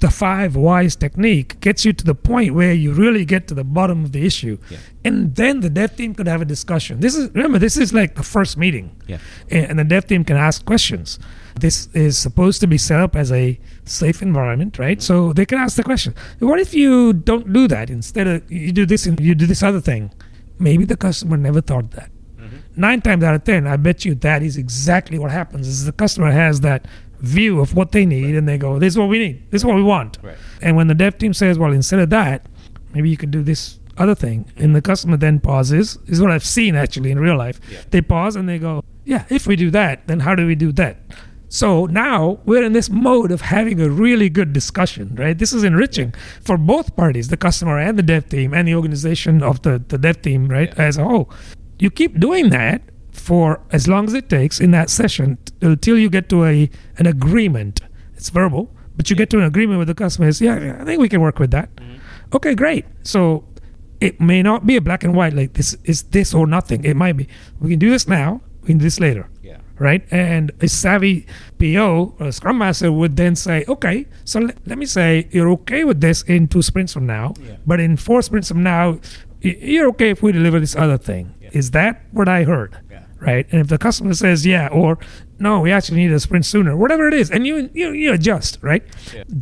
the 0.00 0.10
five 0.10 0.54
whys 0.54 0.96
technique 0.96 1.58
gets 1.60 1.84
you 1.84 1.92
to 1.92 2.04
the 2.04 2.14
point 2.14 2.54
where 2.54 2.72
you 2.72 2.92
really 2.92 3.24
get 3.24 3.46
to 3.48 3.54
the 3.54 3.64
bottom 3.64 4.04
of 4.04 4.12
the 4.12 4.26
issue. 4.26 4.58
Yeah. 4.68 4.78
And 5.04 5.34
then 5.36 5.60
the 5.60 5.70
dev 5.70 5.96
team 5.96 6.14
could 6.14 6.26
have 6.26 6.42
a 6.42 6.44
discussion. 6.44 7.00
This 7.00 7.14
is 7.14 7.30
remember, 7.30 7.58
this 7.58 7.76
is 7.76 7.94
like 7.94 8.16
the 8.16 8.24
first 8.24 8.58
meeting. 8.58 9.00
Yeah. 9.06 9.18
And 9.48 9.70
and 9.70 9.78
the 9.78 9.84
dev 9.84 10.06
team 10.08 10.24
can 10.24 10.36
ask 10.36 10.64
questions. 10.64 11.18
This 11.58 11.88
is 11.94 12.16
supposed 12.18 12.60
to 12.60 12.66
be 12.66 12.78
set 12.78 13.00
up 13.00 13.14
as 13.14 13.30
a 13.30 13.58
safe 13.84 14.22
environment, 14.22 14.78
right? 14.78 15.02
So 15.02 15.32
they 15.32 15.44
can 15.44 15.58
ask 15.58 15.76
the 15.76 15.82
question. 15.82 16.14
What 16.38 16.60
if 16.60 16.74
you 16.74 17.12
don't 17.12 17.52
do 17.52 17.68
that? 17.68 17.90
Instead 17.90 18.26
of 18.26 18.50
you 18.50 18.72
do 18.72 18.86
this 18.86 19.06
and 19.06 19.18
you 19.20 19.34
do 19.34 19.46
this 19.46 19.62
other 19.62 19.80
thing. 19.80 20.12
Maybe 20.58 20.84
the 20.84 20.96
customer 20.96 21.36
never 21.36 21.60
thought 21.60 21.90
that. 21.92 22.10
Mm-hmm. 22.40 22.56
Nine 22.76 23.00
times 23.00 23.24
out 23.24 23.34
of 23.34 23.44
ten, 23.44 23.66
I 23.66 23.76
bet 23.76 24.04
you 24.04 24.14
that 24.16 24.42
is 24.42 24.56
exactly 24.56 25.18
what 25.18 25.30
happens. 25.30 25.66
Is 25.66 25.84
the 25.84 25.92
customer 25.92 26.30
has 26.30 26.60
that 26.60 26.86
view 27.20 27.60
of 27.60 27.74
what 27.74 27.92
they 27.92 28.04
need, 28.04 28.34
and 28.34 28.48
they 28.48 28.58
go, 28.58 28.78
"This 28.78 28.94
is 28.94 28.98
what 28.98 29.08
we 29.08 29.18
need. 29.18 29.50
This 29.50 29.62
is 29.62 29.64
what 29.66 29.76
we 29.76 29.82
want." 29.82 30.18
Right. 30.22 30.36
And 30.60 30.76
when 30.76 30.86
the 30.86 30.94
dev 30.94 31.18
team 31.18 31.34
says, 31.34 31.58
"Well, 31.58 31.72
instead 31.72 32.00
of 32.00 32.10
that, 32.10 32.46
maybe 32.94 33.10
you 33.10 33.16
could 33.16 33.30
do 33.30 33.42
this 33.42 33.78
other 33.98 34.14
thing," 34.14 34.46
and 34.56 34.74
the 34.74 34.82
customer 34.82 35.16
then 35.16 35.40
pauses, 35.40 35.98
is 36.06 36.20
what 36.20 36.30
I've 36.30 36.44
seen 36.44 36.74
actually 36.74 37.10
in 37.10 37.18
real 37.18 37.36
life. 37.36 37.60
Yeah. 37.70 37.78
They 37.90 38.00
pause 38.00 38.36
and 38.36 38.48
they 38.48 38.58
go, 38.58 38.84
"Yeah, 39.04 39.24
if 39.28 39.46
we 39.46 39.56
do 39.56 39.70
that, 39.70 40.06
then 40.06 40.20
how 40.20 40.34
do 40.34 40.46
we 40.46 40.54
do 40.54 40.72
that?" 40.72 40.98
So 41.52 41.84
now 41.84 42.38
we're 42.46 42.62
in 42.64 42.72
this 42.72 42.88
mode 42.88 43.30
of 43.30 43.42
having 43.42 43.78
a 43.78 43.90
really 43.90 44.30
good 44.30 44.54
discussion, 44.54 45.14
right? 45.16 45.36
This 45.36 45.52
is 45.52 45.64
enriching 45.64 46.14
for 46.40 46.56
both 46.56 46.96
parties, 46.96 47.28
the 47.28 47.36
customer 47.36 47.78
and 47.78 47.98
the 47.98 48.02
dev 48.02 48.26
team, 48.30 48.54
and 48.54 48.66
the 48.66 48.74
organization 48.74 49.42
of 49.42 49.60
the, 49.60 49.82
the 49.86 49.98
dev 49.98 50.22
team, 50.22 50.48
right, 50.48 50.72
Yeah. 50.74 50.84
as 50.84 50.96
a 50.96 51.04
whole. 51.04 51.30
You 51.78 51.90
keep 51.90 52.18
doing 52.18 52.48
that 52.50 52.80
for 53.12 53.60
as 53.70 53.86
long 53.86 54.06
as 54.06 54.14
it 54.14 54.30
takes 54.30 54.60
in 54.60 54.70
that 54.70 54.88
session 54.88 55.36
until 55.60 55.98
you 55.98 56.08
get 56.08 56.30
to 56.30 56.44
a 56.46 56.70
an 56.96 57.06
agreement. 57.06 57.82
It's 58.16 58.30
verbal, 58.30 58.74
but 58.96 59.10
you 59.10 59.16
get 59.16 59.28
to 59.30 59.38
an 59.38 59.44
agreement 59.44 59.78
with 59.78 59.88
the 59.88 59.94
customer. 59.94 60.28
Is 60.28 60.40
yeah, 60.40 60.58
yeah, 60.58 60.80
I 60.80 60.84
think 60.86 61.02
we 61.02 61.08
can 61.10 61.20
work 61.20 61.38
with 61.38 61.50
that. 61.50 61.68
Mm-hmm. 61.76 62.36
Okay, 62.36 62.54
great. 62.54 62.86
So 63.02 63.44
it 64.00 64.18
may 64.22 64.42
not 64.42 64.66
be 64.66 64.76
a 64.76 64.80
black 64.80 65.04
and 65.04 65.14
white 65.14 65.34
like 65.34 65.52
this 65.52 65.76
is 65.84 66.04
this 66.04 66.32
or 66.32 66.46
nothing. 66.46 66.82
It 66.86 66.96
might 66.96 67.16
be 67.18 67.28
we 67.60 67.68
can 67.68 67.78
do 67.78 67.90
this 67.90 68.08
now, 68.08 68.40
we 68.62 68.68
can 68.68 68.78
do 68.78 68.84
this 68.84 68.98
later 69.00 69.28
Yeah. 69.28 69.31
Right? 69.82 70.02
And 70.10 70.52
a 70.60 70.68
savvy 70.68 71.26
PO 71.58 72.14
or 72.18 72.26
a 72.28 72.32
Scrum 72.32 72.58
Master 72.58 72.90
would 72.92 73.16
then 73.16 73.34
say, 73.36 73.64
okay, 73.68 74.06
so 74.24 74.40
let, 74.40 74.56
let 74.66 74.78
me 74.78 74.86
say 74.86 75.28
you're 75.32 75.50
okay 75.50 75.84
with 75.84 76.00
this 76.00 76.22
in 76.22 76.48
two 76.48 76.62
sprints 76.62 76.92
from 76.92 77.06
now, 77.06 77.34
Yeah. 77.44 77.56
but 77.66 77.80
in 77.80 77.96
four 77.96 78.22
sprints 78.22 78.48
from 78.48 78.62
now, 78.62 78.92
y- 79.44 79.56
you're 79.60 79.88
okay 79.88 80.10
if 80.10 80.22
we 80.22 80.32
deliver 80.32 80.60
this 80.60 80.76
other 80.76 80.96
thing. 80.98 81.34
Yeah. 81.40 81.50
Is 81.52 81.72
that 81.72 82.02
what 82.12 82.28
I 82.28 82.44
heard? 82.44 82.78
Yeah. 82.90 83.04
Right? 83.20 83.46
And 83.52 83.60
if 83.60 83.68
the 83.68 83.78
customer 83.78 84.14
says, 84.14 84.44
yeah, 84.46 84.68
or 84.68 84.98
no, 85.38 85.60
we 85.60 85.70
actually 85.72 85.98
need 85.98 86.12
a 86.12 86.20
sprint 86.20 86.44
sooner, 86.46 86.76
whatever 86.76 87.06
it 87.08 87.14
is, 87.14 87.30
and 87.30 87.46
you 87.46 87.68
you, 87.74 87.90
you 87.92 88.12
adjust, 88.12 88.58
right? 88.62 88.82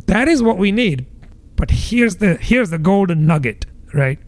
That 0.07 0.27
is 0.27 0.41
what 0.43 0.57
we 0.57 0.71
need. 0.71 1.05
But 1.55 1.69
here's 1.71 2.15
the 2.17 2.35
here's 2.35 2.69
the 2.71 2.77
golden 2.79 3.25
nugget, 3.25 3.65
right? 3.93 4.19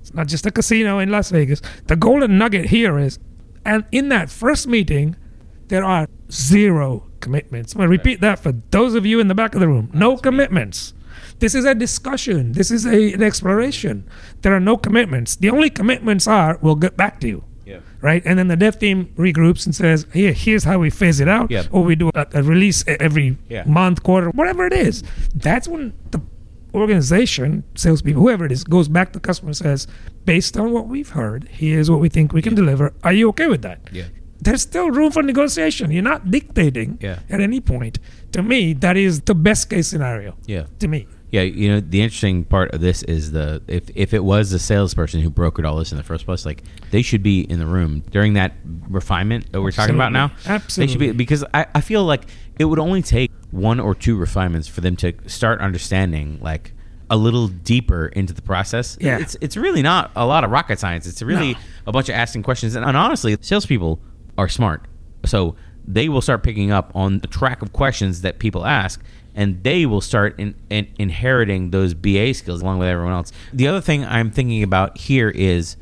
It's 0.00 0.12
not 0.14 0.28
just 0.28 0.46
a 0.46 0.50
casino 0.50 0.98
in 0.98 1.10
Las 1.10 1.30
Vegas. 1.30 1.60
The 1.86 1.96
golden 1.96 2.36
nugget 2.38 2.66
here 2.66 2.98
is, 2.98 3.18
and 3.64 3.84
in 3.92 4.08
that 4.08 4.30
first 4.30 4.66
meeting, 4.66 5.16
there 5.72 5.84
are 5.84 6.06
zero 6.30 7.04
commitments. 7.20 7.72
I'm 7.72 7.78
gonna 7.78 7.88
repeat 7.88 8.20
that 8.20 8.38
for 8.38 8.52
those 8.70 8.94
of 8.94 9.06
you 9.06 9.20
in 9.20 9.28
the 9.28 9.34
back 9.34 9.54
of 9.54 9.60
the 9.62 9.68
room. 9.68 9.90
No 9.94 10.18
commitments. 10.18 10.92
This 11.38 11.54
is 11.54 11.64
a 11.64 11.74
discussion. 11.74 12.52
This 12.52 12.70
is 12.70 12.84
a, 12.84 13.14
an 13.14 13.22
exploration. 13.22 14.04
There 14.42 14.54
are 14.54 14.60
no 14.60 14.76
commitments. 14.76 15.34
The 15.34 15.48
only 15.48 15.70
commitments 15.70 16.26
are 16.28 16.58
we'll 16.60 16.74
get 16.86 16.94
back 16.98 17.20
to 17.20 17.26
you 17.28 17.44
Yeah. 17.64 17.78
right? 18.02 18.22
And 18.26 18.38
then 18.38 18.48
the 18.48 18.56
dev 18.64 18.78
team 18.78 18.98
regroups 19.16 19.64
and 19.64 19.74
says, 19.74 20.06
"Here, 20.12 20.32
here's 20.32 20.64
how 20.64 20.78
we 20.78 20.90
phase 20.90 21.20
it 21.20 21.28
out, 21.28 21.50
Yeah. 21.50 21.64
or 21.74 21.82
we 21.84 21.94
do 21.96 22.10
a, 22.14 22.26
a 22.34 22.42
release 22.42 22.84
every 22.86 23.38
Yeah. 23.48 23.64
month, 23.66 24.02
quarter, 24.02 24.28
whatever 24.40 24.66
it 24.66 24.74
is." 24.74 25.02
That's 25.34 25.66
when 25.68 25.94
the 26.10 26.20
organization, 26.74 27.64
salespeople, 27.74 28.22
whoever 28.22 28.44
it 28.44 28.52
is, 28.52 28.62
goes 28.64 28.88
back 28.88 29.08
to 29.12 29.18
the 29.18 29.26
customer 29.28 29.48
and 29.50 29.56
says, 29.56 29.86
"Based 30.26 30.54
on 30.58 30.70
what 30.72 30.86
we've 30.86 31.10
heard, 31.20 31.48
here's 31.50 31.88
what 31.90 32.00
we 32.00 32.08
think 32.10 32.32
we 32.32 32.42
can 32.42 32.54
deliver. 32.54 32.92
Are 33.04 33.12
you 33.12 33.28
okay 33.30 33.48
with 33.48 33.62
that?" 33.62 33.78
Yeah. 33.92 34.08
There's 34.44 34.62
still 34.62 34.90
room 34.90 35.10
for 35.12 35.22
negotiation. 35.22 35.90
You're 35.92 36.02
not 36.02 36.30
dictating 36.30 36.98
Yeah. 37.00 37.20
at 37.30 37.40
any 37.40 37.60
point. 37.60 37.98
To 38.32 38.42
me, 38.42 38.72
that 38.74 38.96
is 38.96 39.20
the 39.22 39.34
best 39.34 39.70
case 39.70 39.86
scenario. 39.88 40.36
Yeah. 40.46 40.64
To 40.80 40.88
me, 40.88 41.06
Yeah, 41.30 41.42
you 41.42 41.68
know 41.70 41.80
the 41.80 42.02
interesting 42.02 42.44
part 42.44 42.74
of 42.74 42.80
this 42.80 43.02
is 43.04 43.30
the 43.32 43.62
if 43.68 43.84
if 43.94 44.12
it 44.12 44.22
was 44.24 44.50
the 44.50 44.58
salesperson 44.58 45.20
who 45.22 45.30
brokered 45.30 45.64
all 45.68 45.76
this 45.78 45.90
in 45.92 45.96
the 45.98 46.04
first 46.04 46.26
place, 46.26 46.44
like 46.44 46.62
they 46.90 47.02
should 47.02 47.22
be 47.22 47.40
in 47.52 47.58
the 47.58 47.66
room 47.66 48.02
during 48.10 48.34
that 48.34 48.52
refinement 48.90 49.50
that 49.52 49.62
we're 49.62 49.70
talking 49.70 49.94
about 49.94 50.12
now. 50.12 50.30
Absolutely. 50.46 50.86
they 50.86 50.92
should 50.92 50.98
be 51.00 51.12
because 51.24 51.42
I, 51.54 51.66
I 51.74 51.80
feel 51.80 52.04
like 52.04 52.24
it 52.58 52.66
would 52.66 52.78
only 52.78 53.00
take 53.02 53.30
one 53.50 53.80
or 53.80 53.94
two 53.94 54.16
refinements 54.16 54.68
for 54.68 54.80
them 54.82 54.96
to 54.96 55.12
start 55.26 55.60
understanding 55.60 56.38
like 56.42 56.72
a 57.10 57.16
little 57.16 57.48
deeper 57.48 58.06
into 58.06 58.32
the 58.32 58.42
process. 58.42 58.96
Yeah. 59.00 59.18
it's 59.18 59.36
it's 59.40 59.56
really 59.56 59.82
not 59.82 60.10
a 60.16 60.26
lot 60.26 60.44
of 60.44 60.50
rocket 60.50 60.78
science. 60.78 61.06
It's 61.06 61.22
really 61.22 61.52
No. 61.52 61.58
a 61.86 61.92
bunch 61.92 62.08
of 62.10 62.14
asking 62.14 62.42
questions, 62.42 62.74
and, 62.74 62.84
and 62.84 62.96
honestly, 62.96 63.36
salespeople 63.40 64.00
are 64.38 64.48
smart, 64.48 64.86
so 65.24 65.56
they 65.86 66.08
will 66.08 66.20
start 66.20 66.42
picking 66.42 66.70
up 66.70 66.92
on 66.94 67.18
the 67.18 67.26
track 67.26 67.62
of 67.62 67.72
questions 67.72 68.22
that 68.22 68.38
people 68.38 68.64
ask, 68.64 69.02
and 69.34 69.62
they 69.62 69.86
will 69.86 70.00
start 70.00 70.38
in, 70.38 70.54
in, 70.70 70.88
inheriting 70.98 71.70
those 71.70 71.94
BA 71.94 72.34
skills 72.34 72.62
along 72.62 72.78
with 72.78 72.88
everyone 72.88 73.12
else. 73.12 73.32
The 73.52 73.66
other 73.68 73.80
thing 73.80 74.04
I'm 74.04 74.30
thinking 74.30 74.62
about 74.62 74.98
here 74.98 75.30
is 75.30 75.76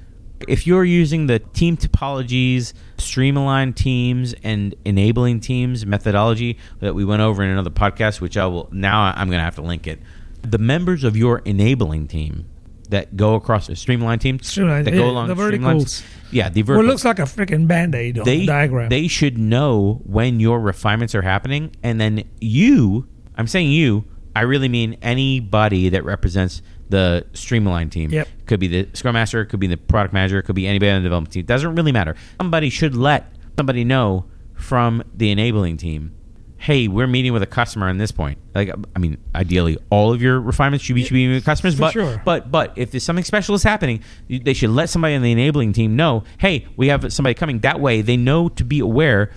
if 0.48 0.66
you're 0.66 0.84
using 0.84 1.26
the 1.26 1.38
team 1.38 1.76
topologies, 1.76 2.72
streamline 2.98 3.72
teams, 3.74 4.34
and 4.42 4.74
enabling 4.84 5.40
teams 5.40 5.84
methodology 5.84 6.58
that 6.80 6.94
we 6.94 7.04
went 7.04 7.22
over 7.22 7.42
in 7.42 7.50
another 7.50 7.70
podcast, 7.70 8.20
which 8.20 8.36
I 8.36 8.46
will 8.46 8.68
now 8.72 9.12
I'm 9.14 9.28
going 9.28 9.38
to 9.38 9.44
have 9.44 9.56
to 9.56 9.62
link 9.62 9.86
it. 9.86 10.00
The 10.42 10.58
members 10.58 11.04
of 11.04 11.16
your 11.16 11.40
enabling 11.40 12.08
team 12.08 12.46
that 12.90 13.16
go 13.16 13.34
across 13.34 13.66
the 13.66 13.76
streamline 13.76 14.18
team 14.18 14.38
Streamline, 14.40 14.84
that 14.84 14.92
yeah, 14.92 15.00
go 15.00 15.10
along 15.10 15.28
the 15.28 15.34
streamlines- 15.34 15.60
verticals. 15.60 16.02
Yeah, 16.32 16.48
the 16.48 16.62
well, 16.62 16.80
it 16.80 16.84
looks 16.84 17.04
like 17.04 17.18
a 17.18 17.22
freaking 17.22 17.66
band 17.66 17.94
aid 17.94 18.18
on 18.18 18.24
they 18.24 18.40
the 18.40 18.46
diagram. 18.46 18.88
they 18.88 19.08
should 19.08 19.38
know 19.38 20.00
when 20.04 20.38
your 20.38 20.60
refinements 20.60 21.14
are 21.14 21.22
happening, 21.22 21.74
and 21.82 22.00
then 22.00 22.24
you. 22.40 23.08
I'm 23.36 23.46
saying 23.46 23.70
you. 23.70 24.04
I 24.36 24.42
really 24.42 24.68
mean 24.68 24.96
anybody 25.02 25.88
that 25.88 26.04
represents 26.04 26.62
the 26.88 27.26
Streamline 27.32 27.90
team. 27.90 28.10
Yep. 28.10 28.28
Could 28.46 28.60
be 28.60 28.68
the 28.68 28.88
Scrum 28.94 29.14
Master, 29.14 29.44
could 29.44 29.60
be 29.60 29.66
the 29.66 29.76
product 29.76 30.12
manager, 30.12 30.42
could 30.42 30.54
be 30.54 30.66
anybody 30.66 30.90
on 30.90 31.02
the 31.02 31.06
development 31.06 31.32
team. 31.32 31.44
Doesn't 31.46 31.74
really 31.74 31.92
matter. 31.92 32.14
Somebody 32.40 32.70
should 32.70 32.94
let 32.94 33.32
somebody 33.56 33.84
know 33.84 34.26
from 34.54 35.02
the 35.14 35.30
enabling 35.30 35.78
team. 35.78 36.14
Hey, 36.60 36.88
we're 36.88 37.06
meeting 37.06 37.32
with 37.32 37.42
a 37.42 37.46
customer 37.46 37.88
on 37.88 37.96
this 37.96 38.12
point. 38.12 38.36
Like, 38.54 38.70
I 38.94 38.98
mean, 38.98 39.16
ideally, 39.34 39.78
all 39.88 40.12
of 40.12 40.20
your 40.20 40.38
refinements 40.38 40.84
should 40.84 40.94
be, 40.94 41.04
should 41.04 41.14
be 41.14 41.20
meeting 41.24 41.36
with 41.36 41.44
customers. 41.46 41.74
For 41.74 41.80
but, 41.80 41.92
sure. 41.92 42.22
but 42.22 42.50
but 42.52 42.74
if 42.76 42.90
there's 42.90 43.02
something 43.02 43.24
special 43.24 43.54
is 43.54 43.62
happening, 43.62 44.02
they 44.28 44.52
should 44.52 44.68
let 44.68 44.90
somebody 44.90 45.14
in 45.14 45.22
the 45.22 45.32
enabling 45.32 45.72
team 45.72 45.96
know. 45.96 46.22
Hey, 46.36 46.66
we 46.76 46.88
have 46.88 47.10
somebody 47.14 47.32
coming. 47.32 47.60
That 47.60 47.80
way, 47.80 48.02
they 48.02 48.18
know 48.18 48.50
to 48.50 48.64
be 48.64 48.78
aware. 48.80 49.30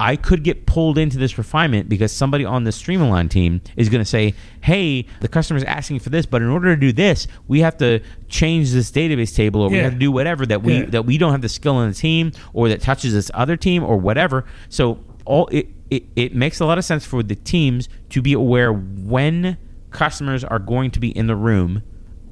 I 0.00 0.16
could 0.16 0.42
get 0.42 0.66
pulled 0.66 0.98
into 0.98 1.18
this 1.18 1.38
refinement 1.38 1.88
because 1.88 2.10
somebody 2.10 2.44
on 2.44 2.64
the 2.64 2.72
Streamline 2.72 3.28
team 3.28 3.60
is 3.76 3.88
going 3.88 4.00
to 4.00 4.04
say, 4.04 4.34
"Hey, 4.60 5.06
the 5.20 5.28
customer's 5.28 5.62
asking 5.62 6.00
for 6.00 6.10
this, 6.10 6.26
but 6.26 6.42
in 6.42 6.48
order 6.48 6.74
to 6.74 6.80
do 6.80 6.92
this, 6.92 7.28
we 7.46 7.60
have 7.60 7.76
to 7.76 8.00
change 8.28 8.72
this 8.72 8.90
database 8.90 9.32
table, 9.36 9.62
or 9.62 9.70
we 9.70 9.76
have 9.76 9.92
to 9.92 9.98
do 9.98 10.10
whatever 10.10 10.44
that 10.46 10.64
we 10.64 10.78
Yeah. 10.80 10.86
that 10.86 11.06
we 11.06 11.18
don't 11.18 11.30
have 11.30 11.42
the 11.42 11.48
skill 11.48 11.80
in 11.82 11.90
the 11.90 11.94
team, 11.94 12.32
or 12.52 12.68
that 12.68 12.80
touches 12.80 13.12
this 13.12 13.30
other 13.32 13.56
team, 13.56 13.84
or 13.84 13.96
whatever." 13.96 14.44
So 14.68 14.98
all 15.24 15.46
it, 15.52 15.68
it 15.90 16.04
it 16.16 16.34
makes 16.34 16.60
a 16.60 16.66
lot 16.66 16.78
of 16.78 16.84
sense 16.84 17.04
for 17.04 17.22
the 17.22 17.34
teams 17.34 17.88
to 18.10 18.22
be 18.22 18.32
aware 18.32 18.72
when 18.72 19.56
customers 19.90 20.42
are 20.44 20.58
going 20.58 20.90
to 20.92 21.00
be 21.00 21.16
in 21.16 21.26
the 21.26 21.36
room. 21.36 21.82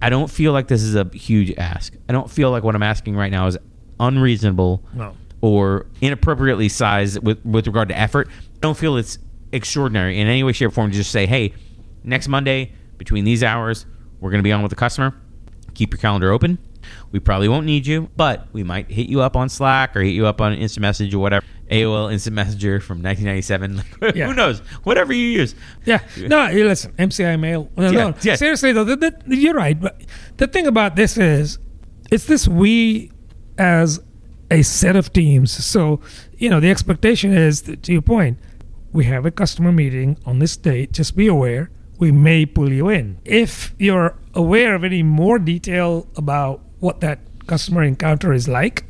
I 0.01 0.11
don't 0.11 0.29
feel 0.31 0.53
like 0.53 0.67
this 0.69 0.83
is 0.83 0.95
a 0.97 1.09
huge 1.15 1.53
ask. 1.57 1.95
I 2.09 2.13
don't 2.13 2.29
feel 2.31 2.51
like 2.51 2.65
what 2.65 2.75
I'm 2.75 2.83
asking 2.83 3.15
right 3.15 3.31
now 3.31 3.47
is 3.47 3.57
unreasonable 4.01 4.83
No. 4.95 5.15
or 5.41 5.87
inappropriately 6.01 6.69
sized 6.69 7.23
with, 7.23 7.45
with 7.45 7.67
regard 7.67 7.89
to 7.91 7.99
effort. 7.99 8.29
I 8.29 8.59
don't 8.61 8.77
feel 8.77 8.97
it's 8.97 9.19
extraordinary 9.53 10.19
in 10.19 10.27
any 10.27 10.43
way, 10.43 10.53
shape, 10.53 10.69
or 10.69 10.71
form 10.73 10.91
to 10.91 10.97
just 10.97 11.13
say, 11.13 11.27
hey, 11.27 11.55
next 12.03 12.27
Monday 12.29 12.73
between 12.99 13.25
these 13.25 13.45
hours, 13.45 13.87
we're 14.21 14.31
going 14.31 14.41
to 14.41 14.45
be 14.45 14.53
on 14.53 14.63
with 14.63 14.71
the 14.71 14.77
customer. 14.77 15.15
Keep 15.75 15.93
your 15.93 15.99
calendar 15.99 16.33
open. 16.33 16.59
We 17.13 17.21
probably 17.21 17.49
won't 17.49 17.65
need 17.67 17.87
you, 17.87 18.11
but 18.17 18.49
we 18.53 18.65
might 18.65 18.91
hit 18.91 19.09
you 19.09 19.21
up 19.21 19.37
on 19.37 19.49
Slack 19.49 19.97
or 19.97 20.03
hit 20.03 20.11
you 20.15 20.27
up 20.27 20.41
on 20.41 20.53
Instant 20.53 20.83
Message 20.83 21.15
or 21.15 21.21
whatever. 21.21 21.47
AOL 21.73 22.13
Instant 22.13 22.37
Messenger 22.37 22.81
from 22.81 23.03
1997. 23.03 23.83
Yeah. 24.15 24.27
Who 24.27 24.35
knows? 24.35 24.61
Whatever 24.85 25.13
you 25.13 25.27
use. 25.27 25.55
Yeah. 25.85 26.01
No, 26.19 26.49
you 26.49 26.67
listen, 26.67 26.93
MCI 26.93 27.39
mail. 27.41 27.71
No, 27.77 27.85
Yeah, 27.91 28.11
no. 28.11 28.15
yeah. 28.23 28.35
Seriously 28.37 28.73
though, 28.73 28.85
you're 29.27 29.55
right. 29.55 29.81
But 29.81 30.03
the 30.37 30.47
thing 30.47 30.67
about 30.67 30.97
this 30.97 31.17
is, 31.17 31.59
it's 32.11 32.27
this 32.27 32.47
we 32.47 33.11
as 33.59 34.01
a 34.51 34.63
set 34.63 34.97
of 34.97 35.13
teams. 35.13 35.51
So 35.65 36.01
you 36.37 36.51
know 36.51 36.61
the 36.61 36.71
expectation 36.71 37.33
is, 37.33 37.63
to 37.63 37.93
your 37.93 38.03
point, 38.03 38.39
we 38.93 39.05
have 39.07 39.25
a 39.25 39.31
customer 39.31 39.73
meeting 39.73 40.19
on 40.27 40.39
this 40.41 40.57
date. 40.57 40.93
Just 40.93 41.17
be 41.17 41.27
aware. 41.27 41.71
we 41.99 42.11
may 42.13 42.45
pull 42.45 42.71
you 42.73 42.89
in. 42.89 43.17
If 43.25 43.75
you're 43.79 44.17
aware 44.35 44.75
of 44.75 44.83
any 44.85 45.03
more 45.05 45.39
detail 45.39 46.09
about 46.17 46.61
what 46.81 47.01
that 47.01 47.21
customer 47.47 47.83
encounter 47.85 48.33
is 48.33 48.49
like, 48.49 48.85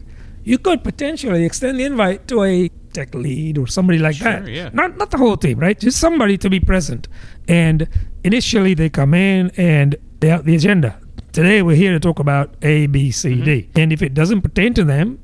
you 0.44 0.58
could 0.58 0.82
potentially 0.84 1.44
extend 1.44 1.78
the 1.78 1.84
invite 1.84 2.26
to 2.28 2.42
a 2.42 2.68
tech 2.92 3.14
lead 3.14 3.56
or 3.58 3.66
somebody 3.66 3.98
like 3.98 4.16
Sure, 4.16 4.40
that. 4.40 4.48
yeah. 4.48 4.70
Not 4.72 4.96
not 4.98 5.10
the 5.10 5.18
whole 5.18 5.36
team, 5.36 5.58
right? 5.58 5.78
Just 5.78 5.98
somebody 5.98 6.36
to 6.38 6.50
be 6.50 6.60
present. 6.60 7.08
And 7.48 7.88
initially 8.24 8.74
they 8.74 8.88
come 8.90 9.14
in 9.14 9.50
and 9.56 9.96
they 10.20 10.28
have 10.28 10.44
the 10.44 10.54
agenda. 10.54 10.98
Today 11.32 11.62
we're 11.62 11.76
here 11.76 11.92
to 11.92 12.00
talk 12.00 12.18
about 12.18 12.54
A, 12.62 12.86
B, 12.88 13.10
C, 13.10 13.40
D. 13.42 13.62
Mm-hmm. 13.62 13.80
And 13.80 13.92
if 13.92 14.02
it 14.02 14.12
doesn't 14.14 14.42
pertain 14.42 14.74
to 14.74 14.84
them, 14.84 15.18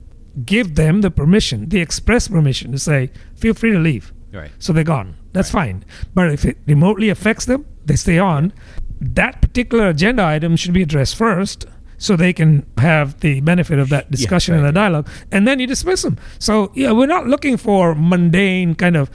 give 0.44 0.76
them 0.76 1.02
the 1.02 1.10
permission, 1.10 1.68
the 1.68 1.80
express 1.80 2.28
permission 2.28 2.72
to 2.72 2.78
say, 2.78 3.10
feel 3.36 3.54
free 3.54 3.72
to 3.72 3.78
leave. 3.78 4.12
Right. 4.32 4.50
So 4.58 4.72
they're 4.72 4.84
gone. 4.84 5.16
That's 5.32 5.52
Right. 5.52 5.72
fine. 5.72 5.84
But 6.14 6.32
if 6.32 6.44
it 6.44 6.58
remotely 6.66 7.08
affects 7.10 7.44
them, 7.44 7.66
they 7.84 7.96
stay 7.96 8.18
on. 8.18 8.52
That 9.00 9.40
particular 9.42 9.88
agenda 9.88 10.24
item 10.24 10.56
should 10.56 10.72
be 10.72 10.82
addressed 10.82 11.16
first 11.16 11.66
so 11.98 12.16
they 12.16 12.32
can 12.32 12.66
have 12.78 13.20
the 13.20 13.40
benefit 13.40 13.78
of 13.78 13.88
that 13.90 14.10
discussion 14.10 14.54
and 14.54 14.62
right. 14.62 14.70
the 14.70 14.74
dialogue. 14.74 15.08
And 15.30 15.46
then 15.46 15.58
you 15.58 15.66
dismiss 15.66 16.02
them. 16.02 16.16
So, 16.38 16.72
yeah, 16.74 16.92
we're 16.92 17.06
not 17.06 17.26
looking 17.26 17.56
for 17.56 17.94
mundane 17.94 18.74
kind 18.74 18.96
of 18.96 19.10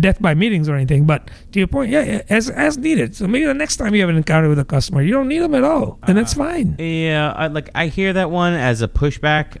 death 0.00 0.20
by 0.20 0.34
meetings 0.34 0.68
or 0.68 0.76
anything. 0.76 1.06
But 1.06 1.30
to 1.52 1.58
your 1.58 1.68
point, 1.68 1.90
yeah, 1.90 2.22
as, 2.28 2.50
as 2.50 2.78
needed. 2.78 3.16
So 3.16 3.26
maybe 3.26 3.46
the 3.46 3.54
next 3.54 3.76
time 3.76 3.94
you 3.94 4.02
have 4.02 4.10
an 4.10 4.16
encounter 4.16 4.48
with 4.48 4.58
a 4.58 4.64
customer, 4.64 5.02
you 5.02 5.12
don't 5.12 5.28
need 5.28 5.40
them 5.40 5.54
at 5.54 5.64
all. 5.64 5.98
And 6.04 6.16
that's 6.16 6.34
uh, 6.34 6.44
fine. 6.44 6.76
Yeah, 6.78 7.32
I, 7.32 7.46
like 7.48 7.70
I 7.74 7.86
hear 7.86 8.12
that 8.12 8.30
one 8.30 8.54
as 8.54 8.82
a 8.82 8.88
pushback. 8.88 9.56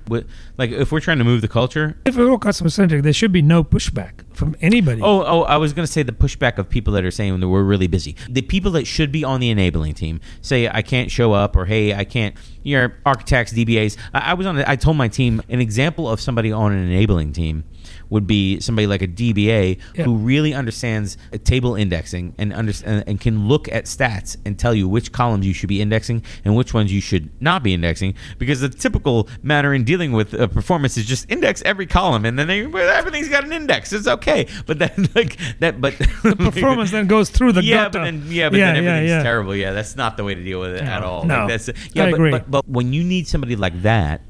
Like 0.58 0.70
if 0.70 0.92
we're 0.92 1.00
trying 1.00 1.18
to 1.18 1.24
move 1.24 1.40
the 1.40 1.48
culture. 1.48 1.98
If 2.04 2.16
we're 2.16 2.30
all 2.30 2.38
customer 2.38 2.70
centric, 2.70 3.02
there 3.02 3.12
should 3.12 3.32
be 3.32 3.42
no 3.42 3.64
pushback 3.64 4.24
from 4.38 4.54
anybody. 4.60 5.02
Oh, 5.02 5.24
oh, 5.24 5.42
I 5.42 5.56
was 5.56 5.72
going 5.72 5.84
to 5.84 5.92
say 5.92 6.04
the 6.04 6.12
pushback 6.12 6.58
of 6.58 6.68
people 6.68 6.92
that 6.92 7.04
are 7.04 7.10
saying 7.10 7.40
that 7.40 7.48
we're 7.48 7.64
really 7.64 7.88
busy. 7.88 8.14
The 8.30 8.42
people 8.42 8.70
that 8.72 8.86
should 8.86 9.10
be 9.10 9.24
on 9.24 9.40
the 9.40 9.50
enabling 9.50 9.94
team 9.94 10.20
say 10.40 10.68
I 10.68 10.80
can't 10.80 11.10
show 11.10 11.32
up 11.32 11.56
or 11.56 11.66
hey 11.66 11.92
I 11.92 12.04
can't. 12.04 12.36
Your 12.62 12.96
architects, 13.04 13.52
DBAs. 13.52 13.96
I, 14.14 14.30
I 14.30 14.34
was 14.34 14.46
on. 14.46 14.58
I 14.58 14.76
told 14.76 14.96
my 14.96 15.08
team 15.08 15.42
an 15.48 15.60
example 15.60 16.08
of 16.08 16.20
somebody 16.20 16.52
on 16.52 16.72
an 16.72 16.88
enabling 16.88 17.32
team 17.32 17.64
would 18.10 18.26
be 18.26 18.58
somebody 18.60 18.86
like 18.86 19.02
a 19.02 19.06
DBA 19.08 19.78
Yeah. 19.94 20.04
who 20.04 20.16
really 20.16 20.54
understands 20.54 21.16
table 21.44 21.74
indexing 21.74 22.34
and, 22.38 22.52
under, 22.52 22.72
and 22.84 23.20
can 23.20 23.48
look 23.48 23.68
at 23.70 23.84
stats 23.84 24.36
and 24.44 24.58
tell 24.58 24.74
you 24.74 24.88
which 24.88 25.12
columns 25.12 25.46
you 25.46 25.52
should 25.52 25.68
be 25.68 25.80
indexing 25.80 26.22
and 26.44 26.56
which 26.56 26.72
ones 26.74 26.92
you 26.92 27.00
should 27.00 27.30
not 27.40 27.62
be 27.62 27.74
indexing 27.74 28.14
because 28.38 28.60
the 28.60 28.68
typical 28.68 29.28
manner 29.42 29.74
in 29.74 29.84
dealing 29.84 30.12
with 30.12 30.34
uh, 30.34 30.46
performance 30.46 30.96
is 30.96 31.04
just 31.06 31.30
index 31.30 31.62
every 31.62 31.86
column 31.86 32.24
and 32.24 32.38
then 32.38 32.46
they, 32.46 32.60
everything's 32.64 33.28
got 33.28 33.44
an 33.44 33.52
index 33.52 33.92
it's 33.92 34.06
okay 34.06 34.46
but 34.66 34.78
then 34.78 34.90
like 35.14 35.36
that 35.60 35.80
but 35.80 35.96
the 36.22 36.34
performance 36.36 36.90
then 36.90 37.06
goes 37.06 37.30
through 37.30 37.52
the 37.52 37.62
yeah, 37.64 37.84
gutter. 37.84 37.98
but 37.98 38.04
then 38.04 38.22
yeah, 38.28 38.48
but 38.48 38.58
Yeah, 38.58 38.72
then 38.72 38.84
yeah, 38.84 38.90
everything's 38.90 39.10
yeah. 39.10 39.22
terrible. 39.22 39.54
Yeah, 39.54 39.72
that's 39.72 39.96
not 39.96 40.16
the 40.16 40.24
way 40.24 40.34
to 40.34 40.42
deal 40.42 40.60
with 40.60 40.74
it 40.74 40.82
at 40.82 41.02
all. 41.02 41.24
no. 41.24 41.40
Like, 41.40 41.48
that's 41.48 41.68
yeah, 41.94 42.04
I 42.04 42.10
but, 42.10 42.14
agree. 42.14 42.30
But, 42.30 42.50
but 42.50 42.68
when 42.68 42.92
you 42.92 43.04
need 43.04 43.26
somebody 43.28 43.56
like 43.56 43.82
that 43.82 44.22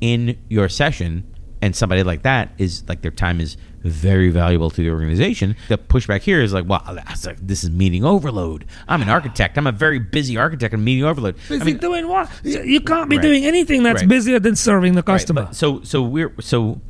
in 0.00 0.36
your 0.48 0.68
session, 0.68 1.24
and 1.66 1.74
somebody 1.74 2.04
like 2.04 2.22
that 2.22 2.52
is 2.58 2.84
like 2.88 3.02
their 3.02 3.10
time 3.10 3.40
is 3.40 3.56
very 3.82 4.30
valuable 4.30 4.70
to 4.70 4.76
the 4.82 4.88
organization. 4.90 5.56
The 5.68 5.76
pushback 5.78 6.20
here 6.22 6.40
is 6.40 6.52
like, 6.52 6.64
well, 6.68 6.80
that's 6.94 7.26
like, 7.26 7.38
this 7.44 7.64
is 7.64 7.70
meeting 7.70 8.04
overload. 8.04 8.66
I'm 8.86 9.02
an 9.02 9.08
architect. 9.08 9.58
I'm 9.58 9.66
a 9.66 9.72
very 9.72 9.98
busy 9.98 10.36
architect. 10.36 10.72
I'm 10.74 10.84
meeting 10.84 11.04
overload. 11.04 11.34
Busy 11.48 11.60
I 11.60 11.64
mean, 11.64 11.78
doing 11.78 12.06
what? 12.06 12.30
You 12.44 12.80
can't 12.80 13.10
be 13.10 13.16
Right. 13.16 13.22
doing 13.22 13.44
anything 13.44 13.82
that's 13.82 14.02
Right. 14.02 14.08
busier 14.08 14.38
than 14.38 14.54
serving 14.54 14.94
the 14.94 15.02
customer. 15.02 15.46
but 15.46 15.56
so 15.56 15.80
so 15.82 16.02
we're 16.02 16.32
so 16.40 16.80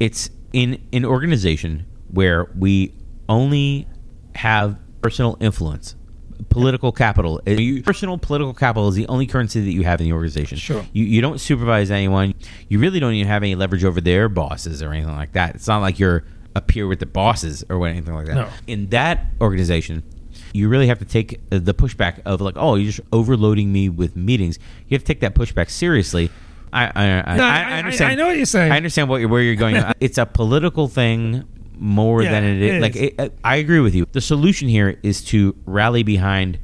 it's 0.00 0.28
in 0.52 0.78
an 0.92 1.04
organization 1.04 1.86
where 2.10 2.50
we 2.58 2.94
only 3.28 3.86
have 4.34 4.76
personal 5.02 5.36
influence. 5.40 5.94
Political 6.48 6.92
capital, 6.92 7.40
you- 7.46 7.82
personal 7.82 8.18
political 8.18 8.54
capital 8.54 8.88
is 8.88 8.94
the 8.94 9.06
only 9.08 9.26
currency 9.26 9.60
that 9.60 9.70
you 9.72 9.82
have 9.84 10.00
in 10.00 10.06
the 10.06 10.12
organization. 10.12 10.58
Sure. 10.58 10.84
you, 10.92 11.04
you 11.04 11.20
don't 11.20 11.40
supervise 11.40 11.90
anyone. 11.90 12.34
You 12.68 12.78
really 12.78 13.00
don't 13.00 13.14
even 13.14 13.28
have 13.28 13.42
any 13.42 13.54
leverage 13.54 13.84
over 13.84 14.00
their 14.00 14.28
bosses 14.28 14.82
or 14.82 14.92
anything 14.92 15.14
like 15.14 15.32
that. 15.32 15.54
It's 15.54 15.66
not 15.68 15.78
like 15.78 15.98
you're 15.98 16.24
a 16.54 16.60
peer 16.60 16.86
with 16.86 17.00
the 17.00 17.06
bosses 17.06 17.64
or 17.68 17.86
anything 17.86 18.14
like 18.14 18.26
that. 18.26 18.34
No. 18.34 18.48
In 18.66 18.88
that 18.90 19.26
organization, 19.40 20.02
you 20.52 20.68
really 20.68 20.86
have 20.86 20.98
to 21.00 21.04
take 21.04 21.40
uh, 21.52 21.58
the 21.58 21.74
pushback 21.74 22.20
of 22.24 22.40
like, 22.40 22.54
oh, 22.56 22.76
you're 22.76 22.92
just 22.92 23.06
overloading 23.12 23.72
me 23.72 23.88
with 23.88 24.16
meetings. 24.16 24.58
You 24.88 24.94
have 24.94 25.02
to 25.02 25.06
take 25.06 25.20
that 25.20 25.34
pushback 25.34 25.68
seriously. 25.70 26.30
I 26.72 26.86
I, 26.86 27.32
I, 27.32 27.36
No, 27.36 27.44
I, 27.44 27.48
I- 27.48 27.70
I- 27.74 27.78
understand. 27.78 28.12
I 28.12 28.14
know 28.14 28.26
what 28.28 28.36
you're 28.36 28.46
saying. 28.46 28.72
I 28.72 28.76
understand 28.76 29.08
what 29.08 29.20
you're, 29.20 29.28
where 29.28 29.42
you're 29.42 29.54
going. 29.54 29.76
it's 30.00 30.18
a 30.18 30.26
political 30.26 30.88
thing 30.88 31.44
more 31.78 32.22
Yeah, 32.22 32.30
than 32.32 32.44
it 32.44 32.62
is. 32.62 32.72
it 32.74 32.80
Like 32.82 32.96
is. 32.96 33.10
it, 33.18 33.38
I 33.44 33.56
agree 33.56 33.80
with 33.80 33.94
you. 33.94 34.06
The 34.12 34.20
solution 34.20 34.68
here 34.68 34.98
is 35.02 35.22
to 35.26 35.54
rally 35.66 36.02
behind. 36.02 36.58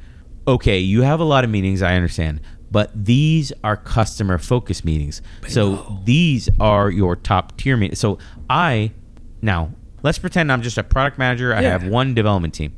Okay, 0.47 0.79
you 0.79 1.01
have 1.03 1.19
a 1.19 1.23
lot 1.23 1.43
of 1.43 1.49
meetings. 1.49 1.81
I 1.81 1.95
understand, 1.95 2.41
but 2.71 2.91
these 2.93 3.53
are 3.63 3.77
customer 3.77 4.37
focused 4.37 4.83
meetings. 4.83 5.21
So 5.47 5.99
these 6.03 6.49
are 6.59 6.89
your 6.89 7.15
top 7.15 7.57
tier 7.57 7.77
meetings. 7.77 7.99
So 7.99 8.17
I 8.49 8.91
now 9.41 9.71
let's 10.01 10.19
pretend 10.19 10.51
I'm 10.51 10.61
just 10.61 10.77
a 10.77 10.83
product 10.83 11.17
manager. 11.17 11.53
I 11.53 11.61
have 11.63 11.85
one 11.87 12.13
development 12.13 12.53
team. 12.53 12.73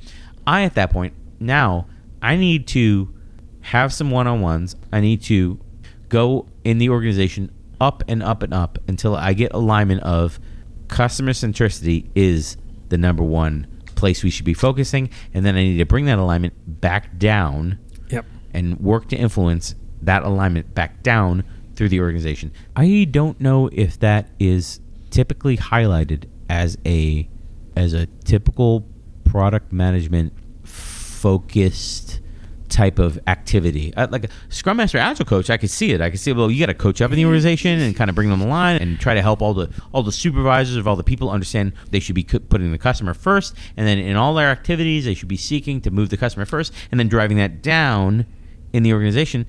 I 0.45 0.63
at 0.63 0.75
that 0.75 0.91
point 0.91 1.13
now 1.39 1.87
I 2.21 2.35
need 2.37 2.67
to 2.67 3.13
have 3.61 3.91
some 3.93 4.11
one 4.11 4.27
on 4.27 4.41
ones. 4.41 4.75
I 4.91 4.99
need 4.99 5.21
to 5.23 5.59
go 6.09 6.47
in 6.63 6.77
the 6.77 6.89
organization 6.89 7.51
up 7.81 8.03
and 8.07 8.21
up 8.21 8.43
and 8.43 8.53
up 8.53 8.77
until 8.87 9.15
I 9.15 9.33
get 9.33 9.53
alignment 9.53 10.01
of 10.03 10.39
customer 10.87 11.31
centricity 11.31 12.09
is 12.15 12.57
the 12.89 12.97
number 12.97 13.23
one 13.23 13.67
place 13.95 14.23
we 14.23 14.29
should 14.29 14.45
be 14.45 14.53
focusing, 14.53 15.09
and 15.33 15.45
then 15.45 15.55
I 15.55 15.63
need 15.63 15.77
to 15.77 15.85
bring 15.85 16.05
that 16.05 16.19
alignment 16.19 16.53
back 16.81 17.17
down 17.17 17.79
Yep. 18.09 18.25
and 18.53 18.79
work 18.79 19.07
to 19.09 19.15
influence 19.15 19.75
that 20.01 20.23
alignment 20.23 20.75
back 20.75 21.01
down 21.01 21.43
through 21.75 21.89
the 21.89 21.99
organization. 22.01 22.51
I 22.75 23.07
don't 23.09 23.39
know 23.39 23.69
if 23.71 23.99
that 23.99 24.29
is 24.39 24.79
typically 25.09 25.57
highlighted 25.57 26.25
as 26.49 26.77
a 26.85 27.27
as 27.75 27.93
a 27.93 28.05
typical 28.23 28.85
product 29.23 29.73
management 29.73 30.33
focused 30.63 32.19
type 32.69 32.99
of 32.99 33.19
activity. 33.27 33.93
Uh, 33.95 34.07
like 34.09 34.25
a 34.25 34.29
Scrum 34.49 34.77
Master 34.77 34.97
Agile 34.97 35.25
coach, 35.25 35.49
I 35.49 35.57
could 35.57 35.69
see 35.69 35.91
it. 35.91 36.01
I 36.01 36.09
could 36.09 36.19
see 36.19 36.33
well, 36.33 36.51
you 36.51 36.59
got 36.59 36.67
to 36.67 36.73
coach 36.73 37.01
up 37.01 37.11
in 37.11 37.17
the 37.17 37.25
organization 37.25 37.79
and 37.79 37.95
kind 37.95 38.09
of 38.09 38.15
bring 38.15 38.29
them 38.29 38.39
the 38.39 38.47
line 38.47 38.81
and 38.81 38.99
try 38.99 39.13
to 39.13 39.21
help 39.21 39.41
all 39.41 39.53
the 39.53 39.69
all 39.93 40.03
the 40.03 40.11
supervisors 40.11 40.75
of 40.75 40.87
all 40.87 40.95
the 40.95 41.03
people 41.03 41.29
understand 41.29 41.73
they 41.91 41.99
should 41.99 42.15
be 42.15 42.23
putting 42.23 42.71
the 42.71 42.77
customer 42.77 43.13
first, 43.13 43.55
and 43.77 43.87
then 43.87 43.97
in 43.97 44.15
all 44.15 44.33
their 44.33 44.49
activities 44.49 45.05
they 45.05 45.13
should 45.13 45.27
be 45.27 45.37
seeking 45.37 45.81
to 45.81 45.91
move 45.91 46.09
the 46.09 46.17
customer 46.17 46.45
first, 46.45 46.73
and 46.91 46.99
then 46.99 47.07
driving 47.07 47.37
that 47.37 47.61
down 47.61 48.25
in 48.73 48.83
the 48.83 48.93
organization. 48.93 49.45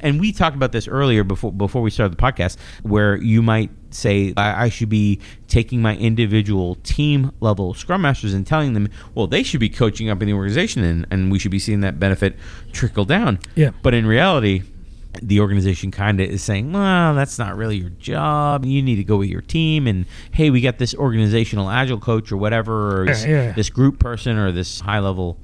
And 0.00 0.20
we 0.20 0.32
talked 0.32 0.56
about 0.56 0.72
this 0.72 0.86
earlier 0.88 1.24
before 1.24 1.52
before 1.52 1.82
we 1.82 1.90
started 1.90 2.16
the 2.16 2.22
podcast, 2.22 2.56
where 2.82 3.16
you 3.16 3.42
might 3.42 3.70
say 3.90 4.34
I, 4.36 4.64
I 4.64 4.68
should 4.68 4.88
be 4.88 5.20
taking 5.48 5.80
my 5.80 5.96
individual 5.96 6.74
team 6.76 7.32
level 7.40 7.72
scrum 7.74 8.02
masters 8.02 8.34
and 8.34 8.46
telling 8.46 8.74
them, 8.74 8.88
well, 9.14 9.26
they 9.26 9.42
should 9.42 9.60
be 9.60 9.68
coaching 9.70 10.10
up 10.10 10.20
in 10.20 10.26
the 10.28 10.34
organization, 10.34 10.84
and, 10.84 11.06
and 11.10 11.32
we 11.32 11.38
should 11.38 11.50
be 11.50 11.58
seeing 11.58 11.80
that 11.80 11.98
benefit 11.98 12.36
trickle 12.72 13.04
down. 13.04 13.38
Yeah. 13.54 13.70
But 13.82 13.94
in 13.94 14.06
reality, 14.06 14.62
the 15.22 15.40
organization 15.40 15.90
kind 15.90 16.20
of 16.20 16.28
is 16.28 16.42
saying, 16.42 16.72
well, 16.72 17.14
that's 17.14 17.38
not 17.38 17.56
really 17.56 17.76
your 17.76 17.90
job. 17.90 18.66
You 18.66 18.82
need 18.82 18.96
to 18.96 19.04
go 19.04 19.16
with 19.16 19.28
your 19.30 19.40
team. 19.40 19.86
And 19.86 20.04
hey, 20.32 20.50
we 20.50 20.60
got 20.60 20.78
this 20.78 20.94
organizational 20.94 21.70
agile 21.70 22.00
coach 22.00 22.30
or 22.30 22.36
whatever, 22.36 23.02
or 23.02 23.06
this, 23.06 23.24
Yeah, 23.24 23.30
yeah. 23.30 23.52
this 23.52 23.70
group 23.70 23.98
person 23.98 24.36
or 24.36 24.52
this 24.52 24.80
high 24.80 24.98
level 24.98 25.38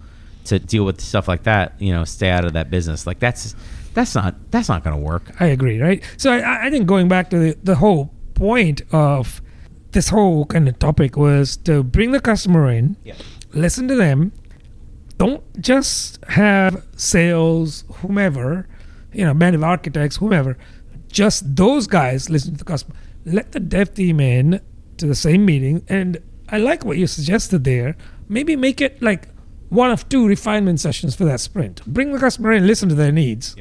to 0.44 0.58
deal 0.58 0.84
with 0.84 1.00
stuff 1.00 1.26
like 1.28 1.44
that. 1.44 1.80
You 1.80 1.92
know, 1.92 2.04
stay 2.04 2.28
out 2.28 2.44
of 2.44 2.52
that 2.52 2.68
business. 2.70 3.06
Like 3.06 3.18
that's 3.18 3.54
that's 3.94 4.14
not 4.14 4.34
that's 4.50 4.68
not 4.68 4.82
going 4.84 4.96
to 4.96 5.02
work. 5.02 5.22
I 5.40 5.46
agree, 5.46 5.80
right? 5.80 6.02
So 6.16 6.32
I, 6.32 6.66
I 6.66 6.70
think 6.70 6.86
going 6.86 7.08
back 7.08 7.30
to 7.30 7.38
the, 7.38 7.58
the 7.62 7.74
whole 7.76 8.12
point 8.34 8.82
of 8.92 9.40
this 9.92 10.08
whole 10.08 10.46
kind 10.46 10.68
of 10.68 10.78
topic 10.78 11.16
was 11.16 11.56
to 11.58 11.82
bring 11.82 12.12
the 12.12 12.20
customer 12.20 12.70
in, 12.70 12.96
Yeah. 13.04 13.14
listen 13.52 13.88
to 13.88 13.94
them. 13.94 14.32
Don't 15.18 15.42
just 15.60 16.24
have 16.28 16.82
sales, 16.96 17.84
whomever, 17.96 18.66
you 19.12 19.24
know, 19.24 19.34
band 19.34 19.54
of 19.54 19.62
architects, 19.62 20.16
whomever. 20.16 20.56
Just 21.08 21.54
those 21.56 21.86
guys 21.86 22.30
listen 22.30 22.52
to 22.52 22.58
the 22.58 22.64
customer. 22.64 22.96
Let 23.26 23.52
the 23.52 23.60
dev 23.60 23.94
team 23.94 24.18
in 24.18 24.60
to 24.96 25.06
the 25.06 25.14
same 25.14 25.44
meeting. 25.44 25.84
And 25.88 26.18
I 26.48 26.58
like 26.58 26.84
what 26.84 26.96
you 26.96 27.06
suggested 27.06 27.64
there. 27.64 27.96
Maybe 28.28 28.56
make 28.56 28.80
it 28.80 29.00
like 29.02 29.28
one 29.68 29.90
of 29.90 30.08
two 30.08 30.26
refinement 30.26 30.80
sessions 30.80 31.14
for 31.14 31.24
that 31.26 31.40
sprint. 31.40 31.84
Bring 31.86 32.12
the 32.12 32.18
customer 32.18 32.50
in, 32.52 32.66
listen 32.66 32.88
to 32.88 32.94
their 32.94 33.12
needs. 33.12 33.54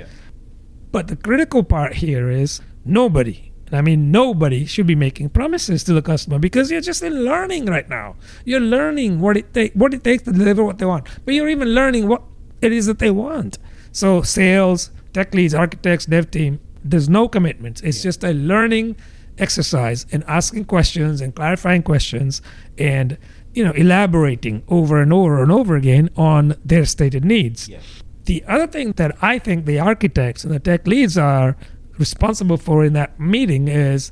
But 0.92 1.08
the 1.08 1.16
critical 1.16 1.64
part 1.64 1.96
here 1.96 2.30
is 2.30 2.62
nobody, 2.84 3.52
and 3.68 3.76
I 3.76 3.82
mean 3.82 4.12
nobody, 4.12 4.66
should 4.66 4.88
be 4.88 4.96
making 4.96 5.30
promises 5.30 5.84
to 5.86 5.94
the 5.94 6.02
customer 6.02 6.40
because 6.40 6.70
you're 6.70 6.82
just 6.82 7.02
in 7.02 7.24
learning 7.24 7.66
right 7.66 7.88
now. 7.88 8.16
You're 8.46 8.60
learning 8.60 9.20
what 9.22 9.38
it 9.38 9.54
take, 9.54 9.74
what 9.74 9.94
it 9.94 10.04
takes 10.04 10.24
to 10.24 10.32
deliver 10.32 10.64
what 10.64 10.78
they 10.80 10.86
want, 10.86 11.08
but 11.26 11.34
you're 11.34 11.50
even 11.50 11.70
learning 11.70 12.08
what 12.08 12.24
it 12.62 12.72
is 12.72 12.86
that 12.88 13.00
they 13.00 13.12
want. 13.12 13.58
So 13.92 14.22
sales, 14.22 14.92
tech 15.14 15.34
leads, 15.34 15.54
architects, 15.54 16.06
dev 16.06 16.32
team, 16.32 16.60
there's 16.84 17.10
no 17.10 17.28
commitments. 17.28 17.82
It's 17.82 18.02
just 18.02 18.24
a 18.24 18.34
learning 18.34 18.98
exercise 19.38 20.06
and 20.12 20.24
asking 20.28 20.66
questions 20.66 21.22
and 21.22 21.34
clarifying 21.34 21.84
questions 21.84 22.42
and 22.78 23.18
you 23.54 23.64
know, 23.66 23.72
elaborating 23.72 24.64
over 24.68 25.02
and 25.02 25.12
over 25.12 25.42
and 25.42 25.52
over 25.52 25.76
again 25.76 26.10
on 26.16 26.56
their 26.64 26.86
stated 26.86 27.26
needs. 27.26 27.68
Yeah. 27.68 27.80
The 28.26 28.44
other 28.48 28.68
thing 28.68 28.94
that 28.94 29.16
I 29.22 29.40
think 29.40 29.66
the 29.66 29.80
architects 29.80 30.44
and 30.44 30.54
the 30.54 30.60
tech 30.60 30.86
leads 30.88 31.18
are 31.18 31.58
responsible 31.98 32.58
for 32.58 32.84
in 32.86 32.94
that 32.94 33.20
meeting 33.20 33.68
is 33.68 34.12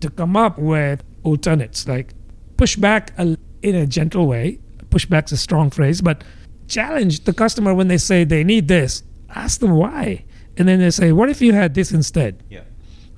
to 0.00 0.10
come 0.10 0.36
up 0.36 0.58
with 0.58 1.02
alternates, 1.24 1.88
like 1.88 2.14
push 2.56 2.76
back 2.76 3.12
a, 3.18 3.36
in 3.62 3.74
a 3.74 3.86
gentle 3.86 4.26
way. 4.26 4.58
Pushback's 4.90 5.32
a 5.32 5.36
strong 5.36 5.70
phrase, 5.70 6.00
but 6.00 6.24
challenge 6.66 7.24
the 7.24 7.32
customer 7.32 7.74
when 7.74 7.88
they 7.88 7.98
say 7.98 8.24
they 8.24 8.44
need 8.44 8.68
this. 8.68 9.02
Ask 9.34 9.60
them 9.60 9.72
why, 9.72 10.24
and 10.56 10.66
then 10.66 10.78
they 10.80 10.90
say, 10.90 11.12
"What 11.12 11.28
if 11.28 11.42
you 11.42 11.52
had 11.52 11.74
this 11.74 11.92
instead?" 11.92 12.42
Yeah. 12.48 12.62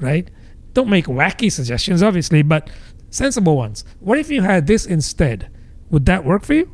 Right? 0.01 0.29
Don't 0.73 0.89
make 0.89 1.07
wacky 1.07 1.51
suggestions, 1.53 2.03
obviously, 2.03 2.43
but 2.43 2.71
sensible 3.11 3.57
ones. 3.57 3.85
What 4.01 4.19
if 4.19 4.31
you 4.31 4.43
had 4.43 4.67
this 4.67 4.87
instead? 4.87 5.49
Would 5.91 6.07
that 6.07 6.25
work 6.25 6.45
for 6.45 6.55
you? 6.55 6.71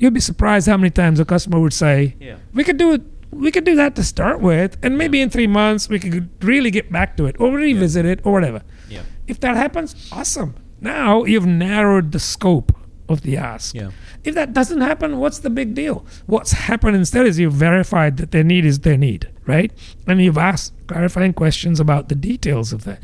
Yeah. 0.00 0.06
You'd 0.06 0.14
be 0.14 0.20
surprised 0.20 0.66
how 0.66 0.76
many 0.76 0.90
times 0.90 1.20
a 1.20 1.24
customer 1.24 1.60
would 1.60 1.72
say, 1.72 2.16
Yeah. 2.20 2.36
"We 2.54 2.64
could 2.64 2.78
do 2.78 2.92
it. 2.92 3.02
We 3.30 3.50
could 3.52 3.64
do 3.64 3.76
that 3.76 3.94
to 3.96 4.02
start 4.02 4.40
with, 4.40 4.76
and 4.82 4.98
maybe 4.98 5.20
in 5.20 5.30
three 5.30 5.46
months 5.46 5.88
we 5.88 5.98
could 6.00 6.28
really 6.42 6.70
get 6.72 6.90
back 6.90 7.16
to 7.18 7.26
it, 7.26 7.36
or 7.38 7.52
revisit 7.54 8.04
it, 8.06 8.20
or 8.24 8.32
whatever." 8.32 8.62
Yeah. 8.88 9.02
If 9.28 9.38
that 9.40 9.56
happens, 9.56 9.94
awesome. 10.10 10.54
Now 10.80 11.24
you've 11.24 11.46
narrowed 11.46 12.12
the 12.12 12.18
scope 12.18 12.72
of 13.08 13.20
the 13.22 13.36
ask. 13.36 13.74
Yeah. 13.74 13.90
If 14.24 14.34
that 14.34 14.52
doesn't 14.52 14.80
happen, 14.80 15.18
what's 15.18 15.38
the 15.40 15.50
big 15.50 15.74
deal? 15.74 16.04
What's 16.26 16.52
happened 16.52 16.96
instead 16.96 17.26
is 17.26 17.38
you've 17.38 17.52
verified 17.52 18.16
that 18.16 18.30
their 18.30 18.44
need 18.44 18.64
is 18.64 18.80
their 18.80 18.96
need, 18.96 19.28
right? 19.46 19.70
And 20.06 20.20
you've 20.22 20.38
asked 20.38 20.72
clarifying 20.86 21.32
questions 21.34 21.78
about 21.80 22.08
the 22.08 22.14
details 22.14 22.72
of 22.72 22.84
that. 22.84 23.00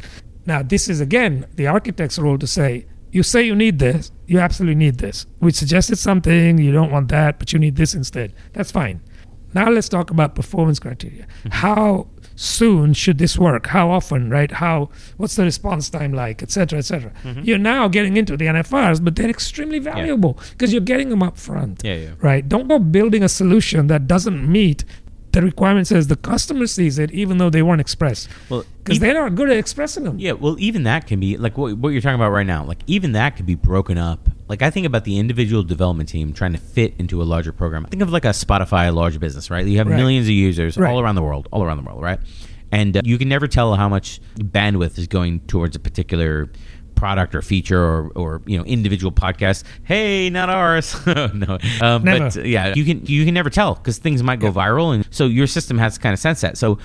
Now, 0.46 0.62
this 0.62 0.88
is 0.88 1.00
again 1.00 1.44
the 1.56 1.66
architect's 1.66 2.18
role 2.18 2.38
to 2.38 2.46
say, 2.46 2.86
you 3.16 3.22
say 3.22 3.42
you 3.42 3.56
need 3.56 3.78
this, 3.78 4.12
you 4.26 4.38
absolutely 4.38 4.74
need 4.74 4.98
this. 4.98 5.26
We 5.40 5.50
suggested 5.50 5.96
something, 5.96 6.58
you 6.58 6.70
don't 6.70 6.90
want 6.90 7.08
that, 7.08 7.38
but 7.38 7.50
you 7.50 7.58
need 7.58 7.76
this 7.76 7.94
instead. 7.94 8.34
That's 8.52 8.70
fine. 8.70 9.00
Now 9.54 9.70
let's 9.70 9.88
talk 9.88 10.10
about 10.10 10.34
performance 10.34 10.78
criteria. 10.78 11.22
Mm-hmm. 11.22 11.48
How 11.48 12.08
soon 12.34 12.92
should 12.92 13.16
this 13.16 13.38
work? 13.38 13.68
How 13.68 13.90
often, 13.90 14.28
right? 14.28 14.52
How 14.52 14.90
what's 15.16 15.34
the 15.34 15.44
response 15.44 15.88
time 15.88 16.12
like, 16.12 16.42
et 16.42 16.50
cetera, 16.50 16.78
et 16.78 16.82
cetera. 16.82 17.10
Mm-hmm. 17.24 17.40
You're 17.44 17.56
now 17.56 17.88
getting 17.88 18.18
into 18.18 18.36
the 18.36 18.44
NFRs, 18.44 19.02
but 19.02 19.16
they're 19.16 19.30
extremely 19.30 19.78
valuable 19.78 20.38
because 20.50 20.70
you're 20.70 20.82
getting 20.82 21.08
them 21.08 21.22
up 21.22 21.38
front. 21.38 21.80
Yeah, 21.82 21.94
yeah. 21.94 22.10
Right. 22.20 22.46
Don't 22.46 22.68
go 22.68 22.78
building 22.78 23.22
a 23.22 23.30
solution 23.30 23.86
that 23.86 24.06
doesn't 24.06 24.46
meet 24.46 24.84
the 25.36 25.42
requirements 25.42 25.92
as 25.92 26.06
the 26.06 26.16
customer 26.16 26.66
sees 26.66 26.98
it, 26.98 27.10
even 27.12 27.36
though 27.36 27.50
they 27.50 27.60
weren't 27.60 27.80
expressed. 27.82 28.30
Well, 28.48 28.64
Because 28.82 29.00
they're 29.00 29.12
not 29.12 29.34
good 29.34 29.50
at 29.50 29.58
expressing 29.58 30.04
them. 30.04 30.18
Yeah, 30.18 30.32
well, 30.32 30.56
even 30.58 30.84
that 30.84 31.06
can 31.06 31.20
be 31.20 31.36
like 31.36 31.58
what, 31.58 31.76
what 31.76 31.90
you're 31.90 32.00
talking 32.00 32.14
about 32.14 32.30
right 32.30 32.46
now. 32.46 32.64
Like 32.64 32.78
even 32.86 33.12
that 33.12 33.36
could 33.36 33.44
be 33.44 33.54
broken 33.54 33.98
up. 33.98 34.30
Like 34.48 34.62
I 34.62 34.70
think 34.70 34.86
about 34.86 35.04
the 35.04 35.18
individual 35.18 35.62
development 35.62 36.08
team 36.08 36.32
trying 36.32 36.52
to 36.54 36.58
fit 36.58 36.94
into 36.98 37.20
a 37.20 37.24
larger 37.24 37.52
program. 37.52 37.84
I 37.84 37.90
think 37.90 38.02
of 38.02 38.08
like 38.10 38.24
a 38.24 38.28
Spotify, 38.30 38.88
a 38.88 38.92
large 38.92 39.20
business, 39.20 39.50
right? 39.50 39.66
You 39.66 39.76
have 39.76 39.88
Right. 39.88 39.96
millions 39.96 40.26
of 40.26 40.32
users 40.32 40.78
Right. 40.78 40.90
all 40.90 41.00
around 41.00 41.16
the 41.16 41.22
world, 41.22 41.48
all 41.52 41.62
around 41.62 41.76
the 41.76 41.82
world, 41.82 42.02
right? 42.02 42.18
And 42.72 42.96
uh, 42.96 43.02
you 43.04 43.18
can 43.18 43.28
never 43.28 43.46
tell 43.46 43.74
how 43.74 43.90
much 43.90 44.20
bandwidth 44.38 44.98
is 44.98 45.06
going 45.06 45.40
towards 45.40 45.76
a 45.76 45.78
particular 45.80 46.48
product 46.96 47.34
or 47.36 47.42
feature 47.42 47.80
or, 47.80 48.08
or 48.16 48.42
you 48.46 48.58
know 48.58 48.64
individual 48.64 49.12
podcast. 49.12 49.62
Hey, 49.84 50.28
not 50.30 50.50
ours. 50.50 50.96
no, 51.06 51.58
um, 51.80 52.02
but 52.02 52.44
yeah, 52.44 52.74
you 52.74 52.84
can 52.84 53.06
you 53.06 53.24
can 53.24 53.34
never 53.34 53.50
tell 53.50 53.74
because 53.76 53.98
things 53.98 54.22
might 54.24 54.40
go 54.40 54.50
viral, 54.50 54.92
and 54.94 55.06
so 55.14 55.26
your 55.26 55.46
system 55.46 55.78
has 55.78 55.94
to 55.94 56.00
kind 56.00 56.12
of 56.12 56.18
sense 56.18 56.40
that. 56.40 56.58
So 56.58 56.78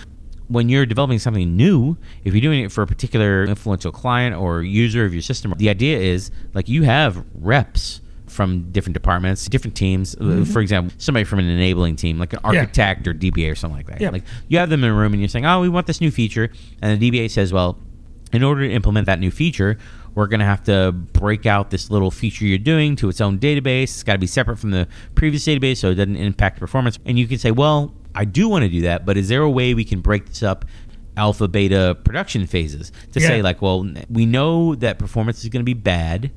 when 0.48 0.68
you're 0.70 0.86
developing 0.86 1.18
something 1.18 1.56
new, 1.56 1.98
if 2.26 2.34
you're 2.34 2.42
doing 2.42 2.62
it 2.66 2.72
for 2.72 2.82
a 2.84 2.88
particular 2.88 3.46
influential 3.46 3.92
client 3.92 4.36
or 4.36 4.62
user 4.62 5.06
of 5.06 5.14
your 5.14 5.22
system, 5.22 5.54
the 5.58 5.70
idea 5.70 5.98
is 5.98 6.30
like 6.54 6.68
you 6.70 6.84
have 6.84 7.24
reps 7.36 8.02
from 8.28 8.70
different 8.72 8.94
departments, 8.94 9.46
different 9.48 9.76
teams. 9.76 10.16
Uh, 10.16 10.46
For 10.46 10.62
example, 10.62 10.94
somebody 10.98 11.24
from 11.26 11.40
an 11.40 11.50
enabling 11.50 11.96
team, 11.98 12.18
like 12.20 12.34
an 12.34 12.40
Mm-hmm. 12.40 12.54
Yeah. 12.54 12.60
architect 12.62 13.08
or 13.08 13.14
DBA 13.14 13.52
or 13.52 13.56
something 13.56 13.78
like 13.78 13.88
that. 13.88 14.02
Yeah. 14.02 14.10
Like 14.10 14.24
you 14.50 14.58
have 14.58 14.70
them 14.70 14.84
in 14.84 14.90
a 14.90 14.94
room 14.94 15.14
and 15.14 15.22
you're 15.22 15.30
saying, 15.30 15.46
"Oh, 15.46 15.62
we 15.62 15.70
want 15.70 15.88
this 15.88 16.00
new 16.02 16.12
feature," 16.12 16.50
and 16.82 17.00
the 17.02 17.12
DBA 17.12 17.30
says, 17.30 17.52
"Well, 17.54 17.78
in 18.34 18.42
order 18.44 18.68
to 18.68 18.74
implement 18.74 19.06
that 19.08 19.20
new 19.20 19.32
feature." 19.32 19.78
We're 20.14 20.28
going 20.28 20.40
to 20.42 20.46
have 20.46 20.64
to 20.64 20.92
break 20.92 21.46
out 21.46 21.70
this 21.70 21.90
little 21.90 22.12
feature 22.12 22.46
you're 22.46 22.58
doing 22.58 22.96
to 22.98 23.10
its 23.10 23.22
own 23.22 23.40
database. 23.40 23.84
It's 23.84 24.04
got 24.04 24.14
to 24.14 24.20
be 24.20 24.28
separate 24.28 24.58
from 24.58 24.72
the 24.72 24.88
previous 25.16 25.46
database 25.46 25.78
so 25.78 25.92
it 25.92 25.96
doesn't 25.96 26.18
impact 26.18 26.60
performance. 26.60 27.00
And 27.06 27.18
you 27.18 27.28
can 27.28 27.38
say, 27.38 27.52
well, 27.52 27.94
I 28.14 28.26
do 28.26 28.50
want 28.50 28.64
to 28.64 28.70
do 28.70 28.82
that, 28.82 29.06
but 29.06 29.16
is 29.18 29.30
there 29.30 29.42
a 29.42 29.50
way 29.50 29.74
we 29.74 29.86
can 29.86 30.02
break 30.02 30.26
this 30.28 30.44
up 30.44 30.66
alpha, 31.18 31.48
beta 31.48 31.98
production 32.04 32.46
phases 32.48 32.92
to 33.14 33.20
Yeah. 33.22 33.28
say, 33.28 33.42
like, 33.42 33.62
well, 33.62 33.90
we 34.10 34.26
know 34.26 34.76
that 34.76 35.00
performance 35.00 35.44
is 35.44 35.50
going 35.50 35.62
to 35.62 35.66
be 35.66 35.74
bad 35.74 36.32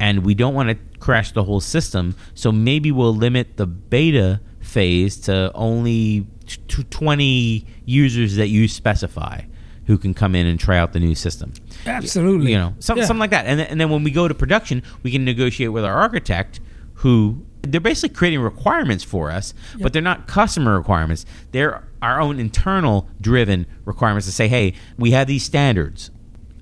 and 0.00 0.24
we 0.24 0.34
don't 0.34 0.54
want 0.54 0.70
to 0.70 0.98
crash 0.98 1.30
the 1.32 1.44
whole 1.44 1.60
system. 1.60 2.16
So 2.34 2.50
maybe 2.50 2.90
we'll 2.90 3.14
limit 3.14 3.58
the 3.58 3.66
beta 3.66 4.40
phase 4.60 5.16
to 5.20 5.52
only 5.54 6.26
t- 6.46 6.56
t- 6.68 6.84
20 6.84 7.66
users 7.84 8.36
that 8.36 8.48
you 8.48 8.66
specify 8.66 9.42
who 9.90 9.98
can 9.98 10.14
come 10.14 10.36
in 10.36 10.46
and 10.46 10.58
try 10.60 10.78
out 10.78 10.92
the 10.92 11.00
new 11.00 11.16
system. 11.16 11.52
Absolutely. 11.84 12.52
You 12.52 12.58
know, 12.58 12.74
some, 12.78 12.96
Yeah. 12.96 13.04
something 13.06 13.18
like 13.18 13.30
that. 13.30 13.44
And 13.46 13.58
then, 13.58 13.66
and 13.66 13.80
then 13.80 13.90
when 13.90 14.04
we 14.04 14.12
go 14.12 14.28
to 14.28 14.34
production, 14.34 14.84
we 15.02 15.10
can 15.10 15.24
negotiate 15.24 15.72
with 15.72 15.84
our 15.84 15.94
architect 15.94 16.60
who 16.94 17.44
they're 17.62 17.80
basically 17.80 18.14
creating 18.14 18.40
requirements 18.40 19.02
for 19.02 19.30
us, 19.32 19.52
but 19.80 19.92
they're 19.92 20.00
not 20.00 20.28
customer 20.28 20.78
requirements. 20.78 21.26
They're 21.50 21.82
our 22.00 22.20
own 22.20 22.38
internal 22.38 23.08
driven 23.20 23.66
requirements 23.84 24.26
to 24.28 24.32
say, 24.32 24.46
hey, 24.46 24.74
we 24.96 25.10
have 25.10 25.26
these 25.26 25.42
standards. 25.42 26.10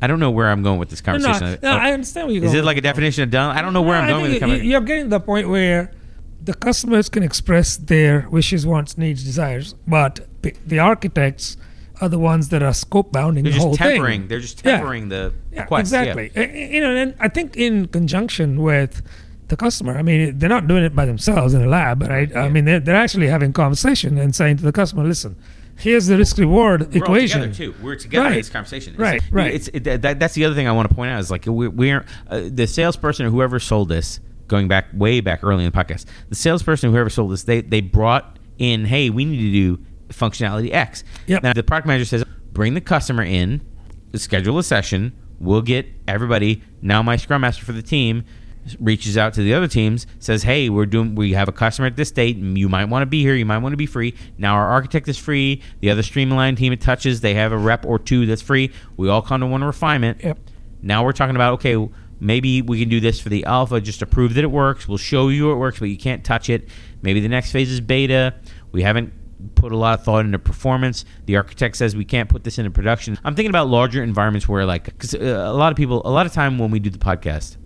I 0.01 0.07
don't 0.07 0.21
know 0.21 0.31
where 0.31 0.49
I'm 0.49 0.63
going 0.63 0.79
with 0.79 0.89
this 0.89 1.05
No, 1.07 1.17
no, 1.19 1.25
conversation. 1.25 1.59
no, 1.63 1.71
Oh, 1.71 1.77
I 1.77 1.93
understand 1.93 2.29
where 2.29 2.37
you're 2.37 2.45
is 2.47 2.55
it 2.55 2.65
like 2.65 2.79
a 2.79 2.81
definition 2.81 3.25
of 3.25 3.31
done? 3.31 3.55
I 3.57 3.61
don't 3.61 3.75
know 3.75 3.83
where 3.83 3.97
No, 3.99 4.03
I'm 4.03 4.09
I 4.09 4.11
going 4.11 4.23
with 4.23 4.31
think 4.31 4.41
the 4.41 4.47
you- 4.47 4.51
conversation. 4.53 4.71
You're 4.71 4.81
getting 4.81 5.09
the 5.11 5.21
point 5.21 5.49
where 5.51 5.93
the 6.43 6.55
customers 6.55 7.09
can 7.11 7.23
express 7.23 7.77
their 7.77 8.27
wishes, 8.31 8.67
wants, 8.67 8.97
needs, 8.97 9.23
desires, 9.23 9.75
but 9.87 10.21
the 10.67 10.79
architects 10.79 11.57
are 12.01 12.09
the 12.09 12.19
ones 12.19 12.49
that 12.51 12.63
are 12.63 12.73
scope 12.75 13.13
bounding 13.13 13.45
They're 13.45 13.53
the 13.55 13.59
whole 13.59 13.71
just 13.77 13.81
tempering. 13.81 14.21
thing. 14.23 14.29
They're 14.29 14.41
just 14.41 14.63
Yeah. 14.65 14.77
tempering 14.77 15.09
the 15.09 15.33
Yeah, 15.53 15.61
request. 15.63 15.93
yeah. 15.93 16.03
exactly. 16.03 16.31
Uh, 16.37 16.75
You 16.75 16.81
know, 16.81 16.95
and 16.97 17.15
I 17.21 17.29
think 17.29 17.57
in 17.57 17.87
conjunction 17.89 18.63
with 18.63 19.03
the 19.49 19.57
customer, 19.57 19.97
I 19.97 20.03
mean, 20.03 20.39
they're 20.39 20.49
not 20.49 20.69
doing 20.69 20.85
it 20.85 20.95
by 20.95 21.07
themselves 21.07 21.55
in 21.55 21.63
a 21.63 21.67
lab, 21.67 22.03
right? 22.03 22.35
I 22.37 22.49
mean, 22.49 22.65
they're, 22.67 22.81
they're 22.81 22.95
actually 22.97 23.29
having 23.29 23.53
conversation 23.53 24.19
and 24.19 24.35
saying 24.35 24.59
to 24.59 24.63
the 24.63 24.73
customer, 24.73 25.05
listen, 25.05 25.37
here's 25.77 26.07
the 26.07 26.19
risk 26.19 26.37
reward 26.39 26.95
equation. 26.95 27.41
We're 27.41 27.47
all 27.47 27.53
together 27.53 27.73
too. 27.73 27.75
We're 27.83 27.97
together 27.97 28.27
in 28.27 28.33
Right. 28.33 28.37
this 28.39 28.51
conversation. 28.51 28.95
It's- 28.95 29.11
Right, 29.13 29.23
right. 29.31 29.55
It's 29.55 29.69
it, 29.69 29.85
that, 30.03 30.19
that's 30.21 30.35
the 30.35 30.45
other 30.45 30.55
thing 30.55 30.69
I 30.69 30.73
want 30.73 30.89
to 30.89 30.95
point 30.95 31.11
out 31.13 31.21
is 31.21 31.31
like 31.31 31.47
we're, 31.47 31.71
we're 31.71 32.05
uh, 32.29 32.43
the 32.51 32.67
salesperson 32.67 33.27
or 33.27 33.31
whoever 33.31 33.59
sold 33.59 33.89
this 33.89 34.21
going 34.49 34.67
back 34.69 34.87
way 34.93 35.21
back 35.21 35.41
early 35.43 35.65
in 35.65 35.71
the 35.71 35.77
podcast. 35.77 36.05
The 36.29 36.35
salesperson 36.35 36.91
whoever 36.91 37.11
sold 37.11 37.33
this 37.33 37.45
they 37.45 37.61
they 37.61 37.81
brought 37.81 38.39
in 38.59 38.87
hey 38.87 39.09
we 39.11 39.25
need 39.25 39.37
to 39.41 39.53
do 39.53 39.79
functionality 40.09 40.73
X. 40.73 41.05
Yep. 41.27 41.43
Now 41.43 41.53
the 41.53 41.63
product 41.63 41.87
manager 41.87 42.05
says 42.05 42.25
bring 42.53 42.75
the 42.75 42.81
customer 42.81 43.23
in, 43.23 43.61
schedule 44.15 44.59
a 44.59 44.63
session. 44.63 45.17
We'll 45.41 45.63
get 45.63 45.87
everybody. 46.09 46.63
Now 46.83 47.03
my 47.03 47.17
scrum 47.17 47.43
master 47.43 47.65
for 47.65 47.73
the 47.73 47.83
team 47.83 48.25
reaches 48.81 49.17
out 49.17 49.33
to 49.33 49.41
the 49.43 49.55
other 49.55 49.69
teams 49.69 50.07
says 50.19 50.43
hey 50.43 50.69
we're 50.69 50.85
doing 50.85 51.15
we 51.15 51.33
have 51.33 51.49
a 51.49 51.53
customer 51.53 51.87
at 51.87 51.97
this 51.97 52.11
date 52.11 52.37
you 52.37 52.69
might 52.69 52.85
want 52.85 53.01
to 53.01 53.07
be 53.07 53.23
here 53.23 53.35
you 53.35 53.47
might 53.47 53.57
want 53.57 53.73
to 53.73 53.79
be 53.79 53.87
free 53.87 54.15
now 54.37 54.55
our 54.57 54.67
architect 54.69 55.09
is 55.09 55.17
free 55.17 55.63
the 55.81 55.89
other 55.89 56.03
streamline 56.03 56.55
team 56.55 56.71
it 56.71 56.79
touches 56.81 57.23
they 57.23 57.33
have 57.33 57.51
a 57.51 57.57
rep 57.57 57.87
or 57.87 57.99
two 57.99 58.27
that's 58.27 58.43
free 58.43 58.71
we 58.99 59.09
all 59.09 59.23
come 59.23 59.41
to 59.41 59.47
one 59.47 59.65
refinement 59.65 60.23
Yep. 60.23 60.39
now 60.83 61.03
we're 61.03 61.13
talking 61.15 61.35
about 61.35 61.55
okay 61.55 61.89
maybe 62.21 62.61
we 62.61 62.79
can 62.79 62.91
do 62.91 63.01
this 63.01 63.19
for 63.19 63.31
the 63.31 63.43
alpha 63.47 63.81
just 63.81 64.01
to 64.01 64.07
prove 64.07 64.35
that 64.35 64.45
it 64.45 64.51
works 64.51 64.87
we'll 64.87 64.99
show 64.99 65.29
you 65.29 65.51
it 65.51 65.57
works 65.57 65.79
but 65.79 65.87
you 65.89 65.97
can't 65.97 66.23
touch 66.23 66.51
it 66.51 66.69
maybe 67.01 67.21
the 67.21 67.29
next 67.29 67.53
phase 67.53 67.71
is 67.71 67.81
beta 67.81 68.35
we 68.73 68.83
haven't 68.83 69.15
put 69.49 69.73
a 69.73 69.77
lot 69.77 69.99
of 69.99 70.05
thought 70.05 70.25
into 70.25 70.39
performance. 70.39 71.05
The 71.27 71.37
architect 71.37 71.77
says 71.77 71.97
we 71.97 72.05
can't 72.05 72.29
put 72.29 72.45
this 72.45 72.59
into 72.59 72.71
production. 72.71 73.19
I'm 73.25 73.35
thinking 73.35 73.51
about 73.51 73.69
larger 73.69 74.03
environments 74.03 74.49
where 74.49 74.65
like 74.67 74.85
because 74.85 75.15
uh, 75.15 75.19
a 75.19 75.53
lot 75.53 75.73
of 75.73 75.77
people 75.77 76.03
a 76.05 76.11
lot 76.11 76.27
of 76.27 76.33
time 76.33 76.59
when 76.59 76.71
we 76.71 76.79
do 76.79 76.91
the 76.91 76.99
podcast 76.99 77.57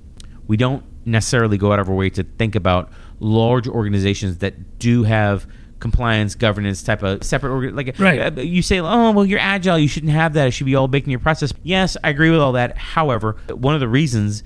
we 0.47 0.57
don't 0.57 0.85
necessarily 1.05 1.57
go 1.57 1.73
out 1.73 1.79
of 1.79 1.89
our 1.89 1.95
way 1.95 2.11
to 2.11 2.23
think 2.23 2.55
about 2.55 2.91
large 3.21 3.67
organizations 3.69 4.39
that 4.39 4.79
do 4.79 5.03
have 5.05 5.47
compliance 5.79 6.35
governance 6.37 6.83
type 6.83 7.03
of 7.03 7.25
separate 7.25 7.51
organ 7.53 7.75
like 7.75 7.99
Right. 7.99 8.39
uh, 8.39 8.41
you 8.41 8.63
say 8.63 8.79
oh 8.79 9.11
well 9.13 9.25
you're 9.27 9.41
agile. 9.41 9.79
You 9.79 9.89
shouldn't 9.89 10.13
have 10.13 10.33
that. 10.35 10.47
It 10.49 10.51
should 10.53 10.67
be 10.67 10.75
all 10.77 10.89
baked 10.89 11.07
in 11.07 11.11
your 11.11 11.21
process. 11.21 11.53
Yes 11.63 11.97
i 12.05 12.11
agree 12.11 12.31
with 12.31 12.41
all 12.41 12.53
that. 12.53 12.77
However 12.79 13.37
one 13.51 13.75
of 13.75 13.81
the 13.81 13.89
reasons 13.89 14.43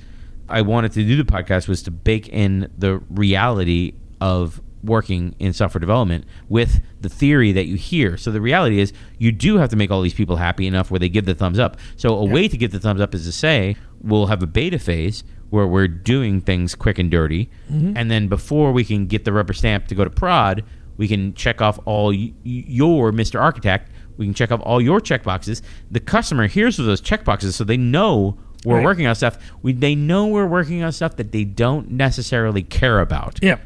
i 0.49 0.63
wanted 0.63 0.93
to 0.93 1.03
do 1.05 1.17
the 1.17 1.25
podcast 1.25 1.67
was 1.69 1.83
to 1.83 1.91
bake 1.91 2.29
in 2.29 2.71
the 2.79 2.99
reality 3.11 3.93
of 4.21 4.61
working 4.83 5.35
in 5.39 5.53
software 5.53 5.81
development 5.81 6.25
with 6.49 6.81
the 7.01 7.09
theory 7.09 7.53
that 7.53 7.67
you 7.67 7.77
hear 7.77 8.17
so 8.17 8.31
the 8.31 8.41
reality 8.41 8.79
is 8.79 8.93
you 9.19 9.33
do 9.33 9.57
have 9.59 9.69
to 9.71 9.77
make 9.77 9.91
all 9.91 10.03
these 10.03 10.15
people 10.15 10.37
happy 10.37 10.67
enough 10.67 10.91
where 10.91 11.01
they 11.01 11.09
give 11.09 11.25
the 11.25 11.35
thumbs 11.35 11.59
up 11.59 11.77
so 11.97 12.17
a 12.17 12.25
way 12.25 12.47
to 12.47 12.57
get 12.57 12.71
the 12.71 12.79
thumbs 12.81 13.01
up 13.01 13.15
is 13.15 13.25
to 13.25 13.33
say 13.33 13.75
we'll 14.03 14.27
have 14.27 14.43
a 14.43 14.47
beta 14.47 14.79
phase 14.79 15.25
where 15.51 15.67
we're 15.67 15.89
doing 15.89 16.41
things 16.41 16.75
quick 16.75 16.99
and 16.99 17.11
dirty 17.11 17.49
mm-hmm. 17.71 17.97
and 17.97 18.11
then 18.11 18.29
before 18.29 18.73
we 18.73 18.85
can 18.85 19.07
get 19.07 19.25
the 19.25 19.33
rubber 19.33 19.53
stamp 19.53 19.87
to 19.87 19.95
go 19.95 20.05
to 20.05 20.11
prod 20.11 20.63
we 20.97 21.09
can 21.09 21.35
check 21.35 21.61
off 21.61 21.79
all 21.85 22.09
y- 22.09 22.33
your 22.43 23.13
Mr. 23.13 23.41
Architect. 23.41 23.91
We 24.17 24.25
can 24.27 24.35
check 24.35 24.51
off 24.51 24.61
all 24.63 24.81
your 24.81 25.01
checkboxes. 25.01 25.63
The 25.91 26.01
customer 26.01 26.47
hears 26.47 26.77
those 26.79 27.03
checkboxes, 27.03 27.53
so 27.53 27.65
they 27.65 27.77
know 27.77 28.39
we're 28.65 28.77
Right. 28.77 28.85
working 28.85 29.07
on 29.07 29.15
stuff. 29.15 29.39
We 29.63 29.73
they 29.73 29.95
know 29.95 30.27
we're 30.27 30.47
working 30.47 30.83
on 30.83 30.91
stuff 30.93 31.17
that 31.17 31.33
they 31.33 31.45
don't 31.45 31.91
necessarily 31.91 32.63
care 32.63 33.01
about. 33.01 33.39
Yeah. 33.43 33.57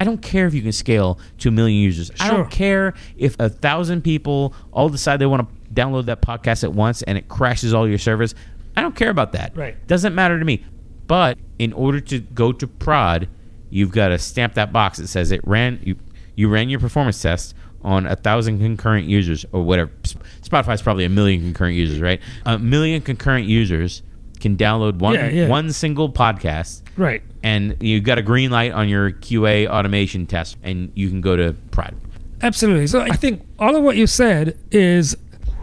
I 0.00 0.04
don't 0.04 0.22
care 0.22 0.46
if 0.46 0.54
you 0.54 0.62
can 0.62 0.72
scale 0.72 1.18
to 1.38 1.48
a 1.48 1.52
million 1.52 1.80
users. 1.80 2.10
I 2.20 2.30
don't 2.30 2.50
care 2.50 2.94
if 3.16 3.36
a 3.40 3.48
thousand 3.48 4.02
people 4.02 4.54
all 4.72 4.88
decide 4.88 5.18
they 5.18 5.26
want 5.26 5.48
to 5.48 5.74
download 5.74 6.06
that 6.06 6.22
podcast 6.22 6.62
at 6.64 6.72
once 6.72 7.02
and 7.02 7.18
it 7.18 7.28
crashes 7.28 7.74
all 7.74 7.88
your 7.88 7.98
servers. 7.98 8.34
I 8.76 8.82
don't 8.82 8.94
care 8.94 9.10
about 9.10 9.32
that. 9.32 9.56
Right. 9.56 9.86
Doesn't 9.88 10.14
matter 10.14 10.38
to 10.38 10.44
me. 10.44 10.64
But 11.08 11.38
in 11.58 11.72
order 11.72 12.00
to 12.00 12.20
go 12.20 12.52
to 12.52 12.66
prod, 12.66 13.28
you've 13.70 13.90
got 13.90 14.08
to 14.08 14.18
stamp 14.18 14.54
that 14.54 14.72
box 14.72 14.98
that 14.98 15.08
says 15.08 15.32
it 15.32 15.40
ran 15.46 15.80
you 15.82 15.96
you 16.36 16.48
ran 16.48 16.68
your 16.68 16.78
performance 16.78 17.20
test 17.20 17.54
on 17.82 18.06
a 18.06 18.14
thousand 18.14 18.58
concurrent 18.60 19.06
users 19.08 19.44
or 19.52 19.62
whatever. 19.62 19.90
Sp- 20.06 20.22
Spotify's 20.42 20.82
probably 20.82 21.04
a 21.04 21.08
million 21.08 21.40
concurrent 21.40 21.76
users, 21.76 22.00
right? 22.00 22.20
A 22.46 22.58
million 22.58 23.00
concurrent 23.02 23.46
users 23.46 24.02
can 24.40 24.56
download 24.56 24.96
one 24.96 25.14
Yeah, 25.14 25.28
yeah. 25.28 25.48
one 25.48 25.72
single 25.72 26.10
podcast 26.10 26.82
Right. 26.96 27.22
and 27.42 27.76
you've 27.80 28.04
got 28.04 28.18
a 28.18 28.22
green 28.22 28.50
light 28.50 28.72
on 28.72 28.88
your 28.88 29.10
QA 29.12 29.66
automation 29.68 30.26
test, 30.26 30.56
and 30.62 30.90
you 30.94 31.08
can 31.08 31.20
go 31.20 31.36
to 31.36 31.54
Pride. 31.70 31.94
Absolutely. 32.42 32.86
So 32.86 33.00
I 33.00 33.10
think 33.10 33.42
all 33.58 33.74
of 33.76 33.82
what 33.82 33.96
you 33.96 34.06
said 34.06 34.56
is 34.70 35.16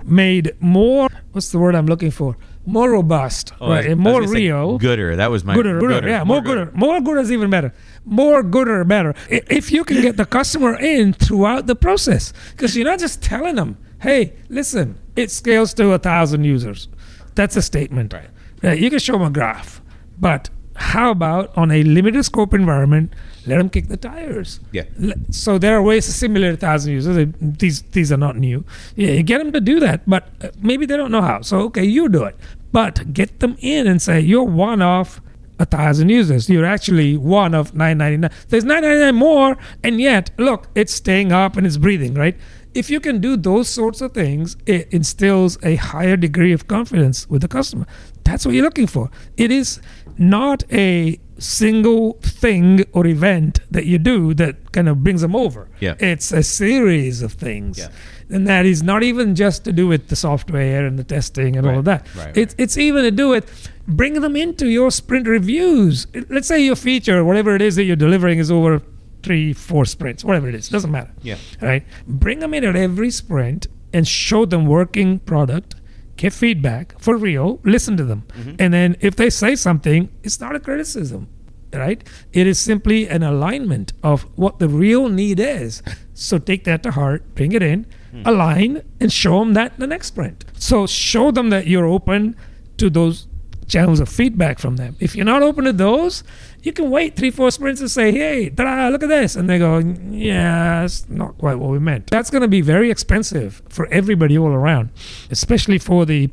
made 0.03 0.51
more. 0.59 1.07
What's 1.31 1.51
the 1.51 1.59
word 1.59 1.75
I'm 1.75 1.85
looking 1.87 2.11
for? 2.11 2.37
More 2.67 2.89
robust, 2.91 3.53
Oh, 3.61 3.69
right? 3.69 3.85
And 3.85 3.99
more 3.99 4.23
real. 4.27 4.77
gooder. 4.79 5.15
That 5.15 5.29
was 5.29 5.43
my 5.45 5.53
gooder, 5.53 5.79
gooder, 5.79 6.07
yeah, 6.07 6.23
more 6.23 6.41
gooder. 6.41 6.71
More 6.73 6.99
gooder 6.99 7.19
is 7.19 7.31
even 7.31 7.49
better. 7.51 7.71
More 8.05 8.41
gooder, 8.41 8.83
better. 8.83 9.13
If 9.29 9.71
you 9.71 9.83
can 9.83 10.01
get 10.01 10.17
the 10.17 10.25
customer 10.25 10.75
in 10.75 11.13
throughout 11.13 11.67
the 11.67 11.75
process, 11.75 12.33
because 12.51 12.75
you're 12.75 12.85
not 12.85 12.97
just 12.99 13.21
telling 13.21 13.55
them, 13.55 13.77
"Hey, 14.01 14.33
listen, 14.49 14.95
it 15.15 15.29
scales 15.29 15.73
to 15.75 15.91
a 15.91 15.99
thousand 15.99 16.43
users." 16.45 16.87
That's 17.35 17.55
a 17.55 17.61
statement. 17.61 18.13
Right. 18.13 18.29
Right, 18.65 18.79
You 18.79 18.89
can 18.89 18.99
show 18.99 19.13
them 19.13 19.21
a 19.21 19.29
graph, 19.29 19.81
but 20.19 20.49
how 20.75 21.11
about 21.11 21.57
on 21.57 21.71
a 21.71 21.83
limited 21.83 22.23
scope 22.25 22.53
environment? 22.53 23.13
Let 23.47 23.57
them 23.57 23.69
kick 23.69 23.87
the 23.87 23.97
tires. 23.97 24.59
Yeah. 24.71 24.83
So 25.29 25.57
there 25.57 25.77
are 25.77 25.81
ways 25.81 26.05
to 26.07 26.11
simulate 26.11 26.53
a 26.53 26.57
thousand 26.57 26.93
users. 26.93 27.33
These 27.39 27.83
these 27.83 28.11
are 28.11 28.17
not 28.17 28.35
new. 28.35 28.65
Yeah, 28.95 29.11
you 29.11 29.23
get 29.23 29.37
them 29.37 29.51
to 29.53 29.61
do 29.61 29.79
that, 29.79 30.01
but 30.09 30.27
uh, 30.41 30.49
maybe 30.59 30.85
they 30.85 30.97
don't 30.97 31.11
know 31.11 31.21
how. 31.21 31.41
So 31.41 31.59
okay, 31.67 31.85
you 31.85 32.09
do 32.09 32.23
it, 32.25 32.35
but 32.71 33.13
get 33.13 33.39
them 33.39 33.55
in 33.59 33.87
and 33.87 34.01
say 34.01 34.19
you're 34.19 34.43
one 34.43 34.81
of 34.81 35.21
a 35.59 35.65
thousand 35.65 36.09
users. 36.09 36.49
You're 36.49 36.65
actually 36.65 37.15
one 37.15 37.53
of 37.53 37.73
nine 37.73 37.99
ninety 37.99 38.17
nine. 38.17 38.31
There's 38.49 38.65
nine 38.65 38.81
ninety 38.81 38.99
nine 38.99 39.15
more, 39.15 39.57
and 39.83 40.01
yet 40.01 40.31
look, 40.37 40.67
it's 40.75 40.93
staying 40.93 41.31
up 41.31 41.55
and 41.55 41.65
it's 41.65 41.77
breathing. 41.77 42.15
Right. 42.15 42.35
If 42.73 42.89
you 42.89 42.99
can 42.99 43.21
do 43.21 43.37
those 43.37 43.69
sorts 43.69 44.01
of 44.01 44.11
things, 44.13 44.57
it 44.65 44.91
instills 44.91 45.57
a 45.63 45.75
higher 45.75 46.17
degree 46.17 46.51
of 46.51 46.67
confidence 46.67 47.29
with 47.29 47.41
the 47.41 47.47
customer. 47.47 47.85
That's 48.25 48.45
what 48.45 48.53
you're 48.55 48.63
looking 48.65 48.87
for. 48.87 49.09
It 49.37 49.51
is 49.51 49.79
not 50.17 50.63
a 50.71 51.19
single 51.37 52.13
thing 52.21 52.83
or 52.93 53.05
event 53.05 53.59
that 53.69 53.85
you 53.85 53.97
do 53.97 54.33
that 54.33 54.71
kind 54.71 54.87
of 54.89 55.03
brings 55.03 55.21
them 55.21 55.35
over. 55.35 55.69
Yeah. 55.79 55.95
It's 55.99 56.31
a 56.31 56.43
series 56.43 57.21
of 57.21 57.33
things. 57.33 57.77
Yeah. 57.77 57.89
And 58.29 58.47
that 58.47 58.65
is 58.65 58.81
not 58.81 59.03
even 59.03 59.35
just 59.35 59.63
to 59.65 59.71
do 59.71 59.85
with 59.87 60.07
the 60.07 60.15
software 60.15 60.85
and 60.85 60.97
the 60.97 61.03
testing 61.03 61.55
and 61.55 61.67
all 61.67 61.79
of 61.79 61.85
that. 61.85 62.07
right, 62.15 62.35
It's 62.35 62.55
it's 62.57 62.77
even 62.77 63.03
to 63.03 63.11
do 63.11 63.29
with 63.29 63.69
bring 63.87 64.13
them 64.21 64.35
into 64.35 64.67
your 64.67 64.89
sprint 64.91 65.27
reviews. 65.27 66.07
Let's 66.29 66.47
say 66.47 66.63
your 66.65 66.75
feature, 66.75 67.23
whatever 67.23 67.55
it 67.55 67.61
is 67.61 67.75
that 67.75 67.83
you're 67.83 67.95
delivering, 67.95 68.39
is 68.39 68.49
over 68.49 68.81
three, 69.21 69.53
four 69.53 69.85
sprints, 69.85 70.23
whatever 70.23 70.49
it 70.49 70.55
is, 70.55 70.69
doesn't 70.69 70.91
matter. 70.91 71.11
Yeah. 71.21 71.37
Right? 71.61 71.83
Bring 72.07 72.39
them 72.39 72.53
in 72.53 72.63
at 72.63 72.75
every 72.75 73.11
sprint 73.11 73.67
and 73.93 74.07
show 74.07 74.45
them 74.45 74.65
working 74.65 75.19
product. 75.19 75.75
Get 76.17 76.31
feedback 76.33 76.97
for 76.99 77.17
real. 77.17 77.59
Listen 77.63 77.97
to 77.97 78.03
them, 78.05 78.23
Mm-hmm. 78.37 78.55
and 78.59 78.73
then 78.73 78.95
if 79.01 79.15
they 79.15 79.29
say 79.29 79.55
something, 79.55 80.09
it's 80.23 80.39
not 80.39 80.55
a 80.55 80.59
criticism, 80.59 81.27
right? 81.73 82.01
It 82.31 82.47
is 82.47 82.57
simply 82.57 83.07
an 83.09 83.21
alignment 83.23 83.91
of 84.01 84.23
what 84.37 84.59
the 84.59 84.69
real 84.69 85.09
need 85.09 85.39
is. 85.39 85.83
So 86.13 86.37
take 86.37 86.63
that 86.63 86.81
to 86.83 86.91
heart, 86.91 87.35
bring 87.35 87.51
it 87.51 87.61
in, 87.61 87.85
Hmm. 88.11 88.21
align, 88.25 88.81
and 89.01 89.11
show 89.11 89.39
them 89.39 89.53
that 89.55 89.73
in 89.73 89.79
the 89.81 89.87
next 89.87 90.07
sprint. 90.07 90.45
So 90.57 90.87
show 90.87 91.31
them 91.31 91.49
that 91.49 91.67
you're 91.67 91.85
open 91.85 92.35
to 92.77 92.89
those 92.89 93.27
channels 93.67 93.99
of 93.99 94.07
feedback 94.07 94.57
from 94.59 94.77
them. 94.77 94.95
If 95.01 95.15
you're 95.15 95.25
not 95.25 95.41
open 95.41 95.65
to 95.65 95.73
those, 95.73 96.23
you 96.65 96.73
can 96.73 96.89
wait 96.89 97.15
three, 97.15 97.31
four 97.31 97.51
sprints 97.51 97.79
and 97.79 97.89
say, 97.89 98.11
hey, 98.11 98.49
ta 98.49 98.89
look 98.89 99.03
at 99.03 99.09
this. 99.09 99.35
And 99.35 99.47
they 99.49 99.59
go, 99.59 99.77
yeah, 100.09 100.83
it's 100.83 101.07
not 101.09 101.37
quite 101.37 101.55
what 101.59 101.69
we 101.69 101.79
meant. 101.79 102.07
That's 102.07 102.29
going 102.29 102.41
to 102.41 102.47
be 102.47 102.61
very 102.61 102.89
expensive 102.89 103.61
for 103.69 103.85
everybody 103.87 104.37
all 104.37 104.53
around, 104.61 104.89
especially 105.29 105.77
for 105.79 106.05
the 106.05 106.29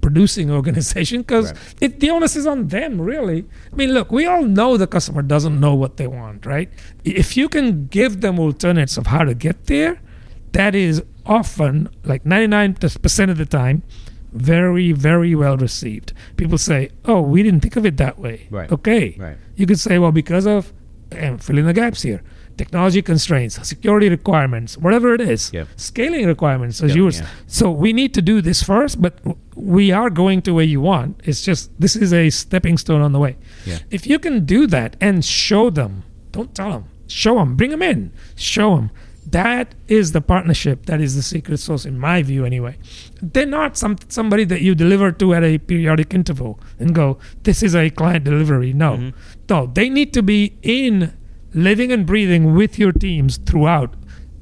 producing 0.00 0.50
organization 0.60 1.20
because 1.22 1.52
Right. 1.80 1.98
the 2.00 2.10
onus 2.10 2.36
is 2.36 2.46
on 2.46 2.68
them 2.68 3.00
really 3.00 3.46
i 3.72 3.74
mean 3.74 3.90
look 3.94 4.12
we 4.12 4.26
all 4.26 4.44
know 4.44 4.76
the 4.76 4.86
customer 4.86 5.22
doesn't 5.22 5.58
know 5.58 5.74
what 5.74 5.96
they 5.96 6.06
want 6.06 6.44
right 6.44 6.68
if 7.04 7.38
you 7.38 7.48
can 7.48 7.86
give 7.86 8.20
them 8.20 8.38
alternates 8.38 8.98
of 8.98 9.06
how 9.06 9.24
to 9.24 9.32
get 9.32 9.64
there 9.64 9.98
that 10.52 10.74
is 10.74 11.02
often 11.24 11.88
like 12.04 12.22
99% 12.24 13.30
of 13.30 13.38
the 13.38 13.46
time 13.46 13.82
very 14.34 14.90
very 14.92 15.34
well 15.34 15.56
received 15.56 16.12
people 16.36 16.58
say 16.58 16.90
oh 17.04 17.20
we 17.20 17.42
didn't 17.42 17.60
think 17.60 17.76
of 17.76 17.86
it 17.86 17.96
that 17.96 18.18
way 18.18 18.46
Right. 18.50 18.70
okay 18.70 19.16
Right. 19.18 19.36
you 19.54 19.64
could 19.66 19.78
say 19.78 19.98
well 19.98 20.12
because 20.12 20.46
of 20.46 20.72
and 21.12 21.42
fill 21.42 21.58
in 21.58 21.66
the 21.66 21.72
gaps 21.72 22.02
here 22.02 22.20
technology 22.56 23.00
constraints 23.02 23.64
security 23.66 24.08
requirements 24.08 24.76
whatever 24.76 25.14
it 25.14 25.20
is 25.20 25.52
Yep. 25.52 25.68
scaling 25.76 26.26
requirements 26.26 26.82
as 26.82 26.90
Yeah, 26.90 26.96
you 26.96 27.04
were 27.04 27.10
yeah. 27.12 27.26
so 27.46 27.70
we 27.70 27.92
need 27.92 28.12
to 28.14 28.22
do 28.22 28.40
this 28.40 28.62
first 28.62 29.00
but 29.00 29.14
we 29.54 29.92
are 29.92 30.10
going 30.10 30.42
to 30.42 30.52
where 30.54 30.64
you 30.64 30.80
want 30.80 31.20
it's 31.24 31.42
just 31.42 31.70
this 31.80 31.94
is 31.94 32.12
a 32.12 32.30
stepping 32.30 32.76
stone 32.76 33.00
on 33.02 33.12
the 33.12 33.20
way 33.20 33.36
Yeah. 33.64 33.78
if 33.90 34.06
you 34.06 34.18
can 34.18 34.44
do 34.44 34.66
that 34.66 34.96
and 35.00 35.24
show 35.24 35.70
them 35.70 36.02
don't 36.32 36.52
tell 36.54 36.70
them 36.70 36.84
show 37.06 37.36
them 37.36 37.54
bring 37.54 37.70
them 37.70 37.82
in 37.82 38.10
show 38.34 38.74
them 38.76 38.90
that 39.26 39.74
is 39.88 40.12
the 40.12 40.20
partnership 40.20 40.86
that 40.86 41.00
is 41.00 41.16
the 41.16 41.22
secret 41.22 41.58
sauce 41.58 41.84
in 41.84 41.98
my 41.98 42.22
view 42.22 42.44
anyway. 42.44 42.76
They're 43.22 43.46
not 43.46 43.76
some 43.76 43.96
somebody 44.08 44.44
that 44.44 44.60
you 44.60 44.74
deliver 44.74 45.12
to 45.12 45.34
at 45.34 45.42
a 45.42 45.58
periodic 45.58 46.14
interval 46.14 46.60
and 46.78 46.94
go 46.94 47.18
this 47.42 47.62
is 47.62 47.74
a 47.74 47.90
client 47.90 48.24
delivery. 48.24 48.72
No. 48.72 48.92
Mm-hmm. 48.92 49.18
no 49.48 49.66
they 49.66 49.88
need 49.88 50.12
to 50.14 50.22
be 50.22 50.56
in 50.62 51.14
living 51.54 51.92
and 51.92 52.04
breathing 52.06 52.54
with 52.54 52.78
your 52.78 52.92
teams 52.92 53.36
throughout 53.38 53.94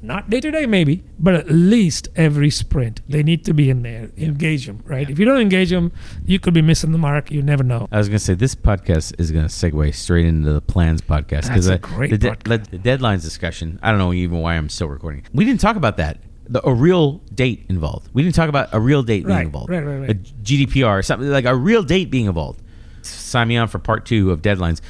not 0.03 0.29
day 0.29 0.39
to 0.41 0.51
day 0.51 0.65
maybe 0.65 1.03
but 1.17 1.33
at 1.33 1.49
least 1.49 2.09
every 2.15 2.49
sprint 2.49 3.01
they 3.07 3.23
need 3.23 3.43
to 3.45 3.53
be 3.53 3.69
in 3.69 3.81
there 3.83 4.11
engage 4.17 4.65
them 4.67 4.79
right 4.85 5.09
if 5.09 5.17
you 5.17 5.23
don't 5.25 5.39
engage 5.39 5.69
them 5.69 5.91
you 6.25 6.39
could 6.39 6.53
be 6.53 6.61
missing 6.61 6.91
the 6.91 6.97
mark 6.97 7.31
you 7.31 7.41
never 7.41 7.63
know 7.63 7.87
I 7.91 7.97
was 7.97 8.09
going 8.09 8.17
to 8.19 8.23
say 8.23 8.33
this 8.33 8.53
podcast 8.53 9.19
is 9.19 9.31
going 9.31 9.47
to 9.47 9.49
segue 9.51 9.95
straight 9.95 10.25
into 10.25 10.51
the 10.51 10.61
plans 10.61 11.01
podcast 11.01 11.47
That's 11.47 11.67
a 11.67 11.77
great 11.77 12.11
the, 12.11 12.17
de- 12.17 12.31
podcast. 12.31 12.69
the 12.69 12.77
deadlines 12.79 13.21
discussion. 13.21 13.79
I 13.81 13.89
don't 13.91 13.99
know 13.99 14.11
even 14.13 14.39
why 14.39 14.55
I'm 14.55 14.67
still 14.69 14.87
recording. 14.89 15.23
We 15.33 15.45
didn't 15.45 15.61
talk 15.61 15.77
about 15.77 15.97
that. 15.97 16.17
The, 16.49 16.67
a 16.67 16.73
real 16.73 17.19
date 17.33 17.65
involved. 17.69 18.09
We 18.13 18.21
didn't 18.23 18.35
talk 18.35 18.49
about 18.49 18.69
a 18.73 18.79
real 18.79 19.01
date 19.03 19.25
being 19.25 19.39
involved. 19.39 19.69
right, 19.69 19.83
right, 19.83 19.97
right. 19.97 20.09
A 20.09 20.15
GDPR, 20.15 21.03
something 21.05 21.29
like 21.29 21.45
a 21.45 21.55
real 21.55 21.83
date 21.83 22.09
being 22.11 22.25
involved. 22.25 22.61
Sign 23.01 23.47
me 23.47 23.55
on 23.57 23.69
for 23.69 23.79
part 23.79 24.05
two 24.05 24.31
of 24.31 24.41
deadlines. 24.41 24.81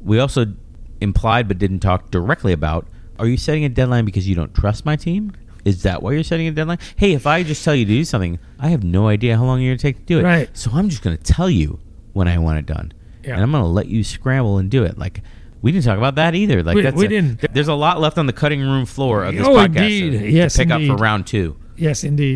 We 0.00 0.18
also 0.18 0.46
implied 1.02 1.48
but 1.48 1.58
didn't 1.58 1.80
talk 1.80 2.10
directly 2.10 2.52
about. 2.52 2.86
Are 3.22 3.28
you 3.28 3.36
setting 3.36 3.64
a 3.64 3.68
deadline 3.68 4.04
because 4.04 4.28
you 4.28 4.34
don't 4.34 4.52
trust 4.52 4.84
my 4.84 4.96
team? 4.96 5.30
Is 5.64 5.84
that 5.84 6.02
why 6.02 6.10
you're 6.12 6.24
setting 6.24 6.48
a 6.48 6.50
deadline? 6.50 6.78
Hey, 6.96 7.12
if 7.12 7.24
I 7.24 7.44
just 7.44 7.64
tell 7.64 7.72
you 7.72 7.84
to 7.84 7.88
do 7.88 8.04
something, 8.04 8.40
I 8.58 8.70
have 8.70 8.82
no 8.82 9.06
idea 9.06 9.36
how 9.36 9.44
long 9.44 9.60
you're 9.60 9.70
going 9.70 9.78
to 9.78 9.82
take 9.82 9.98
to 9.98 10.02
do 10.02 10.18
it. 10.18 10.24
Right. 10.24 10.50
So 10.58 10.72
I'm 10.74 10.88
just 10.88 11.02
going 11.02 11.16
to 11.16 11.22
tell 11.22 11.48
you 11.48 11.78
when 12.14 12.26
I 12.26 12.36
want 12.38 12.58
it 12.58 12.66
done, 12.66 12.92
Yeah. 13.22 13.34
and 13.34 13.42
I'm 13.44 13.52
going 13.52 13.62
to 13.62 13.68
let 13.68 13.86
you 13.86 14.02
scramble 14.02 14.58
and 14.58 14.68
do 14.68 14.82
it. 14.82 14.98
Like 14.98 15.20
we 15.62 15.70
didn't 15.70 15.84
talk 15.84 15.98
about 15.98 16.16
that 16.16 16.34
either. 16.34 16.64
Like 16.64 16.74
We- 16.74 16.82
that's 16.82 16.96
we 16.96 17.06
a- 17.06 17.08
didn't. 17.08 17.54
There's 17.54 17.68
a 17.68 17.74
lot 17.74 18.00
left 18.00 18.18
on 18.18 18.26
the 18.26 18.32
cutting 18.32 18.60
room 18.60 18.86
floor 18.86 19.22
of 19.22 19.36
this 19.36 19.46
Oh, 19.46 19.50
podcast 19.54 19.66
indeed. 19.76 20.10
to, 20.10 20.18
to 20.18 20.30
Yes, 20.32 20.56
pick 20.56 20.70
up 20.72 20.82
for 20.82 20.96
round 20.96 21.28
two. 21.28 21.54
yes 21.76 22.02
indeed 22.02 22.30